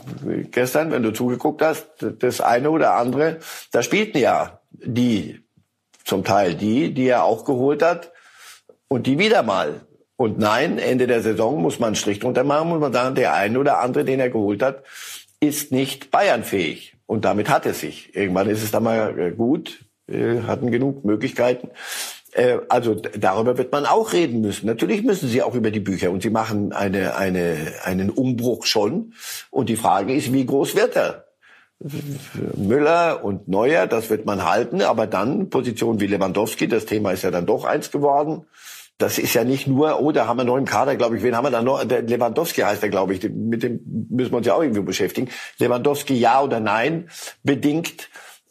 gestern, 0.52 0.91
wenn 0.91 1.04
du 1.04 1.12
zugeguckt 1.12 1.62
hast, 1.62 1.88
das 2.19 2.41
eine 2.41 2.71
oder 2.71 2.95
andere, 2.95 3.39
da 3.71 3.82
spielten 3.82 4.17
ja 4.17 4.60
die, 4.71 5.43
zum 6.04 6.23
Teil 6.23 6.56
die, 6.56 6.93
die 6.93 7.08
er 7.08 7.23
auch 7.23 7.45
geholt 7.45 7.82
hat 7.82 8.12
und 8.88 9.08
die 9.08 9.17
wieder 9.17 9.43
mal. 9.43 9.82
Und 10.17 10.38
nein, 10.38 10.80
Ende 10.80 11.08
der 11.08 11.21
Saison 11.21 11.62
muss 11.62 11.80
man 11.80 11.88
einen 11.88 11.95
Strich 11.95 12.19
drunter 12.19 12.43
machen, 12.43 12.69
muss 12.69 12.82
man 12.82 12.91
sagen, 12.91 13.15
der 13.15 13.34
eine 13.34 13.58
oder 13.58 13.80
andere, 13.80 14.04
den 14.04 14.19
er 14.19 14.30
geholt 14.30 14.62
hat, 14.62 14.84
ist 15.39 15.71
nicht 15.71 16.12
Bayernfähig. 16.12 16.95
Und 17.06 17.25
damit 17.25 17.49
hat 17.49 17.65
es 17.65 17.80
sich. 17.80 18.15
Irgendwann 18.15 18.49
ist 18.49 18.62
es 18.62 18.71
dann 18.71 18.84
mal 18.84 19.17
äh, 19.17 19.32
gut, 19.32 19.86
hatten 20.47 20.71
genug 20.71 21.06
Möglichkeiten. 21.06 21.69
Äh, 22.33 22.59
also 22.69 22.95
darüber 22.95 23.57
wird 23.57 23.71
man 23.71 23.85
auch 23.85 24.13
reden 24.13 24.41
müssen. 24.41 24.67
Natürlich 24.67 25.03
müssen 25.03 25.29
sie 25.29 25.41
auch 25.41 25.55
über 25.55 25.71
die 25.71 25.79
Bücher 25.79 26.11
und 26.11 26.21
sie 26.21 26.29
machen 26.29 26.73
eine, 26.73 27.15
eine, 27.15 27.73
einen 27.83 28.09
Umbruch 28.09 28.65
schon. 28.65 29.13
Und 29.51 29.69
die 29.69 29.75
Frage 29.75 30.13
ist, 30.13 30.32
wie 30.34 30.45
groß 30.45 30.75
wird 30.75 30.95
er? 30.95 31.25
Müller 32.57 33.23
und 33.23 33.47
Neuer, 33.47 33.88
das 33.88 34.09
wird 34.09 34.25
man 34.25 34.43
halten, 34.43 34.82
aber 34.82 35.07
dann 35.07 35.49
Position 35.49 36.01
wie 36.01 36.07
Lewandowski, 36.07 36.67
das 36.67 36.86
Thema 36.86 37.11
ist 37.11 37.23
ja 37.23 37.32
dann 37.32 37.45
doch 37.45 37.63
eins 37.63 37.89
geworden. 37.89 38.45
das 38.99 39.17
ist 39.17 39.34
ja 39.34 39.45
nicht 39.45 39.65
nur, 39.65 40.01
oh, 40.01 40.11
da 40.11 40.27
haben 40.27 40.38
wir 40.38 40.41
einen 40.41 40.49
neuen 40.49 40.65
Kader, 40.65 40.97
glaube 40.97 41.15
ich. 41.15 41.23
Wen 41.23 41.34
haben 41.34 41.45
wir 41.45 41.51
da 41.51 41.61
noch? 41.61 41.82
Der 41.86 42.01
Lewandowski 42.01 42.61
heißt 42.61 42.84
er, 42.84 42.89
glaube 42.89 43.13
ich. 43.13 43.23
Mit 43.30 43.63
dem 43.63 43.80
müssen 44.09 44.32
wir 44.32 44.38
uns 44.39 44.45
ja 44.45 44.55
auch 44.55 44.61
irgendwie 44.61 44.82
beschäftigen. 44.82 45.30
Lewandowski, 45.57 46.15
ja 46.15 46.41
oder 46.41 46.59
nein, 46.59 47.09
bedingt 47.41 48.09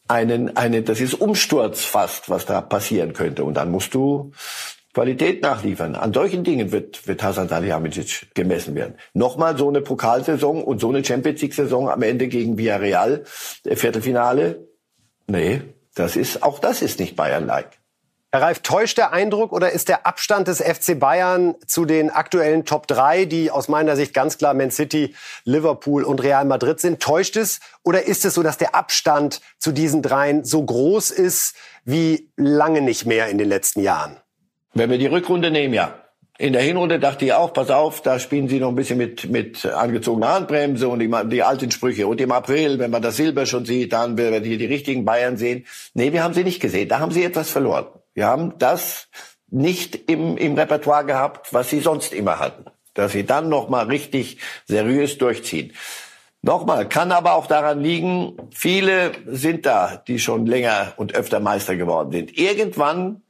einen, 0.09 0.57
eine, 0.57 0.83
das 0.83 1.01
ist 1.01 1.15
Umsturz 1.15 1.85
fast, 1.85 2.29
was 2.31 2.47
da 2.47 2.61
passieren 2.61 3.13
könnte. 3.13 3.45
Und 3.45 3.55
dann 3.55 3.71
musst 3.71 3.95
du 3.95 4.33
Qualität 4.95 5.43
nachliefern. 5.43 5.95
An 5.95 6.13
solchen 6.13 6.43
Dingen 6.43 6.73
wird, 6.73 7.07
wird 7.07 7.23
Hasan 7.23 7.49
Salihamidzic 7.49 8.35
gemessen 8.35 8.75
werden. 8.75 8.95
Nochmal 9.13 9.57
so 9.57 9.69
eine 9.69 9.81
Pokalsaison 9.81 10.65
und 10.65 10.81
so 10.81 10.89
eine 10.89 11.05
Champions 11.05 11.41
League 11.41 11.55
Saison 11.55 11.89
am 11.89 12.03
Ende 12.03 12.27
gegen 12.27 12.59
Villarreal, 12.59 13.23
Viertelfinale. 13.65 14.67
Nee, 15.29 15.63
das 15.95 16.17
ist, 16.17 16.43
auch 16.43 16.59
das 16.59 16.83
ist 16.83 16.99
nicht 16.99 17.15
Bayern-like. 17.15 17.78
Herr 18.31 18.43
Reif, 18.43 18.59
täuscht 18.59 18.99
der 18.99 19.15
Eindruck 19.15 19.53
oder 19.53 19.71
ist 19.71 19.89
der 19.89 20.05
Abstand 20.05 20.49
des 20.49 20.61
FC 20.61 21.01
Bayern 21.01 21.55
zu 21.67 21.87
den 21.87 22.11
aktuellen 22.11 22.67
Top 22.67 22.87
3, 22.87 23.25
die 23.25 23.51
aus 23.51 23.69
meiner 23.69 23.97
Sicht 23.97 24.13
ganz 24.13 24.37
klar 24.37 24.53
Man 24.53 24.71
City, 24.71 25.15
Liverpool 25.45 26.05
und 26.05 26.23
Real 26.23 26.45
Madrid 26.45 26.79
sind, 26.79 27.01
täuscht 27.01 27.37
es? 27.37 27.61
Oder 27.85 28.03
ist 28.05 28.27
es 28.27 28.35
so, 28.35 28.43
dass 28.43 28.59
der 28.59 28.75
Abstand 28.75 29.41
zu 29.59 29.73
diesen 29.73 30.03
dreien 30.03 30.45
so 30.45 30.63
groß 30.63 31.11
ist 31.11 31.57
wie 31.87 32.29
lange 32.37 32.83
nicht 32.83 33.07
mehr 33.07 33.29
in 33.29 33.39
den 33.39 33.49
letzten 33.49 33.81
Jahren? 33.81 34.19
Wenn 34.75 34.91
wir 34.91 34.99
die 34.99 35.07
Rückrunde 35.07 35.51
nehmen, 35.51 35.73
ja. 35.73 35.95
In 36.37 36.53
der 36.53 36.63
Hinrunde 36.63 37.01
dachte 37.01 37.25
ich 37.25 37.33
auch, 37.33 37.55
pass 37.55 37.71
auf, 37.71 38.03
da 38.03 38.19
spielen 38.19 38.49
sie 38.49 38.61
noch 38.61 38.69
ein 38.69 38.77
bisschen 38.77 38.99
mit, 38.99 39.31
mit 39.31 39.65
angezogener 39.65 40.35
Handbremse 40.35 40.87
und 40.89 40.99
die, 40.99 41.11
die 41.31 41.43
alten 41.43 41.71
Sprüche. 41.71 42.07
Und 42.07 42.21
im 42.21 42.31
April, 42.31 42.79
wenn 42.79 42.91
man 42.91 43.01
das 43.01 43.17
Silber 43.17 43.47
schon 43.47 43.65
sieht, 43.65 43.95
dann 43.95 44.19
werden 44.19 44.45
wir 44.45 44.49
hier 44.51 44.59
die 44.59 44.67
richtigen 44.67 45.07
Bayern 45.07 45.39
sehen. 45.39 45.65
Nee, 45.95 46.13
wir 46.13 46.23
haben 46.23 46.35
sie 46.35 46.45
nicht 46.45 46.61
gesehen. 46.61 46.91
Da 46.91 47.01
haben 47.01 47.11
sie 47.11 47.25
etwas 47.25 47.49
verloren. 47.49 47.87
Wir 48.19 48.27
haben 48.27 48.59
das 48.59 49.07
nicht 49.49 49.95
im, 50.11 50.37
im 50.37 50.55
Repertoire 50.55 51.07
gehabt, 51.07 51.55
was 51.55 51.71
sie 51.71 51.79
sonst 51.79 52.13
immer 52.13 52.41
hatten. 52.41 52.65
Dass 52.93 53.13
sie 53.13 53.25
dann 53.25 53.49
nochmal 53.49 53.87
richtig 53.87 54.39
seriös 54.67 55.19
durchziehen. 55.19 55.73
Nochmal, 56.43 56.89
kann 56.89 57.13
aber 57.13 57.35
auch 57.35 57.47
daran 57.47 57.81
liegen, 57.81 58.37
viele 58.53 59.13
sind 59.27 59.67
da, 59.67 60.03
die 60.09 60.19
schon 60.19 60.47
länger 60.47 60.95
und 60.97 61.15
öfter 61.15 61.39
Meister 61.39 61.77
geworden 61.77 62.11
sind. 62.11 62.37
Irgendwann 62.37 63.23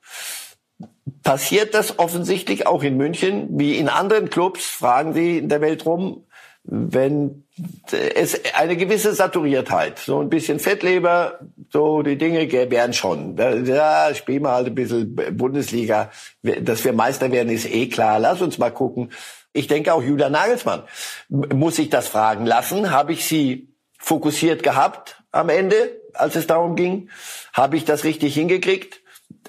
passiert 1.23 1.75
das 1.75 1.99
offensichtlich 1.99 2.67
auch 2.67 2.83
in 2.83 2.97
München, 2.97 3.59
wie 3.59 3.77
in 3.77 3.91
anderen 3.91 4.31
Clubs, 4.31 4.65
fragen 4.65 5.13
Sie 5.13 5.37
in 5.37 5.51
der 5.51 5.61
Welt 5.61 5.85
rum, 5.85 6.25
wenn 6.71 7.45
es 7.91 8.39
eine 8.55 8.77
gewisse 8.77 9.15
Saturiertheit, 9.15 9.99
so 9.99 10.21
ein 10.21 10.29
bisschen 10.29 10.61
Fettleber, 10.61 11.39
so 11.73 12.03
die 12.03 12.19
Dinge 12.19 12.51
wären 12.71 12.93
schon. 12.93 13.37
Ja, 13.65 14.15
spielen 14.15 14.43
wir 14.43 14.53
halt 14.53 14.67
ein 14.67 14.75
bisschen 14.75 15.17
Bundesliga. 15.33 16.11
Dass 16.43 16.85
wir 16.85 16.93
Meister 16.93 17.33
werden, 17.33 17.49
ist 17.49 17.69
eh 17.69 17.89
klar. 17.89 18.19
Lass 18.19 18.43
uns 18.43 18.59
mal 18.59 18.71
gucken. 18.71 19.11
Ich 19.55 19.67
denke 19.67 19.95
auch 19.95 20.03
Julian 20.03 20.33
Nagelsmann 20.33 20.83
muss 21.31 21.79
ich 21.79 21.89
das 21.89 22.07
fragen 22.07 22.45
lassen. 22.45 22.91
Habe 22.91 23.15
ich 23.15 23.25
sie 23.25 23.73
fokussiert 23.99 24.63
gehabt 24.63 25.23
am 25.33 25.49
Ende, 25.49 26.01
als 26.13 26.37
es 26.37 26.47
darum 26.47 26.77
ging? 26.77 27.09
Habe 27.55 27.79
ich 27.79 27.87
das 27.87 28.05
richtig 28.05 28.35
hingekriegt? 28.35 29.01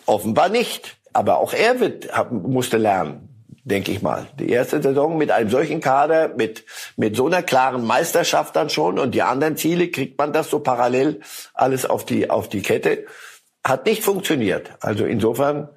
Offenbar 0.05 0.47
nicht. 0.47 0.97
Aber 1.11 1.39
auch 1.39 1.53
er 1.53 1.81
wird, 1.81 2.09
musste 2.31 2.77
lernen 2.77 3.28
denke 3.69 3.91
ich 3.91 4.01
mal. 4.01 4.27
Die 4.37 4.49
erste 4.49 4.81
Saison 4.81 5.17
mit 5.17 5.31
einem 5.31 5.49
solchen 5.49 5.79
Kader, 5.79 6.29
mit, 6.35 6.65
mit 6.97 7.15
so 7.15 7.27
einer 7.27 7.43
klaren 7.43 7.85
Meisterschaft 7.85 8.55
dann 8.55 8.69
schon 8.69 8.99
und 8.99 9.15
die 9.15 9.21
anderen 9.21 9.55
Ziele 9.55 9.89
kriegt 9.89 10.17
man 10.17 10.33
das 10.33 10.49
so 10.49 10.59
parallel 10.59 11.21
alles 11.53 11.85
auf 11.85 12.05
die, 12.05 12.29
auf 12.29 12.49
die 12.49 12.61
Kette. 12.61 13.05
Hat 13.63 13.85
nicht 13.85 14.03
funktioniert. 14.03 14.71
Also 14.81 15.05
insofern, 15.05 15.69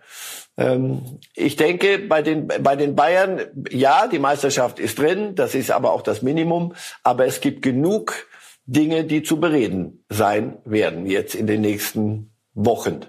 ähm, 0.57 1.21
ich 1.35 1.57
denke, 1.57 1.99
bei 1.99 2.23
den, 2.23 2.49
bei 2.49 2.77
den 2.77 2.97
Bayern, 2.97 3.41
ja, 3.71 4.07
die 4.07 4.19
Meisterschaft 4.19 4.79
ist 4.79 4.99
drin, 4.99 5.35
das 5.35 5.55
ist 5.55 5.71
aber 5.71 5.93
auch 5.93 6.03
das 6.03 6.23
Minimum, 6.23 6.75
aber 7.03 7.27
es 7.27 7.41
gibt 7.41 7.63
genug 7.63 8.27
Dinge, 8.67 9.05
die 9.05 9.23
zu 9.23 9.41
bereden 9.41 10.05
sein 10.09 10.59
werden 10.65 11.07
jetzt 11.07 11.35
in 11.35 11.47
den 11.47 11.61
nächsten 11.61 12.33
Wochen. 12.55 13.07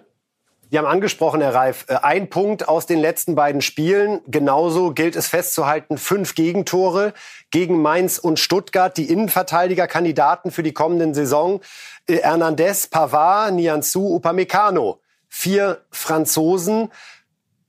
Sie 0.73 0.79
haben 0.79 0.87
angesprochen, 0.87 1.39
Herr 1.41 1.53
Reif, 1.53 1.85
äh, 1.87 1.97
ein 2.01 2.31
Punkt 2.31 2.67
aus 2.67 2.87
den 2.87 2.97
letzten 2.97 3.35
beiden 3.35 3.61
Spielen. 3.61 4.21
Genauso 4.25 4.91
gilt 4.91 5.15
es 5.15 5.27
festzuhalten, 5.27 5.99
fünf 5.99 6.33
Gegentore 6.33 7.13
gegen 7.51 7.79
Mainz 7.79 8.17
und 8.17 8.39
Stuttgart, 8.39 8.97
die 8.97 9.07
Innenverteidigerkandidaten 9.07 10.49
für 10.49 10.63
die 10.63 10.73
kommenden 10.73 11.13
Saison. 11.13 11.61
Äh, 12.07 12.23
Hernandez, 12.23 12.87
Pavard, 12.87 13.53
Nianzou, 13.53 14.15
Upamecano. 14.15 14.99
Vier 15.29 15.83
Franzosen. 15.91 16.91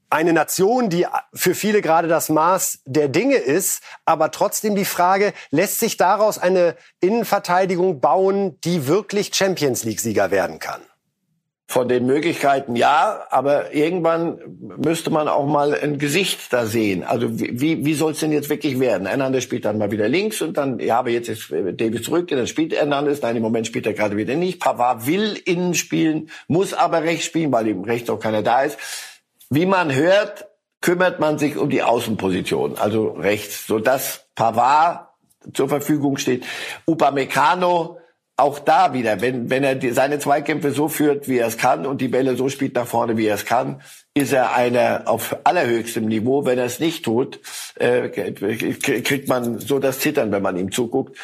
Eine 0.08 0.32
Nation, 0.32 0.88
die 0.88 1.06
für 1.34 1.54
viele 1.54 1.82
gerade 1.82 2.08
das 2.08 2.30
Maß 2.30 2.78
der 2.86 3.08
Dinge 3.08 3.36
ist, 3.36 3.82
aber 4.06 4.30
trotzdem 4.30 4.76
die 4.76 4.86
Frage, 4.86 5.34
lässt 5.50 5.78
sich 5.78 5.98
daraus 5.98 6.38
eine 6.38 6.74
Innenverteidigung 7.00 8.00
bauen, 8.00 8.58
die 8.62 8.86
wirklich 8.86 9.34
Champions 9.34 9.84
League-Sieger 9.84 10.30
werden 10.30 10.58
kann? 10.58 10.80
Von 11.74 11.88
den 11.88 12.06
Möglichkeiten 12.06 12.76
ja, 12.76 13.26
aber 13.30 13.74
irgendwann 13.74 14.38
müsste 14.76 15.10
man 15.10 15.26
auch 15.26 15.44
mal 15.44 15.74
ein 15.74 15.98
Gesicht 15.98 16.52
da 16.52 16.66
sehen. 16.66 17.02
Also 17.02 17.26
wie, 17.40 17.84
wie 17.84 17.94
soll 17.94 18.12
es 18.12 18.20
denn 18.20 18.30
jetzt 18.30 18.48
wirklich 18.48 18.78
werden? 18.78 19.08
Hernandez 19.08 19.42
spielt 19.42 19.64
dann 19.64 19.78
mal 19.78 19.90
wieder 19.90 20.08
links 20.08 20.40
und 20.40 20.56
dann, 20.56 20.78
ja, 20.78 21.00
aber 21.00 21.10
jetzt 21.10 21.28
ist 21.28 21.50
Davis 21.50 22.04
zurück, 22.04 22.28
dann 22.28 22.46
spielt 22.46 22.74
Hernandez. 22.74 23.20
Nein, 23.22 23.34
im 23.34 23.42
Moment 23.42 23.66
spielt 23.66 23.86
er 23.88 23.92
gerade 23.92 24.16
wieder 24.16 24.36
nicht. 24.36 24.60
Pavard 24.60 25.08
will 25.08 25.36
innen 25.46 25.74
spielen, 25.74 26.30
muss 26.46 26.74
aber 26.74 27.02
rechts 27.02 27.24
spielen, 27.24 27.50
weil 27.50 27.66
ihm 27.66 27.82
rechts 27.82 28.08
auch 28.08 28.20
keiner 28.20 28.44
da 28.44 28.62
ist. 28.62 28.78
Wie 29.50 29.66
man 29.66 29.92
hört, 29.92 30.46
kümmert 30.80 31.18
man 31.18 31.38
sich 31.38 31.56
um 31.56 31.70
die 31.70 31.82
Außenposition, 31.82 32.78
also 32.78 33.08
rechts, 33.14 33.66
so 33.66 33.80
dass 33.80 34.26
Pavard 34.36 35.08
zur 35.52 35.68
Verfügung 35.68 36.18
steht. 36.18 36.44
Upamecano 36.86 37.98
auch 38.36 38.58
da 38.58 38.92
wieder, 38.92 39.20
wenn, 39.20 39.48
wenn 39.48 39.62
er 39.62 39.76
die, 39.76 39.90
seine 39.90 40.18
Zweikämpfe 40.18 40.72
so 40.72 40.88
führt, 40.88 41.28
wie 41.28 41.38
er 41.38 41.46
es 41.46 41.56
kann 41.56 41.86
und 41.86 42.00
die 42.00 42.08
Bälle 42.08 42.36
so 42.36 42.48
spielt 42.48 42.74
nach 42.74 42.86
vorne, 42.86 43.16
wie 43.16 43.26
er 43.26 43.36
es 43.36 43.44
kann, 43.44 43.80
ist 44.12 44.32
er 44.32 44.54
einer 44.54 45.04
auf 45.06 45.36
allerhöchstem 45.44 46.06
Niveau. 46.06 46.44
Wenn 46.44 46.58
er 46.58 46.64
es 46.64 46.80
nicht 46.80 47.04
tut, 47.04 47.40
äh, 47.76 48.08
kriegt 48.08 49.28
man 49.28 49.60
so 49.60 49.78
das 49.78 50.00
Zittern, 50.00 50.32
wenn 50.32 50.42
man 50.42 50.56
ihm 50.56 50.72
zuguckt. 50.72 51.16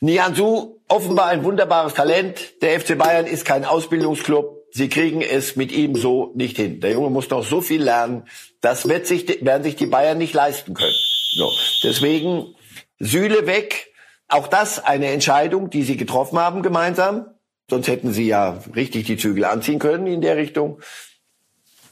Nianzu, 0.00 0.80
offenbar 0.88 1.28
ein 1.28 1.42
wunderbares 1.42 1.94
Talent. 1.94 2.62
Der 2.62 2.78
FC 2.78 2.98
Bayern 2.98 3.26
ist 3.26 3.46
kein 3.46 3.64
Ausbildungsclub. 3.64 4.66
Sie 4.70 4.90
kriegen 4.90 5.22
es 5.22 5.56
mit 5.56 5.72
ihm 5.72 5.96
so 5.96 6.32
nicht 6.34 6.56
hin. 6.56 6.80
Der 6.80 6.92
Junge 6.92 7.08
muss 7.08 7.30
noch 7.30 7.44
so 7.44 7.62
viel 7.62 7.82
lernen. 7.82 8.24
Das 8.60 8.86
wird 8.88 9.06
sich, 9.06 9.42
werden 9.42 9.62
sich 9.62 9.76
die 9.76 9.86
Bayern 9.86 10.18
nicht 10.18 10.34
leisten 10.34 10.74
können. 10.74 10.96
So. 11.32 11.50
Deswegen 11.82 12.54
Sühle 12.98 13.46
weg, 13.46 13.87
auch 14.28 14.48
das 14.48 14.84
eine 14.84 15.06
Entscheidung, 15.08 15.70
die 15.70 15.82
sie 15.82 15.96
getroffen 15.96 16.38
haben 16.38 16.62
gemeinsam. 16.62 17.26
Sonst 17.70 17.88
hätten 17.88 18.12
sie 18.12 18.26
ja 18.26 18.58
richtig 18.74 19.06
die 19.06 19.16
Zügel 19.16 19.44
anziehen 19.44 19.78
können 19.78 20.06
in 20.06 20.20
der 20.20 20.36
Richtung. 20.36 20.80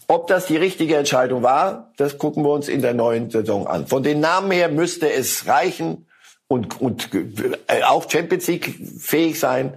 Ob 0.08 0.28
das 0.28 0.46
die 0.46 0.56
richtige 0.56 0.96
Entscheidung 0.96 1.42
war, 1.42 1.92
das 1.96 2.18
gucken 2.18 2.44
wir 2.44 2.50
uns 2.50 2.68
in 2.68 2.80
der 2.80 2.94
neuen 2.94 3.30
Saison 3.30 3.66
an. 3.66 3.86
Von 3.86 4.02
den 4.02 4.20
Namen 4.20 4.50
her 4.52 4.68
müsste 4.68 5.10
es 5.12 5.48
reichen 5.48 6.06
und, 6.46 6.80
und 6.80 7.10
äh, 7.66 7.82
auch 7.82 8.08
Champions 8.08 8.46
League 8.46 8.78
fähig 9.00 9.40
sein. 9.40 9.74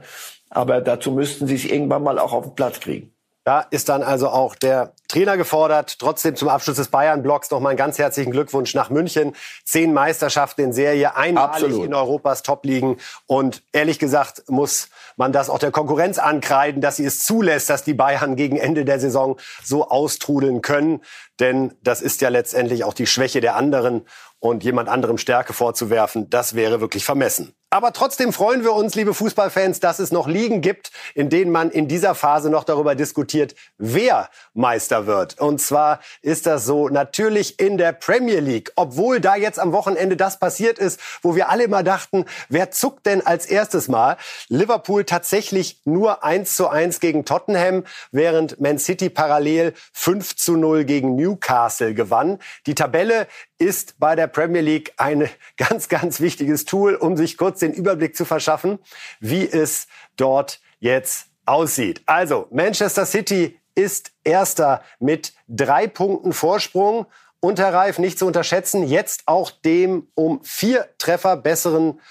Aber 0.49 0.82
dazu 0.82 1.12
müssten 1.12 1.47
sie 1.47 1.55
es 1.55 1.66
irgendwann 1.66 2.03
mal 2.03 2.20
auch 2.20 2.34
auf 2.34 2.45
den 2.45 2.55
Platz 2.55 2.80
kriegen. 2.80 3.14
Da 3.43 3.62
ist 3.62 3.89
dann 3.89 4.03
also 4.03 4.30
auch 4.30 4.55
der 4.55 4.93
Trainer 5.10 5.38
gefordert. 5.38 5.97
Trotzdem 5.99 6.36
zum 6.36 6.47
Abschluss 6.47 6.78
des 6.78 6.88
Bayern-Blocks 6.88 7.51
noch 7.51 7.60
mal 7.60 7.70
einen 7.70 7.78
ganz 7.78 7.97
herzlichen 7.97 8.32
Glückwunsch 8.32 8.74
nach 8.76 8.89
München. 8.89 9.36
Zehn 9.66 9.91
Meisterschaften 9.91 10.62
in 10.62 10.72
Serie, 10.72 11.18
einmalig 11.18 11.64
Absolut. 11.64 11.86
in 11.86 11.93
Europas 11.93 12.43
Top-Ligen. 12.43 12.97
Und 13.26 13.64
ehrlich 13.74 13.99
gesagt 13.99 14.43
muss 14.47 14.89
man 15.18 15.34
das 15.34 15.49
auch 15.49 15.60
der 15.60 15.72
Konkurrenz 15.72 16.20
ankreiden, 16.20 16.80
dass 16.80 16.95
sie 16.95 17.05
es 17.05 17.24
zulässt, 17.24 17.70
dass 17.70 17.84
die 17.84 17.95
Bayern 17.95 18.36
gegen 18.36 18.55
Ende 18.55 18.86
der 18.86 18.99
Saison 18.99 19.38
so 19.64 19.89
austrudeln 19.89 20.62
können. 20.62 21.01
Denn 21.39 21.74
das 21.82 22.01
ist 22.01 22.22
ja 22.22 22.30
letztendlich 22.30 22.84
auch 22.84 22.93
die 22.93 23.07
Schwäche 23.07 23.41
der 23.41 23.55
anderen. 23.55 24.05
Und 24.39 24.64
jemand 24.64 24.88
anderem 24.88 25.18
Stärke 25.18 25.51
vorzuwerfen, 25.51 26.30
das 26.30 26.55
wäre 26.55 26.80
wirklich 26.80 27.03
vermessen. 27.03 27.53
Aber 27.72 27.93
trotzdem 27.93 28.34
freuen 28.34 28.63
wir 28.63 28.74
uns, 28.74 28.95
liebe 28.95 29.13
Fußballfans, 29.13 29.80
dass 29.80 29.99
es 29.99 30.11
noch 30.11 30.28
Ligen 30.28 30.61
gibt, 30.61 30.91
in 31.13 31.30
denen 31.30 31.51
man 31.51 31.70
in 31.70 31.88
dieser 31.88 32.15
Phase 32.15 32.49
noch 32.49 32.63
darüber 32.63 32.95
diskutiert, 32.95 33.53
wer 33.78 34.28
Meister 34.55 35.05
wird. 35.05 35.39
Und 35.39 35.61
zwar 35.61 35.99
ist 36.24 36.47
das 36.47 36.65
so 36.65 36.89
natürlich 36.89 37.59
in 37.59 37.78
der 37.78 37.91
Premier 37.91 38.39
League. 38.39 38.72
Obwohl 38.76 39.22
da 39.22 39.36
jetzt 39.36 39.59
am 39.59 39.72
Wochenende 39.72 40.17
das 40.17 40.39
passiert 40.39 40.80
ist, 40.80 40.99
wo 41.22 41.36
wir 41.36 41.49
alle 41.49 41.65
immer 41.65 41.84
dachten, 41.84 42.26
wer 42.49 42.72
zuckt 42.72 43.05
denn 43.05 43.24
als 43.24 43.45
erstes 43.45 43.88
mal? 43.88 44.17
Liverpool 44.47 45.03
tatsächlich 45.03 45.80
nur 45.86 46.24
1 46.24 46.55
zu 46.55 46.70
1 46.70 46.99
gegen 46.99 47.24
Tottenham, 47.24 47.84
während 48.11 48.59
Man 48.59 48.80
City 48.80 49.11
parallel 49.11 49.76
5 49.93 50.36
zu 50.36 50.57
0 50.57 50.86
gegen 50.86 51.15
Newcastle 51.15 51.93
gewann. 51.93 52.39
Die 52.65 52.74
Tabelle 52.74 53.28
ist 53.60 53.99
bei 53.99 54.16
der 54.16 54.28
Premier 54.28 54.62
League 54.62 54.93
ein 54.97 55.30
ganz, 55.57 55.89
ganz 55.89 56.20
wichtiges 56.20 56.66
Tool, 56.66 56.95
um 56.95 57.16
sich 57.16 57.38
kurz 57.38 57.60
den 57.60 57.74
Überblick 57.74 58.16
zu 58.16 58.26
verschaffen, 58.26 58.80
wie 59.20 59.47
es 59.47 59.88
dort 60.16 60.60
jetzt 60.80 61.28
aussieht. 61.45 62.01
Also, 62.05 62.47
Manchester 62.51 63.05
City 63.05 63.60
ist 63.76 64.12
Erster 64.24 64.84
mit 64.99 65.34
drei 65.47 65.88
Punkten 65.88 66.34
Vorsprung 66.34 67.05
Und 67.41 67.60
Herr 67.60 67.74
Reif, 67.74 67.99
nicht 67.99 68.20
zu 68.20 68.26
unterschätzen, 68.26 68.86
jetzt 68.86 69.24
auch 69.26 69.51
dem 69.51 70.07
um 70.14 70.43
vier 70.43 70.89
Treffer 70.97 71.38
besseren 71.38 72.01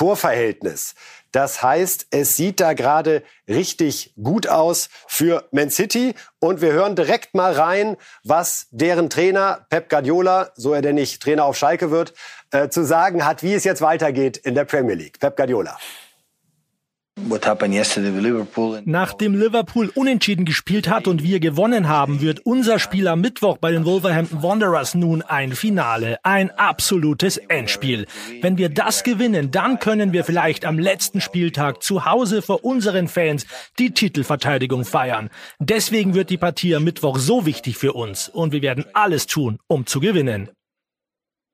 Torverhältnis. 0.00 0.94
Das 1.30 1.62
heißt, 1.62 2.06
es 2.10 2.34
sieht 2.34 2.58
da 2.58 2.72
gerade 2.72 3.22
richtig 3.46 4.14
gut 4.16 4.48
aus 4.48 4.88
für 5.06 5.46
Man 5.52 5.68
City. 5.68 6.14
Und 6.38 6.62
wir 6.62 6.72
hören 6.72 6.96
direkt 6.96 7.34
mal 7.34 7.52
rein, 7.52 7.98
was 8.24 8.68
deren 8.70 9.10
Trainer 9.10 9.66
Pep 9.68 9.90
Guardiola, 9.90 10.52
so 10.54 10.72
er 10.72 10.80
denn 10.80 10.94
nicht 10.94 11.22
Trainer 11.22 11.44
auf 11.44 11.58
Schalke 11.58 11.90
wird, 11.90 12.14
äh, 12.50 12.70
zu 12.70 12.82
sagen 12.82 13.26
hat, 13.26 13.42
wie 13.42 13.52
es 13.52 13.64
jetzt 13.64 13.82
weitergeht 13.82 14.38
in 14.38 14.54
der 14.54 14.64
Premier 14.64 14.94
League. 14.94 15.20
Pep 15.20 15.36
Guardiola. 15.36 15.76
Nachdem 18.84 19.34
Liverpool 19.34 19.90
unentschieden 19.94 20.44
gespielt 20.44 20.88
hat 20.88 21.06
und 21.06 21.22
wir 21.22 21.40
gewonnen 21.40 21.88
haben, 21.88 22.20
wird 22.20 22.40
unser 22.40 22.78
Spiel 22.78 23.08
am 23.08 23.20
Mittwoch 23.20 23.58
bei 23.58 23.72
den 23.72 23.84
Wolverhampton 23.84 24.42
Wanderers 24.42 24.94
nun 24.94 25.22
ein 25.22 25.52
Finale, 25.52 26.18
ein 26.22 26.50
absolutes 26.50 27.36
Endspiel. 27.36 28.06
Wenn 28.40 28.58
wir 28.58 28.68
das 28.68 29.04
gewinnen, 29.04 29.50
dann 29.50 29.78
können 29.78 30.12
wir 30.12 30.24
vielleicht 30.24 30.64
am 30.64 30.78
letzten 30.78 31.20
Spieltag 31.20 31.82
zu 31.82 32.04
Hause 32.04 32.42
vor 32.42 32.64
unseren 32.64 33.08
Fans 33.08 33.46
die 33.78 33.92
Titelverteidigung 33.92 34.84
feiern. 34.84 35.30
Deswegen 35.58 36.14
wird 36.14 36.30
die 36.30 36.38
Partie 36.38 36.74
am 36.74 36.84
Mittwoch 36.84 37.18
so 37.18 37.46
wichtig 37.46 37.76
für 37.76 37.92
uns 37.92 38.28
und 38.28 38.52
wir 38.52 38.62
werden 38.62 38.84
alles 38.92 39.26
tun, 39.26 39.58
um 39.66 39.86
zu 39.86 40.00
gewinnen. 40.00 40.50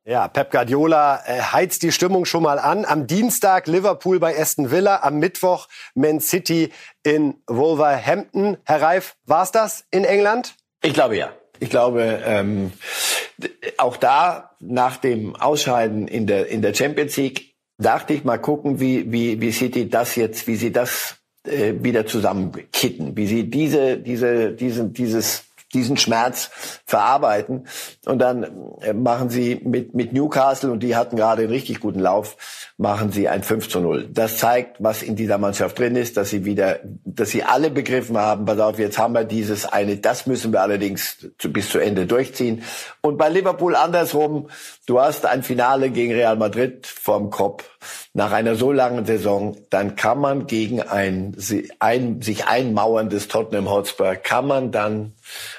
Ja, 0.08 0.28
Pep 0.28 0.52
Guardiola 0.52 1.20
äh, 1.26 1.40
heizt 1.40 1.82
die 1.82 1.90
Stimmung 1.90 2.26
schon 2.26 2.44
mal 2.44 2.60
an. 2.60 2.84
Am 2.84 3.08
Dienstag 3.08 3.66
Liverpool 3.66 4.20
bei 4.20 4.38
Aston 4.38 4.70
Villa, 4.70 5.00
am 5.02 5.18
Mittwoch 5.18 5.66
Man 5.96 6.20
City 6.20 6.70
in 7.02 7.34
Wolverhampton. 7.48 8.56
Herr 8.64 8.82
Reif, 8.82 9.16
war's 9.24 9.50
das 9.50 9.84
in 9.90 10.04
England? 10.04 10.54
Ich 10.80 10.94
glaube 10.94 11.16
ja. 11.16 11.30
Ich 11.58 11.70
glaube, 11.70 12.22
ähm, 12.24 12.72
auch 13.78 13.96
da 13.96 14.52
nach 14.60 14.98
dem 14.98 15.34
Ausscheiden 15.34 16.06
in 16.06 16.28
der 16.28 16.46
in 16.46 16.62
der 16.62 16.72
Champions 16.72 17.16
League 17.16 17.56
dachte 17.76 18.12
ich 18.14 18.22
mal 18.22 18.38
gucken, 18.38 18.78
wie 18.78 19.10
wie 19.10 19.40
wie 19.40 19.50
City 19.50 19.90
das 19.90 20.14
jetzt, 20.14 20.46
wie 20.46 20.54
sie 20.54 20.70
das 20.70 21.16
äh, 21.48 21.72
wieder 21.80 22.06
zusammenkitten, 22.06 23.16
wie 23.16 23.26
sie 23.26 23.50
diese 23.50 23.96
diese 23.96 24.52
diesen 24.52 24.92
dieses 24.92 25.46
diesen 25.74 25.96
Schmerz 25.96 26.50
verarbeiten. 26.84 27.66
Und 28.04 28.18
dann 28.18 28.44
äh, 28.80 28.92
machen 28.92 29.30
sie 29.30 29.60
mit, 29.64 29.94
mit 29.94 30.12
Newcastle, 30.12 30.70
und 30.70 30.82
die 30.82 30.96
hatten 30.96 31.16
gerade 31.16 31.42
einen 31.42 31.50
richtig 31.50 31.80
guten 31.80 32.00
Lauf, 32.00 32.36
machen 32.76 33.10
sie 33.10 33.28
ein 33.28 33.42
5 33.42 33.68
zu 33.68 33.80
0. 33.80 34.08
Das 34.12 34.38
zeigt, 34.38 34.82
was 34.82 35.02
in 35.02 35.16
dieser 35.16 35.38
Mannschaft 35.38 35.78
drin 35.78 35.96
ist, 35.96 36.16
dass 36.16 36.30
sie 36.30 36.44
wieder, 36.44 36.80
dass 37.04 37.30
sie 37.30 37.42
alle 37.42 37.70
begriffen 37.70 38.16
haben, 38.16 38.44
pass 38.44 38.58
auf, 38.58 38.78
jetzt 38.78 38.98
haben 38.98 39.14
wir 39.14 39.24
dieses 39.24 39.66
eine, 39.66 39.96
das 39.96 40.26
müssen 40.26 40.52
wir 40.52 40.62
allerdings 40.62 41.26
zu, 41.38 41.52
bis 41.52 41.68
zu 41.68 41.78
Ende 41.78 42.06
durchziehen. 42.06 42.62
Und 43.00 43.18
bei 43.18 43.28
Liverpool 43.28 43.74
andersrum, 43.74 44.48
du 44.86 45.00
hast 45.00 45.26
ein 45.26 45.42
Finale 45.42 45.90
gegen 45.90 46.12
Real 46.12 46.36
Madrid 46.36 46.86
vorm 46.86 47.30
Kopf 47.30 47.64
nach 48.16 48.32
einer 48.32 48.54
so 48.54 48.72
langen 48.72 49.04
Saison, 49.04 49.58
dann 49.68 49.94
kann 49.94 50.18
man 50.18 50.46
gegen 50.46 50.80
ein, 50.80 51.36
ein 51.80 52.22
sich 52.22 52.46
einmauerndes 52.46 53.28
Tottenham 53.28 53.68
Hotspur, 53.68 54.16
kann 54.16 54.46
man 54.46 54.72
dann 54.72 55.12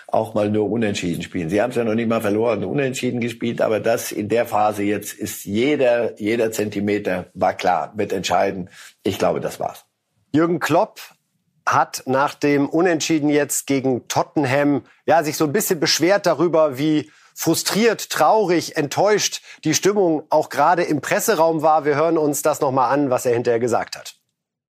auch 0.08 0.34
mal 0.34 0.49
nur 0.49 0.68
unentschieden 0.72 1.22
spielen. 1.22 1.51
Sie 1.51 1.62
haben 1.62 1.70
es 1.70 1.76
ja 1.76 1.84
noch 1.84 1.93
nicht 1.93 2.10
mal 2.10 2.20
verloren, 2.20 2.64
unentschieden 2.64 3.20
gespielt, 3.20 3.62
aber 3.62 3.80
das 3.80 4.12
in 4.12 4.28
der 4.28 4.47
Phase 4.47 4.82
jetzt 4.82 5.14
ist 5.14 5.45
jeder, 5.45 6.20
jeder 6.20 6.51
Zentimeter 6.51 7.28
war 7.36 7.53
klar, 7.53 7.93
wird 7.95 8.12
entscheiden. 8.12 8.72
Ich 9.03 9.20
glaube, 9.20 9.39
das 9.39 9.60
war's. 9.60 9.86
Jürgen 10.34 10.60
Klopp 10.60 10.99
hat 11.64 12.01
nach 12.08 12.34
dem 12.34 12.68
Unentschieden 12.70 13.30
jetzt 13.30 13.68
gegen 13.68 14.08
Tottenham 14.08 14.82
ja 15.05 15.24
sich 15.24 15.38
so 15.38 15.45
ein 15.45 15.53
bisschen 15.53 15.80
beschwert 15.80 16.26
darüber, 16.26 16.80
wie 16.80 17.12
frustriert, 17.38 18.09
traurig, 18.09 18.75
enttäuscht 18.77 19.41
die 19.63 19.75
Stimmung 19.75 20.23
auch 20.29 20.49
gerade 20.49 20.81
im 20.83 21.01
Presseraum 21.01 21.61
war. 21.61 21.85
Wir 21.85 21.95
hören 21.95 22.17
uns 22.17 22.41
das 22.41 22.61
noch 22.61 22.71
mal 22.71 22.89
an, 22.89 23.11
was 23.11 23.27
er 23.27 23.33
hinterher 23.33 23.59
gesagt 23.59 23.95
hat. 23.95 24.15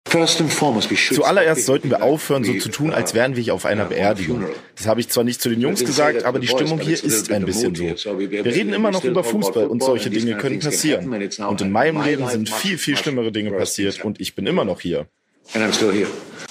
Zuallererst 0.04 1.66
sollten 1.66 1.88
wir 1.88 2.02
aufhören, 2.02 2.44
so 2.44 2.52
zu 2.54 2.68
tun, 2.68 2.92
als 2.92 3.14
wären 3.14 3.36
wir 3.36 3.54
auf 3.54 3.64
einer 3.64 3.86
Beerdigung. 3.86 4.44
Das 4.76 4.86
habe 4.86 5.00
ich 5.00 5.08
zwar 5.08 5.24
nicht 5.24 5.40
zu 5.40 5.48
den 5.48 5.60
Jungs 5.60 5.84
gesagt, 5.84 6.24
aber 6.24 6.38
die 6.38 6.48
Stimmung 6.48 6.80
hier 6.80 7.02
ist 7.02 7.30
ein 7.30 7.44
bisschen 7.44 7.74
so. 7.74 7.84
Wir 7.84 8.44
reden 8.44 8.74
immer 8.74 8.90
noch 8.90 9.04
über 9.04 9.24
Fußball 9.24 9.66
und 9.66 9.82
solche 9.82 10.10
Dinge 10.10 10.36
können 10.36 10.58
passieren. 10.58 11.10
Und 11.46 11.60
in 11.62 11.70
meinem 11.70 12.02
Leben 12.02 12.28
sind 12.28 12.50
viel, 12.50 12.76
viel 12.76 12.96
schlimmere 12.96 13.32
Dinge 13.32 13.52
passiert 13.52 14.04
und 14.04 14.20
ich 14.20 14.34
bin 14.34 14.46
immer 14.46 14.64
noch 14.64 14.80
hier. 14.80 15.06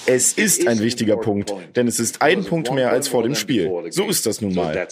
Es 0.06 0.32
ist 0.32 0.66
ein 0.66 0.80
wichtiger 0.80 1.16
Punkt, 1.16 1.54
denn 1.76 1.86
es 1.86 2.00
ist 2.00 2.20
ein 2.20 2.44
Punkt 2.44 2.72
mehr 2.72 2.90
als 2.90 3.06
vor 3.08 3.22
dem 3.22 3.34
Spiel. 3.36 3.70
So 3.90 4.08
ist 4.08 4.26
das 4.26 4.40
nun 4.40 4.54
mal. 4.54 4.88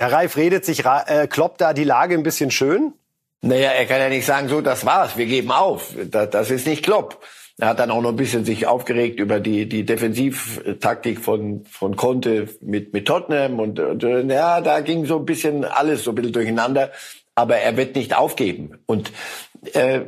Herr 0.00 0.12
Reif, 0.12 0.38
redet 0.38 0.64
sich 0.64 0.86
äh, 0.86 1.26
Klopp 1.26 1.58
da 1.58 1.74
die 1.74 1.84
Lage 1.84 2.14
ein 2.14 2.22
bisschen 2.22 2.50
schön? 2.50 2.94
Naja, 3.42 3.72
er 3.72 3.84
kann 3.84 4.00
ja 4.00 4.08
nicht 4.08 4.24
sagen, 4.24 4.48
so, 4.48 4.62
das 4.62 4.86
war's, 4.86 5.18
wir 5.18 5.26
geben 5.26 5.50
auf. 5.50 5.94
Das, 6.10 6.30
das 6.30 6.50
ist 6.50 6.66
nicht 6.66 6.82
Klopp. 6.82 7.22
Er 7.58 7.68
hat 7.68 7.80
dann 7.80 7.90
auch 7.90 8.00
noch 8.00 8.08
ein 8.08 8.16
bisschen 8.16 8.46
sich 8.46 8.66
aufgeregt 8.66 9.20
über 9.20 9.40
die, 9.40 9.68
die 9.68 9.84
Defensivtaktik 9.84 11.20
von, 11.20 11.66
von 11.66 11.96
Conte 11.96 12.48
mit, 12.62 12.94
mit 12.94 13.06
Tottenham 13.06 13.60
und, 13.60 13.78
und 13.78 14.02
ja, 14.02 14.62
da 14.62 14.80
ging 14.80 15.04
so 15.04 15.18
ein 15.18 15.26
bisschen 15.26 15.66
alles 15.66 16.04
so 16.04 16.12
ein 16.12 16.14
bisschen 16.14 16.32
durcheinander. 16.32 16.92
Aber 17.34 17.58
er 17.58 17.76
wird 17.76 17.94
nicht 17.94 18.16
aufgeben. 18.16 18.78
Und 18.86 19.12
äh, 19.74 20.00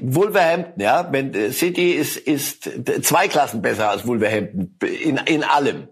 Wolverhampton, 0.00 0.82
ja, 0.82 1.08
wenn 1.12 1.52
City 1.52 1.92
ist, 1.92 2.16
ist 2.16 2.70
zwei 3.02 3.28
Klassen 3.28 3.60
besser 3.60 3.90
als 3.90 4.06
Wolverhampton 4.06 4.78
in, 4.80 5.18
in 5.26 5.44
allem. 5.44 5.88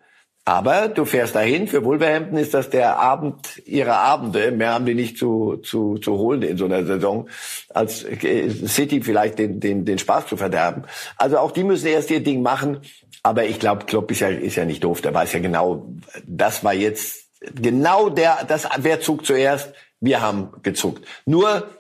Aber 0.47 0.89
du 0.89 1.07
fährst 1.07 1.35
dahin. 1.35 1.67
Für 1.69 1.85
Wolverhampton 1.85 2.37
ist 2.37 2.53
das 2.53 2.69
der 2.69 2.99
Abend 2.99 3.63
ihrer 3.67 3.97
Abende. 3.97 4.51
Mehr 4.51 4.75
haben 4.75 4.85
die 4.85 4.95
nicht 4.95 5.17
zu, 5.17 5.57
zu, 5.57 5.97
zu 5.97 6.19
holen 6.19 6.43
in 6.43 6.59
so 6.59 6.67
einer 6.67 6.85
Saison, 6.85 7.29
als 7.71 8.05
äh, 8.05 8.51
City 8.51 9.01
vielleicht 9.01 9.39
den, 9.39 9.59
den, 9.59 9.87
den 9.87 9.99
Spaß 9.99 10.27
zu 10.27 10.37
verderben. 10.37 10.85
Also 11.17 11.39
auch 11.39 11.51
die 11.51 11.65
müssen 11.65 11.87
erst 11.87 12.11
ihr 12.11 12.23
Ding 12.23 12.43
machen. 12.43 12.81
Aber 13.23 13.45
ich 13.47 13.59
glaube, 13.59 13.87
Klopp 13.87 14.11
ist 14.11 14.21
ja, 14.21 14.29
ist 14.29 14.57
ja 14.57 14.67
nicht 14.67 14.85
doof. 14.85 15.01
Der 15.01 15.15
weiß 15.15 15.33
ja 15.33 15.41
genau, 15.41 15.95
das 16.27 16.63
war 16.63 16.75
jetzt 16.75 17.31
genau 17.55 18.11
der, 18.11 18.45
das, 18.47 18.69
wer 18.79 19.01
zuckt 19.01 19.25
zuerst? 19.25 19.73
Wir 20.01 20.21
haben 20.21 20.51
gezuckt. 20.63 21.07
Nur, 21.25 21.71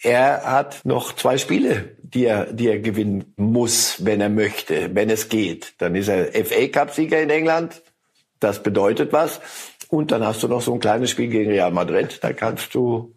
er 0.00 0.44
hat 0.44 0.84
noch 0.84 1.12
zwei 1.16 1.38
Spiele, 1.38 1.96
die 2.02 2.26
er, 2.26 2.52
die 2.52 2.68
er 2.68 2.78
gewinnen 2.78 3.34
muss, 3.36 4.04
wenn 4.04 4.20
er 4.20 4.28
möchte, 4.28 4.94
wenn 4.94 5.10
es 5.10 5.28
geht. 5.28 5.74
Dann 5.78 5.96
ist 5.96 6.08
er 6.08 6.32
FA 6.44 6.68
Cup 6.68 6.92
Sieger 6.92 7.20
in 7.20 7.30
England 7.30 7.82
das 8.42 8.62
bedeutet 8.62 9.12
was. 9.12 9.40
Und 9.92 10.10
dann 10.10 10.24
hast 10.24 10.42
du 10.42 10.48
noch 10.48 10.62
so 10.62 10.72
ein 10.72 10.80
kleines 10.80 11.10
Spiel 11.10 11.28
gegen 11.28 11.50
Real 11.50 11.70
Madrid. 11.70 12.18
Da 12.22 12.32
kannst 12.32 12.74
du, 12.74 13.14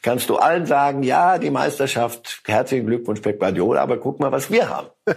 kannst 0.00 0.30
du 0.30 0.36
allen 0.36 0.64
sagen, 0.64 1.02
ja, 1.02 1.36
die 1.36 1.50
Meisterschaft, 1.50 2.40
herzlichen 2.46 2.86
Glückwunsch 2.86 3.20
Pep 3.20 3.38
Guardiola, 3.38 3.82
aber 3.82 3.98
guck 3.98 4.20
mal, 4.20 4.32
was 4.32 4.50
wir 4.50 4.70
haben. 4.70 4.88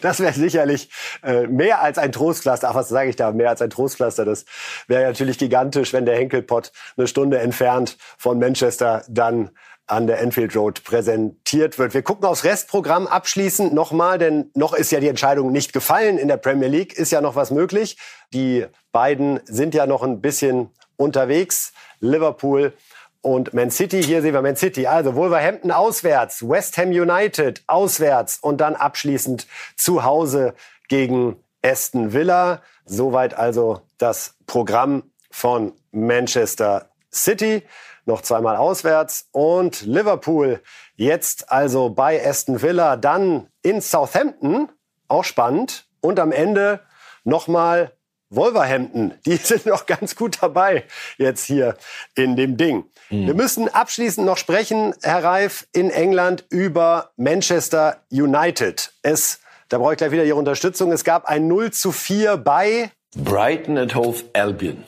das 0.00 0.18
wäre 0.18 0.32
sicherlich 0.32 0.90
äh, 1.22 1.46
mehr 1.46 1.80
als 1.80 1.96
ein 1.96 2.10
Trostpflaster. 2.10 2.70
Ach, 2.70 2.74
was 2.74 2.88
sage 2.88 3.08
ich 3.08 3.14
da? 3.14 3.30
Mehr 3.30 3.50
als 3.50 3.62
ein 3.62 3.70
Trostpflaster. 3.70 4.24
Das 4.24 4.46
wäre 4.88 5.04
natürlich 5.04 5.38
gigantisch, 5.38 5.92
wenn 5.92 6.06
der 6.06 6.16
Henkelpott 6.16 6.72
eine 6.96 7.06
Stunde 7.06 7.38
entfernt 7.38 7.96
von 8.18 8.40
Manchester 8.40 9.04
dann 9.08 9.50
an 9.90 10.06
der 10.06 10.20
Enfield 10.20 10.54
Road 10.56 10.84
präsentiert 10.84 11.78
wird. 11.78 11.94
Wir 11.94 12.02
gucken 12.02 12.24
aufs 12.24 12.44
Restprogramm 12.44 13.06
abschließend 13.06 13.74
nochmal, 13.74 14.18
denn 14.18 14.50
noch 14.54 14.72
ist 14.72 14.92
ja 14.92 15.00
die 15.00 15.08
Entscheidung 15.08 15.50
nicht 15.50 15.72
gefallen 15.72 16.16
in 16.16 16.28
der 16.28 16.36
Premier 16.36 16.68
League, 16.68 16.92
ist 16.92 17.10
ja 17.10 17.20
noch 17.20 17.34
was 17.34 17.50
möglich. 17.50 17.98
Die 18.32 18.66
beiden 18.92 19.40
sind 19.44 19.74
ja 19.74 19.86
noch 19.86 20.02
ein 20.02 20.20
bisschen 20.20 20.70
unterwegs. 20.96 21.72
Liverpool 21.98 22.72
und 23.20 23.52
Man 23.52 23.70
City. 23.70 24.02
Hier 24.02 24.22
sehen 24.22 24.32
wir 24.32 24.42
Man 24.42 24.56
City. 24.56 24.86
Also 24.86 25.14
Wolverhampton 25.14 25.70
auswärts, 25.70 26.48
West 26.48 26.78
Ham 26.78 26.90
United 26.90 27.62
auswärts 27.66 28.38
und 28.40 28.60
dann 28.60 28.76
abschließend 28.76 29.46
zu 29.76 30.04
Hause 30.04 30.54
gegen 30.88 31.36
Aston 31.62 32.12
Villa. 32.12 32.62
Soweit 32.84 33.34
also 33.34 33.82
das 33.98 34.34
Programm 34.46 35.02
von 35.30 35.72
Manchester 35.90 36.90
City 37.12 37.62
noch 38.10 38.22
zweimal 38.22 38.56
auswärts 38.56 39.28
und 39.32 39.82
Liverpool 39.82 40.60
jetzt 40.96 41.50
also 41.50 41.90
bei 41.90 42.24
Aston 42.26 42.60
Villa, 42.60 42.96
dann 42.96 43.48
in 43.62 43.80
Southampton, 43.80 44.68
auch 45.08 45.24
spannend 45.24 45.86
und 46.00 46.18
am 46.18 46.32
Ende 46.32 46.80
nochmal 47.24 47.92
Wolverhampton, 48.30 49.14
die 49.26 49.36
sind 49.36 49.66
noch 49.66 49.86
ganz 49.86 50.16
gut 50.16 50.38
dabei 50.40 50.84
jetzt 51.18 51.44
hier 51.46 51.76
in 52.14 52.36
dem 52.36 52.56
Ding. 52.56 52.84
Mhm. 53.10 53.26
Wir 53.26 53.34
müssen 53.34 53.68
abschließend 53.68 54.26
noch 54.26 54.38
sprechen, 54.38 54.94
Herr 55.02 55.22
Reif, 55.22 55.66
in 55.72 55.90
England 55.90 56.44
über 56.50 57.10
Manchester 57.16 58.02
United. 58.10 58.92
Es, 59.02 59.40
da 59.68 59.78
brauche 59.78 59.92
ich 59.92 59.98
gleich 59.98 60.12
wieder 60.12 60.24
Ihre 60.24 60.36
Unterstützung. 60.36 60.92
Es 60.92 61.04
gab 61.04 61.26
ein 61.26 61.48
0 61.48 61.72
zu 61.72 61.92
4 61.92 62.36
bei 62.36 62.90
Brighton 63.16 63.78
and 63.78 63.94
Hove 63.94 64.22
Albion. 64.32 64.84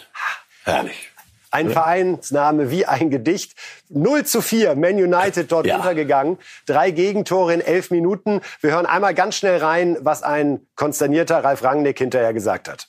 Herrlich. 0.64 1.11
Ein 1.52 1.66
ja. 1.66 1.72
Vereinsname 1.72 2.70
wie 2.70 2.86
ein 2.86 3.10
Gedicht. 3.10 3.52
0 3.90 4.24
zu 4.24 4.40
4, 4.40 4.74
Man 4.74 4.94
United 4.94 5.52
dort 5.52 5.66
ja. 5.66 5.76
untergegangen. 5.76 6.38
Drei 6.66 6.90
Gegentore 6.90 7.54
in 7.54 7.60
elf 7.60 7.90
Minuten. 7.90 8.40
Wir 8.60 8.72
hören 8.72 8.86
einmal 8.86 9.14
ganz 9.14 9.36
schnell 9.36 9.58
rein, 9.58 9.96
was 10.00 10.22
ein 10.22 10.66
konsternierter 10.74 11.44
Ralf 11.44 11.62
Rangnick 11.62 11.98
hinterher 11.98 12.32
gesagt 12.32 12.68
hat. 12.68 12.88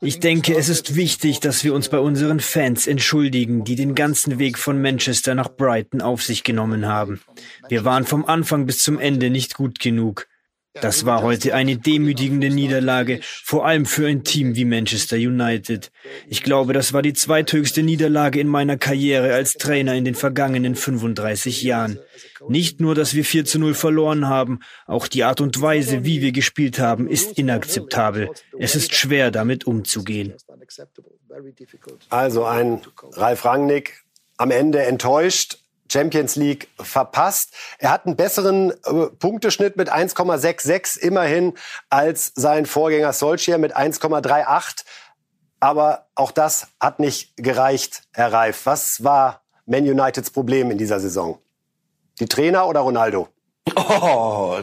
Ich 0.00 0.20
denke, 0.20 0.54
es 0.54 0.68
ist 0.68 0.96
wichtig, 0.96 1.40
dass 1.40 1.64
wir 1.64 1.72
uns 1.72 1.88
bei 1.88 1.98
unseren 1.98 2.40
Fans 2.40 2.86
entschuldigen, 2.86 3.64
die 3.64 3.74
den 3.74 3.94
ganzen 3.94 4.38
Weg 4.38 4.58
von 4.58 4.82
Manchester 4.82 5.34
nach 5.34 5.48
Brighton 5.48 6.02
auf 6.02 6.22
sich 6.22 6.44
genommen 6.44 6.86
haben. 6.86 7.22
Wir 7.68 7.84
waren 7.84 8.04
vom 8.04 8.26
Anfang 8.26 8.66
bis 8.66 8.82
zum 8.82 8.98
Ende 8.98 9.30
nicht 9.30 9.54
gut 9.54 9.78
genug. 9.78 10.26
Das 10.80 11.06
war 11.06 11.22
heute 11.22 11.54
eine 11.54 11.76
demütigende 11.76 12.50
Niederlage, 12.50 13.20
vor 13.22 13.64
allem 13.64 13.86
für 13.86 14.08
ein 14.08 14.24
Team 14.24 14.56
wie 14.56 14.64
Manchester 14.64 15.16
United. 15.16 15.92
Ich 16.28 16.42
glaube, 16.42 16.72
das 16.72 16.92
war 16.92 17.00
die 17.00 17.12
zweithöchste 17.12 17.82
Niederlage 17.82 18.40
in 18.40 18.48
meiner 18.48 18.76
Karriere 18.76 19.34
als 19.34 19.54
Trainer 19.54 19.94
in 19.94 20.04
den 20.04 20.16
vergangenen 20.16 20.74
35 20.74 21.62
Jahren. 21.62 22.00
Nicht 22.48 22.80
nur, 22.80 22.96
dass 22.96 23.14
wir 23.14 23.24
4 23.24 23.44
zu 23.44 23.60
0 23.60 23.74
verloren 23.74 24.28
haben, 24.28 24.60
auch 24.86 25.06
die 25.06 25.22
Art 25.22 25.40
und 25.40 25.60
Weise, 25.62 26.04
wie 26.04 26.20
wir 26.20 26.32
gespielt 26.32 26.80
haben, 26.80 27.08
ist 27.08 27.38
inakzeptabel. 27.38 28.30
Es 28.58 28.74
ist 28.74 28.94
schwer, 28.94 29.30
damit 29.30 29.66
umzugehen. 29.66 30.34
Also 32.08 32.44
ein 32.44 32.80
Ralf 33.12 33.44
Rangnick 33.44 34.04
am 34.36 34.50
Ende 34.50 34.82
enttäuscht, 34.82 35.58
Champions 35.90 36.36
League 36.36 36.68
verpasst. 36.78 37.54
Er 37.78 37.90
hat 37.90 38.06
einen 38.06 38.16
besseren 38.16 38.70
äh, 38.70 39.06
Punkteschnitt 39.18 39.76
mit 39.76 39.92
1,66 39.92 40.98
immerhin 40.98 41.54
als 41.90 42.32
sein 42.34 42.66
Vorgänger 42.66 43.12
Solskjaer 43.12 43.58
mit 43.58 43.76
1,38. 43.76 44.84
Aber 45.60 46.08
auch 46.14 46.30
das 46.30 46.68
hat 46.80 47.00
nicht 47.00 47.36
gereicht, 47.36 48.02
Herr 48.12 48.32
Reif. 48.32 48.66
Was 48.66 49.02
war 49.04 49.42
Man 49.66 49.88
Uniteds 49.88 50.30
Problem 50.30 50.70
in 50.70 50.78
dieser 50.78 51.00
Saison? 51.00 51.38
Die 52.20 52.26
Trainer 52.26 52.66
oder 52.68 52.80
Ronaldo? 52.80 53.28
Oh, 53.76 54.58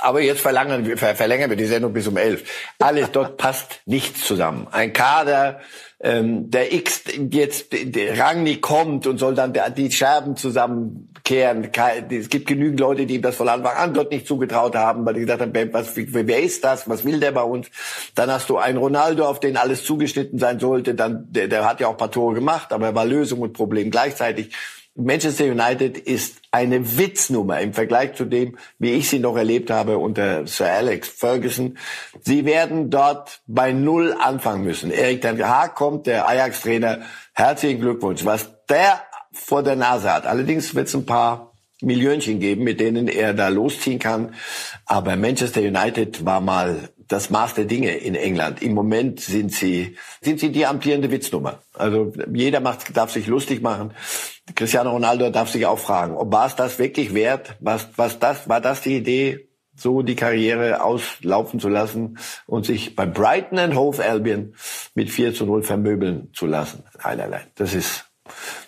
aber 0.00 0.20
jetzt 0.20 0.40
verlängern 0.40 0.84
wir, 0.84 1.56
die 1.56 1.66
Sendung 1.66 1.92
bis 1.92 2.08
um 2.08 2.16
elf. 2.16 2.42
Alles 2.78 3.12
dort 3.12 3.36
passt 3.36 3.80
nichts 3.86 4.26
zusammen. 4.26 4.66
Ein 4.72 4.92
Kader, 4.92 5.60
ähm, 6.02 6.50
der 6.50 6.72
X 6.72 7.04
jetzt 7.30 7.68
der 7.72 8.18
Rangnick 8.18 8.60
kommt 8.60 9.06
und 9.06 9.18
soll 9.18 9.34
dann 9.36 9.54
die 9.76 9.90
Scherben 9.90 10.36
zusammenkehren. 10.36 11.70
Es 12.10 12.28
gibt 12.28 12.48
genügend 12.48 12.80
Leute, 12.80 13.06
die 13.06 13.14
ihm 13.14 13.22
das 13.22 13.36
von 13.36 13.48
Anfang 13.48 13.76
an 13.76 13.94
dort 13.94 14.10
nicht 14.10 14.26
zugetraut 14.26 14.74
haben, 14.74 15.06
weil 15.06 15.14
die 15.14 15.20
gesagt 15.20 15.42
haben, 15.42 15.72
was, 15.72 15.92
wer 15.94 16.42
ist 16.42 16.64
das? 16.64 16.88
Was 16.88 17.04
will 17.04 17.20
der 17.20 17.30
bei 17.30 17.44
uns? 17.44 17.68
Dann 18.16 18.32
hast 18.32 18.48
du 18.50 18.58
einen 18.58 18.78
Ronaldo, 18.78 19.24
auf 19.26 19.38
den 19.38 19.56
alles 19.56 19.84
zugeschnitten 19.84 20.40
sein 20.40 20.58
sollte. 20.58 20.94
Dann, 20.94 21.28
der, 21.30 21.46
der 21.46 21.64
hat 21.64 21.80
ja 21.80 21.86
auch 21.86 21.92
ein 21.92 21.98
paar 21.98 22.10
Tore 22.10 22.34
gemacht, 22.34 22.72
aber 22.72 22.86
er 22.86 22.94
war 22.96 23.04
Lösung 23.04 23.40
und 23.40 23.52
Problem 23.52 23.92
gleichzeitig. 23.92 24.52
Manchester 24.94 25.46
United 25.46 25.96
ist 25.96 26.42
eine 26.50 26.98
Witznummer 26.98 27.60
im 27.60 27.72
Vergleich 27.72 28.14
zu 28.14 28.26
dem, 28.26 28.58
wie 28.78 28.90
ich 28.90 29.08
sie 29.08 29.18
noch 29.18 29.36
erlebt 29.36 29.70
habe 29.70 29.96
unter 29.96 30.46
Sir 30.46 30.70
Alex 30.70 31.08
Ferguson. 31.08 31.78
Sie 32.20 32.44
werden 32.44 32.90
dort 32.90 33.40
bei 33.46 33.72
Null 33.72 34.14
anfangen 34.20 34.64
müssen. 34.64 34.90
Erik 34.90 35.22
Ten 35.22 35.42
Hag 35.42 35.74
kommt, 35.74 36.06
der 36.06 36.28
Ajax-Trainer. 36.28 37.00
Herzlichen 37.32 37.80
Glückwunsch. 37.80 38.26
Was 38.26 38.50
der 38.68 39.02
vor 39.32 39.62
der 39.62 39.76
Nase 39.76 40.12
hat. 40.12 40.26
Allerdings 40.26 40.74
wird 40.74 40.88
es 40.88 40.94
ein 40.94 41.06
paar 41.06 41.52
Millionchen 41.80 42.38
geben, 42.38 42.64
mit 42.64 42.78
denen 42.78 43.08
er 43.08 43.32
da 43.32 43.48
losziehen 43.48 43.98
kann. 43.98 44.34
Aber 44.84 45.16
Manchester 45.16 45.62
United 45.62 46.24
war 46.24 46.40
mal 46.40 46.90
das 47.12 47.30
Maß 47.30 47.54
der 47.54 47.66
Dinge 47.66 47.94
in 47.96 48.14
England. 48.14 48.62
Im 48.62 48.74
Moment 48.74 49.20
sind 49.20 49.52
sie, 49.52 49.96
sind 50.22 50.40
sie 50.40 50.50
die 50.50 50.66
amtierende 50.66 51.10
Witznummer. 51.10 51.60
Also 51.74 52.12
jeder 52.32 52.60
macht, 52.60 52.96
darf 52.96 53.12
sich 53.12 53.26
lustig 53.26 53.60
machen. 53.60 53.92
Cristiano 54.54 54.90
Ronaldo 54.90 55.30
darf 55.30 55.50
sich 55.50 55.66
auch 55.66 55.78
fragen, 55.78 56.16
ob 56.16 56.32
war 56.32 56.46
es 56.46 56.56
das 56.56 56.78
wirklich 56.78 57.14
wert? 57.14 57.56
Was, 57.60 57.88
was 57.96 58.18
das, 58.18 58.48
war 58.48 58.60
das 58.60 58.80
die 58.80 58.96
Idee, 58.96 59.48
so 59.76 60.02
die 60.02 60.16
Karriere 60.16 60.82
auslaufen 60.82 61.60
zu 61.60 61.68
lassen 61.68 62.18
und 62.46 62.66
sich 62.66 62.96
bei 62.96 63.06
Brighton 63.06 63.58
and 63.58 63.74
Hove 63.74 64.02
Albion 64.02 64.54
mit 64.94 65.10
4 65.10 65.34
zu 65.34 65.44
0 65.44 65.62
vermöbeln 65.62 66.30
zu 66.32 66.46
lassen? 66.46 66.84
Einerlei. 66.98 67.42
Das 67.56 67.74
ist, 67.74 68.06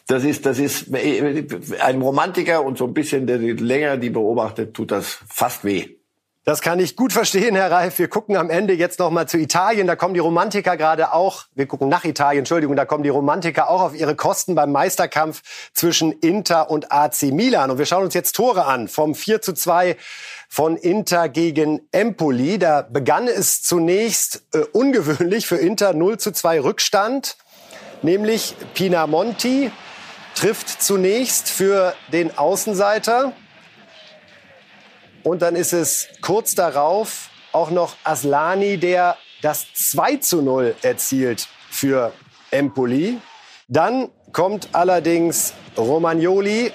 das 0.07 0.25
ist, 0.25 0.45
das 0.45 0.59
ist, 0.59 0.95
ein 0.95 2.03
Romantiker 2.03 2.63
und 2.63 2.77
so 2.77 2.87
ein 2.87 2.95
bisschen, 2.95 3.27
der 3.27 3.39
länger 3.39 3.97
die 3.97 4.11
beobachtet, 4.11 4.75
tut 4.75 4.91
das 4.91 5.19
fast 5.29 5.65
weh. 5.65 5.97
Das 6.47 6.61
kann 6.61 6.79
ich 6.79 6.95
gut 6.95 7.15
verstehen, 7.15 7.57
Herr 7.57 7.71
Reif. 7.71 7.99
Wir 7.99 8.09
gucken 8.09 8.37
am 8.37 8.51
Ende 8.51 8.75
jetzt 8.75 8.99
noch 8.99 9.11
mal 9.11 9.27
zu 9.27 9.39
Italien. 9.39 9.87
Da 9.87 9.97
kommen 9.97 10.13
die 10.13 10.21
Romantiker 10.21 10.77
gerade 10.77 11.15
auch. 11.15 11.45
Wir 11.55 11.65
gucken 11.65 11.89
nach 11.89 12.05
Italien, 12.05 12.41
Entschuldigung. 12.41 12.77
Da 12.77 12.85
kommen 12.85 13.03
die 13.03 13.09
Romantiker 13.09 13.71
auch 13.71 13.81
auf 13.81 13.95
ihre 13.95 14.15
Kosten 14.15 14.55
beim 14.55 14.71
Meisterkampf 14.71 15.41
zwischen 15.73 16.13
Inter 16.13 16.69
und 16.69 16.93
AC 16.93 17.23
Milan. 17.33 17.71
Und 17.71 17.79
wir 17.79 17.87
schauen 17.87 18.05
uns 18.05 18.13
jetzt 18.13 18.37
Tore 18.37 18.67
an. 18.67 18.89
Vom 18.89 19.15
4 19.15 19.41
zu 19.41 19.55
2 19.55 19.97
von 20.51 20.77
Inter 20.77 21.31
gegen 21.31 21.81
Empoli. 21.93 22.59
Da 22.59 22.83
begann 22.83 23.27
es 23.27 23.63
zunächst 23.63 24.43
äh, 24.53 24.59
ungewöhnlich 24.71 25.47
für 25.47 25.57
Inter 25.57 25.95
0 25.95 26.19
zu 26.19 26.31
2 26.31 26.61
Rückstand. 26.61 27.39
Nämlich 28.03 28.55
Pinamonti 28.75 29.71
trifft 30.35 30.83
zunächst 30.83 31.49
für 31.49 31.95
den 32.13 32.37
Außenseiter. 32.37 33.33
Und 35.25 35.41
dann 35.41 35.57
ist 35.57 35.73
es 35.73 36.09
kurz 36.21 36.55
darauf 36.55 37.31
auch 37.51 37.71
noch 37.71 37.97
Aslani, 38.05 38.77
der 38.77 39.17
das 39.41 39.67
2 39.73 40.17
zu 40.17 40.43
0 40.43 40.77
erzielt 40.83 41.49
für 41.71 42.13
Empoli. 42.51 43.19
Dann 43.67 44.11
kommt 44.33 44.69
allerdings 44.73 45.55
Romagnoli, 45.79 46.73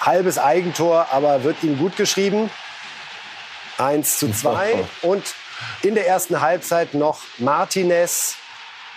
halbes 0.00 0.38
Eigentor, 0.38 1.08
aber 1.10 1.42
wird 1.42 1.62
ihm 1.64 1.78
gut 1.78 1.96
geschrieben. 1.96 2.48
1 3.78 4.18
zu 4.18 4.30
2. 4.30 4.84
Und 5.02 5.34
in 5.82 5.96
der 5.96 6.06
ersten 6.06 6.40
Halbzeit 6.40 6.94
noch 6.94 7.22
Martinez 7.38 8.36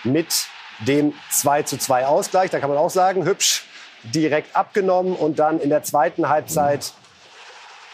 mit 0.04 0.46
dem 0.80 1.14
2 1.30 1.62
zu 1.62 1.78
2 1.78 2.06
Ausgleich. 2.06 2.50
Da 2.50 2.60
kann 2.60 2.68
man 2.68 2.78
auch 2.78 2.90
sagen, 2.90 3.24
hübsch 3.24 3.64
direkt 4.04 4.54
abgenommen. 4.54 5.16
Und 5.16 5.40
dann 5.40 5.58
in 5.58 5.70
der 5.70 5.82
zweiten 5.82 6.28
Halbzeit 6.28 6.92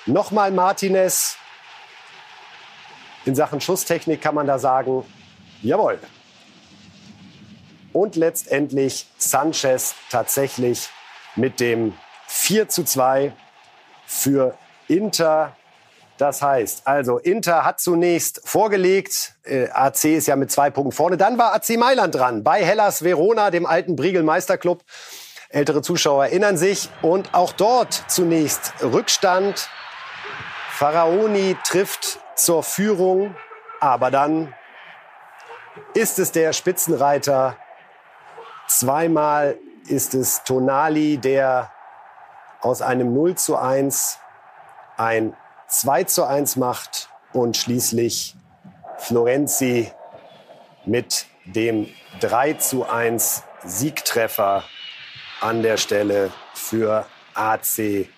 Nochmal 0.06 0.50
Martinez. 0.50 1.36
In 3.24 3.36
Sachen 3.36 3.60
Schusstechnik 3.60 4.20
kann 4.20 4.34
man 4.34 4.48
da 4.48 4.58
sagen, 4.58 5.04
jawohl. 5.62 6.00
Und 7.92 8.16
letztendlich 8.16 9.06
Sanchez 9.16 9.94
tatsächlich 10.10 10.88
mit 11.36 11.60
dem 11.60 11.94
4 12.26 12.68
zu 12.68 12.82
2 12.82 13.32
für 14.04 14.58
Inter. 14.88 15.56
Das 16.18 16.42
heißt, 16.42 16.86
also 16.86 17.18
Inter 17.18 17.64
hat 17.64 17.80
zunächst 17.80 18.42
vorgelegt, 18.44 19.34
äh, 19.44 19.68
AC 19.70 20.04
ist 20.04 20.26
ja 20.26 20.34
mit 20.34 20.50
zwei 20.50 20.70
Punkten 20.70 20.92
vorne. 20.92 21.16
Dann 21.16 21.38
war 21.38 21.54
AC 21.54 21.76
Mailand 21.76 22.14
dran 22.14 22.42
bei 22.42 22.64
Hellas 22.64 23.04
Verona, 23.04 23.50
dem 23.50 23.66
alten 23.66 23.94
Briegel 23.94 24.24
Meisterclub. 24.24 24.82
Ältere 25.48 25.82
Zuschauer 25.82 26.26
erinnern 26.26 26.56
sich. 26.56 26.88
Und 27.02 27.34
auch 27.34 27.52
dort 27.52 28.04
zunächst 28.08 28.72
Rückstand 28.82 29.68
Pharaoni 30.82 31.56
trifft 31.62 32.18
zur 32.34 32.64
Führung, 32.64 33.36
aber 33.78 34.10
dann 34.10 34.52
ist 35.94 36.18
es 36.18 36.32
der 36.32 36.52
Spitzenreiter. 36.52 37.56
Zweimal 38.66 39.56
ist 39.86 40.12
es 40.14 40.42
Tonali, 40.42 41.18
der 41.18 41.70
aus 42.62 42.82
einem 42.82 43.14
0 43.14 43.36
zu 43.36 43.56
1 43.56 44.18
ein 44.96 45.36
2 45.68 46.02
zu 46.02 46.24
1 46.24 46.56
macht 46.56 47.10
und 47.32 47.56
schließlich 47.56 48.34
Florenzi 48.98 49.92
mit 50.84 51.26
dem 51.44 51.86
3 52.18 52.54
zu 52.54 52.90
1 52.90 53.44
Siegtreffer 53.62 54.64
an 55.40 55.62
der 55.62 55.76
Stelle 55.76 56.32
für 56.54 57.06
AC 57.34 58.08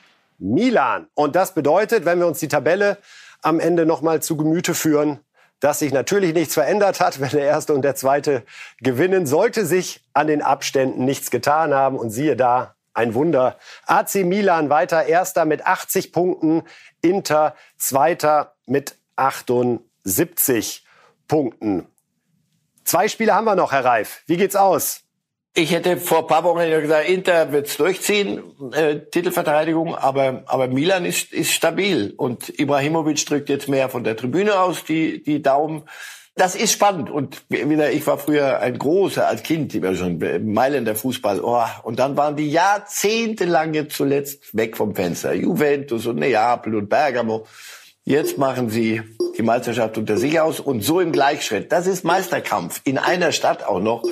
Milan. 0.45 1.09
Und 1.14 1.36
das 1.36 1.55
bedeutet, 1.55 2.05
wenn 2.05 2.18
wir 2.18 2.26
uns 2.26 2.38
die 2.38 2.49
Tabelle 2.49 2.99
am 3.42 3.61
Ende 3.61 3.86
noch 3.86 4.03
mal 4.03 4.22
zu 4.22 4.36
Gemüte 4.36 4.74
führen, 4.74 5.20
dass 5.61 5.78
sich 5.78 5.92
natürlich 5.92 6.34
nichts 6.34 6.55
verändert 6.55 7.01
hat, 7.01 7.20
wenn 7.20 7.30
der 7.30 7.47
erste 7.47 7.74
und 7.74 7.82
der 7.82 7.95
zweite 7.95 8.45
gewinnen, 8.80 9.26
sollte 9.26 9.64
sich 9.64 10.05
an 10.12 10.26
den 10.26 10.42
Abständen 10.42 11.05
nichts 11.05 11.30
getan 11.30 11.72
haben. 11.72 11.99
Und 11.99 12.11
siehe 12.11 12.36
da, 12.36 12.74
ein 12.92 13.14
Wunder. 13.14 13.59
AC 13.86 14.16
Milan 14.16 14.70
weiter 14.70 15.07
erster 15.07 15.45
mit 15.47 15.66
80 15.66 16.12
Punkten, 16.12 16.62
Inter 17.01 17.57
zweiter 17.76 18.55
mit 18.66 18.97
78 19.16 20.86
Punkten. 21.26 21.88
Zwei 22.84 23.09
Spiele 23.09 23.34
haben 23.34 23.47
wir 23.47 23.57
noch, 23.57 23.72
Herr 23.72 23.84
Reif. 23.84 24.22
Wie 24.26 24.36
geht's 24.36 24.57
aus? 24.57 25.03
Ich 25.57 25.70
hätte 25.70 25.98
vor 25.98 26.18
ein 26.18 26.26
paar 26.26 26.42
Wochen 26.42 26.68
gesagt, 26.68 27.09
Inter 27.09 27.52
wird's 27.52 27.76
durchziehen, 27.76 28.42
äh, 28.72 28.98
Titelverteidigung, 29.09 29.94
aber, 29.94 30.42
aber 30.46 30.66
Milan 30.66 31.05
ist, 31.05 31.32
ist 31.32 31.52
stabil. 31.52 32.12
Und 32.16 32.59
Ibrahimovic 32.59 33.24
drückt 33.24 33.48
jetzt 33.48 33.68
mehr 33.68 33.88
von 33.88 34.02
der 34.02 34.16
Tribüne 34.16 34.59
aus, 34.59 34.82
die, 34.82 35.22
die 35.22 35.42
Daumen. 35.42 35.84
Das 36.34 36.57
ist 36.57 36.72
spannend. 36.72 37.09
Und 37.09 37.44
wieder, 37.48 37.92
ich 37.92 38.05
war 38.05 38.18
früher 38.18 38.59
ein 38.59 38.76
großer, 38.76 39.28
als 39.28 39.44
Kind, 39.44 39.72
ich 39.76 39.82
war 39.82 39.94
schon 39.94 40.18
Mailänder 40.52 40.96
Fußball. 40.96 41.40
Oh, 41.40 41.62
und 41.84 42.00
dann 42.00 42.16
waren 42.16 42.34
die 42.34 42.50
jahrzehntelang 42.50 43.74
jetzt 43.74 43.96
zuletzt 43.96 44.57
weg 44.57 44.76
vom 44.76 44.96
Fenster. 44.96 45.34
Juventus 45.34 46.07
und 46.07 46.16
Neapel 46.16 46.74
und 46.74 46.88
Bergamo. 46.88 47.46
Jetzt 48.02 48.38
machen 48.38 48.70
sie 48.70 49.02
die 49.37 49.43
Meisterschaft 49.43 49.99
unter 49.99 50.16
sich 50.16 50.41
aus 50.41 50.61
und 50.61 50.82
so 50.82 51.01
im 51.01 51.12
Gleichschritt. 51.12 51.72
Das 51.72 51.87
ist 51.87 52.05
Meisterkampf 52.05 52.80
in 52.85 52.99
einer 52.99 53.32
Stadt 53.32 53.64
auch 53.64 53.80
noch. 53.80 54.03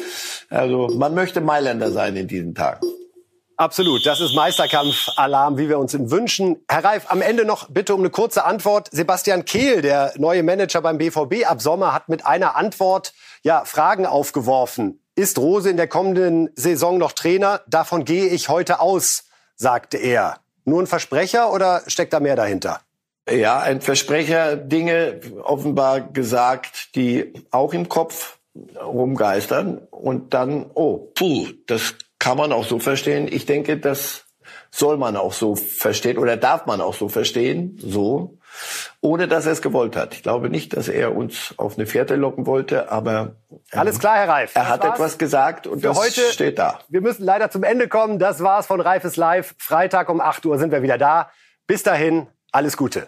Also 0.49 0.89
man 0.89 1.14
möchte 1.14 1.41
Mailänder 1.41 1.91
sein 1.91 2.16
in 2.16 2.29
diesen 2.29 2.55
Tagen. 2.55 2.87
Absolut, 3.57 4.05
das 4.07 4.20
ist 4.20 4.35
Meisterkampf-Alarm, 4.35 5.57
wie 5.57 5.68
wir 5.68 5.79
uns 5.79 5.95
ihn 5.95 6.11
wünschen. 6.11 6.64
Herr 6.68 6.85
Reif, 6.85 7.05
am 7.09 7.23
Ende 7.23 7.45
noch 7.45 7.68
bitte 7.68 7.95
um 7.95 8.01
eine 8.01 8.11
kurze 8.11 8.45
Antwort. 8.45 8.89
Sebastian 8.91 9.45
Kehl, 9.45 9.83
der 9.83 10.12
neue 10.16 10.43
Manager 10.43 10.81
beim 10.81 10.99
BVB 10.99 11.47
ab 11.47 11.62
Sommer, 11.62 11.93
hat 11.93 12.09
mit 12.09 12.27
einer 12.27 12.57
Antwort 12.57 13.12
ja 13.43 13.64
Fragen 13.64 14.07
aufgeworfen. 14.07 15.01
Ist 15.14 15.39
Rose 15.39 15.70
in 15.70 15.77
der 15.77 15.87
kommenden 15.87 16.51
Saison 16.55 16.99
noch 16.99 17.12
Trainer? 17.12 17.61
Davon 17.68 18.05
gehe 18.05 18.27
ich 18.29 18.49
heute 18.49 18.81
aus, 18.81 19.25
sagte 19.55 19.99
er. 19.99 20.39
Nur 20.64 20.83
ein 20.83 20.87
Versprecher 20.87 21.53
oder 21.53 21.83
steckt 21.87 22.12
da 22.14 22.20
mehr 22.20 22.37
dahinter? 22.37 22.81
Ja, 23.31 23.61
ein 23.61 23.81
Versprecher, 23.81 24.57
Dinge 24.57 25.20
offenbar 25.43 26.01
gesagt, 26.01 26.97
die 26.97 27.33
auch 27.51 27.73
im 27.73 27.89
Kopf 27.89 28.39
rumgeistern 28.83 29.79
und 29.91 30.35
dann, 30.35 30.70
oh, 30.75 31.11
puh, 31.14 31.47
das 31.66 31.95
kann 32.18 32.37
man 32.37 32.53
auch 32.53 32.64
so 32.64 32.79
verstehen. 32.79 33.29
Ich 33.31 33.47
denke, 33.47 33.79
das 33.79 34.25
soll 34.70 34.97
man 34.97 35.16
auch 35.16 35.33
so 35.33 35.55
verstehen 35.55 36.18
oder 36.18 36.37
darf 36.37 36.66
man 36.66 36.81
auch 36.81 36.95
so 36.95 37.09
verstehen, 37.09 37.79
so, 37.79 38.39
ohne 39.01 39.29
dass 39.29 39.47
er 39.47 39.53
es 39.53 39.62
gewollt 39.62 39.97
hat. 39.97 40.14
Ich 40.14 40.23
glaube 40.23 40.51
nicht, 40.51 40.77
dass 40.77 40.89
er 40.89 41.14
uns 41.14 41.55
auf 41.59 41.79
eine 41.79 41.87
Fährte 41.87 42.16
locken 42.16 42.47
wollte, 42.47 42.91
aber 42.91 43.37
ähm, 43.51 43.59
alles 43.73 43.99
klar, 43.99 44.16
Herr 44.16 44.29
Reif. 44.29 44.53
Er 44.55 44.68
hat 44.68 44.85
etwas 44.85 45.18
gesagt 45.18 45.66
und 45.66 45.85
das 45.85 45.97
heute 45.97 46.33
steht 46.33 46.59
da. 46.59 46.81
Wir 46.89 47.01
müssen 47.01 47.25
leider 47.25 47.51
zum 47.51 47.62
Ende 47.62 47.89
kommen. 47.89 48.18
Das 48.18 48.43
war's 48.43 48.66
von 48.66 48.81
Reifes 48.81 49.16
Live. 49.16 49.55
Freitag 49.59 50.09
um 50.09 50.20
8 50.20 50.45
Uhr 50.47 50.59
sind 50.59 50.73
wir 50.73 50.83
wieder 50.83 50.99
da. 50.99 51.31
Bis 51.66 51.83
dahin, 51.83 52.27
alles 52.53 52.76
Gute. 52.76 53.07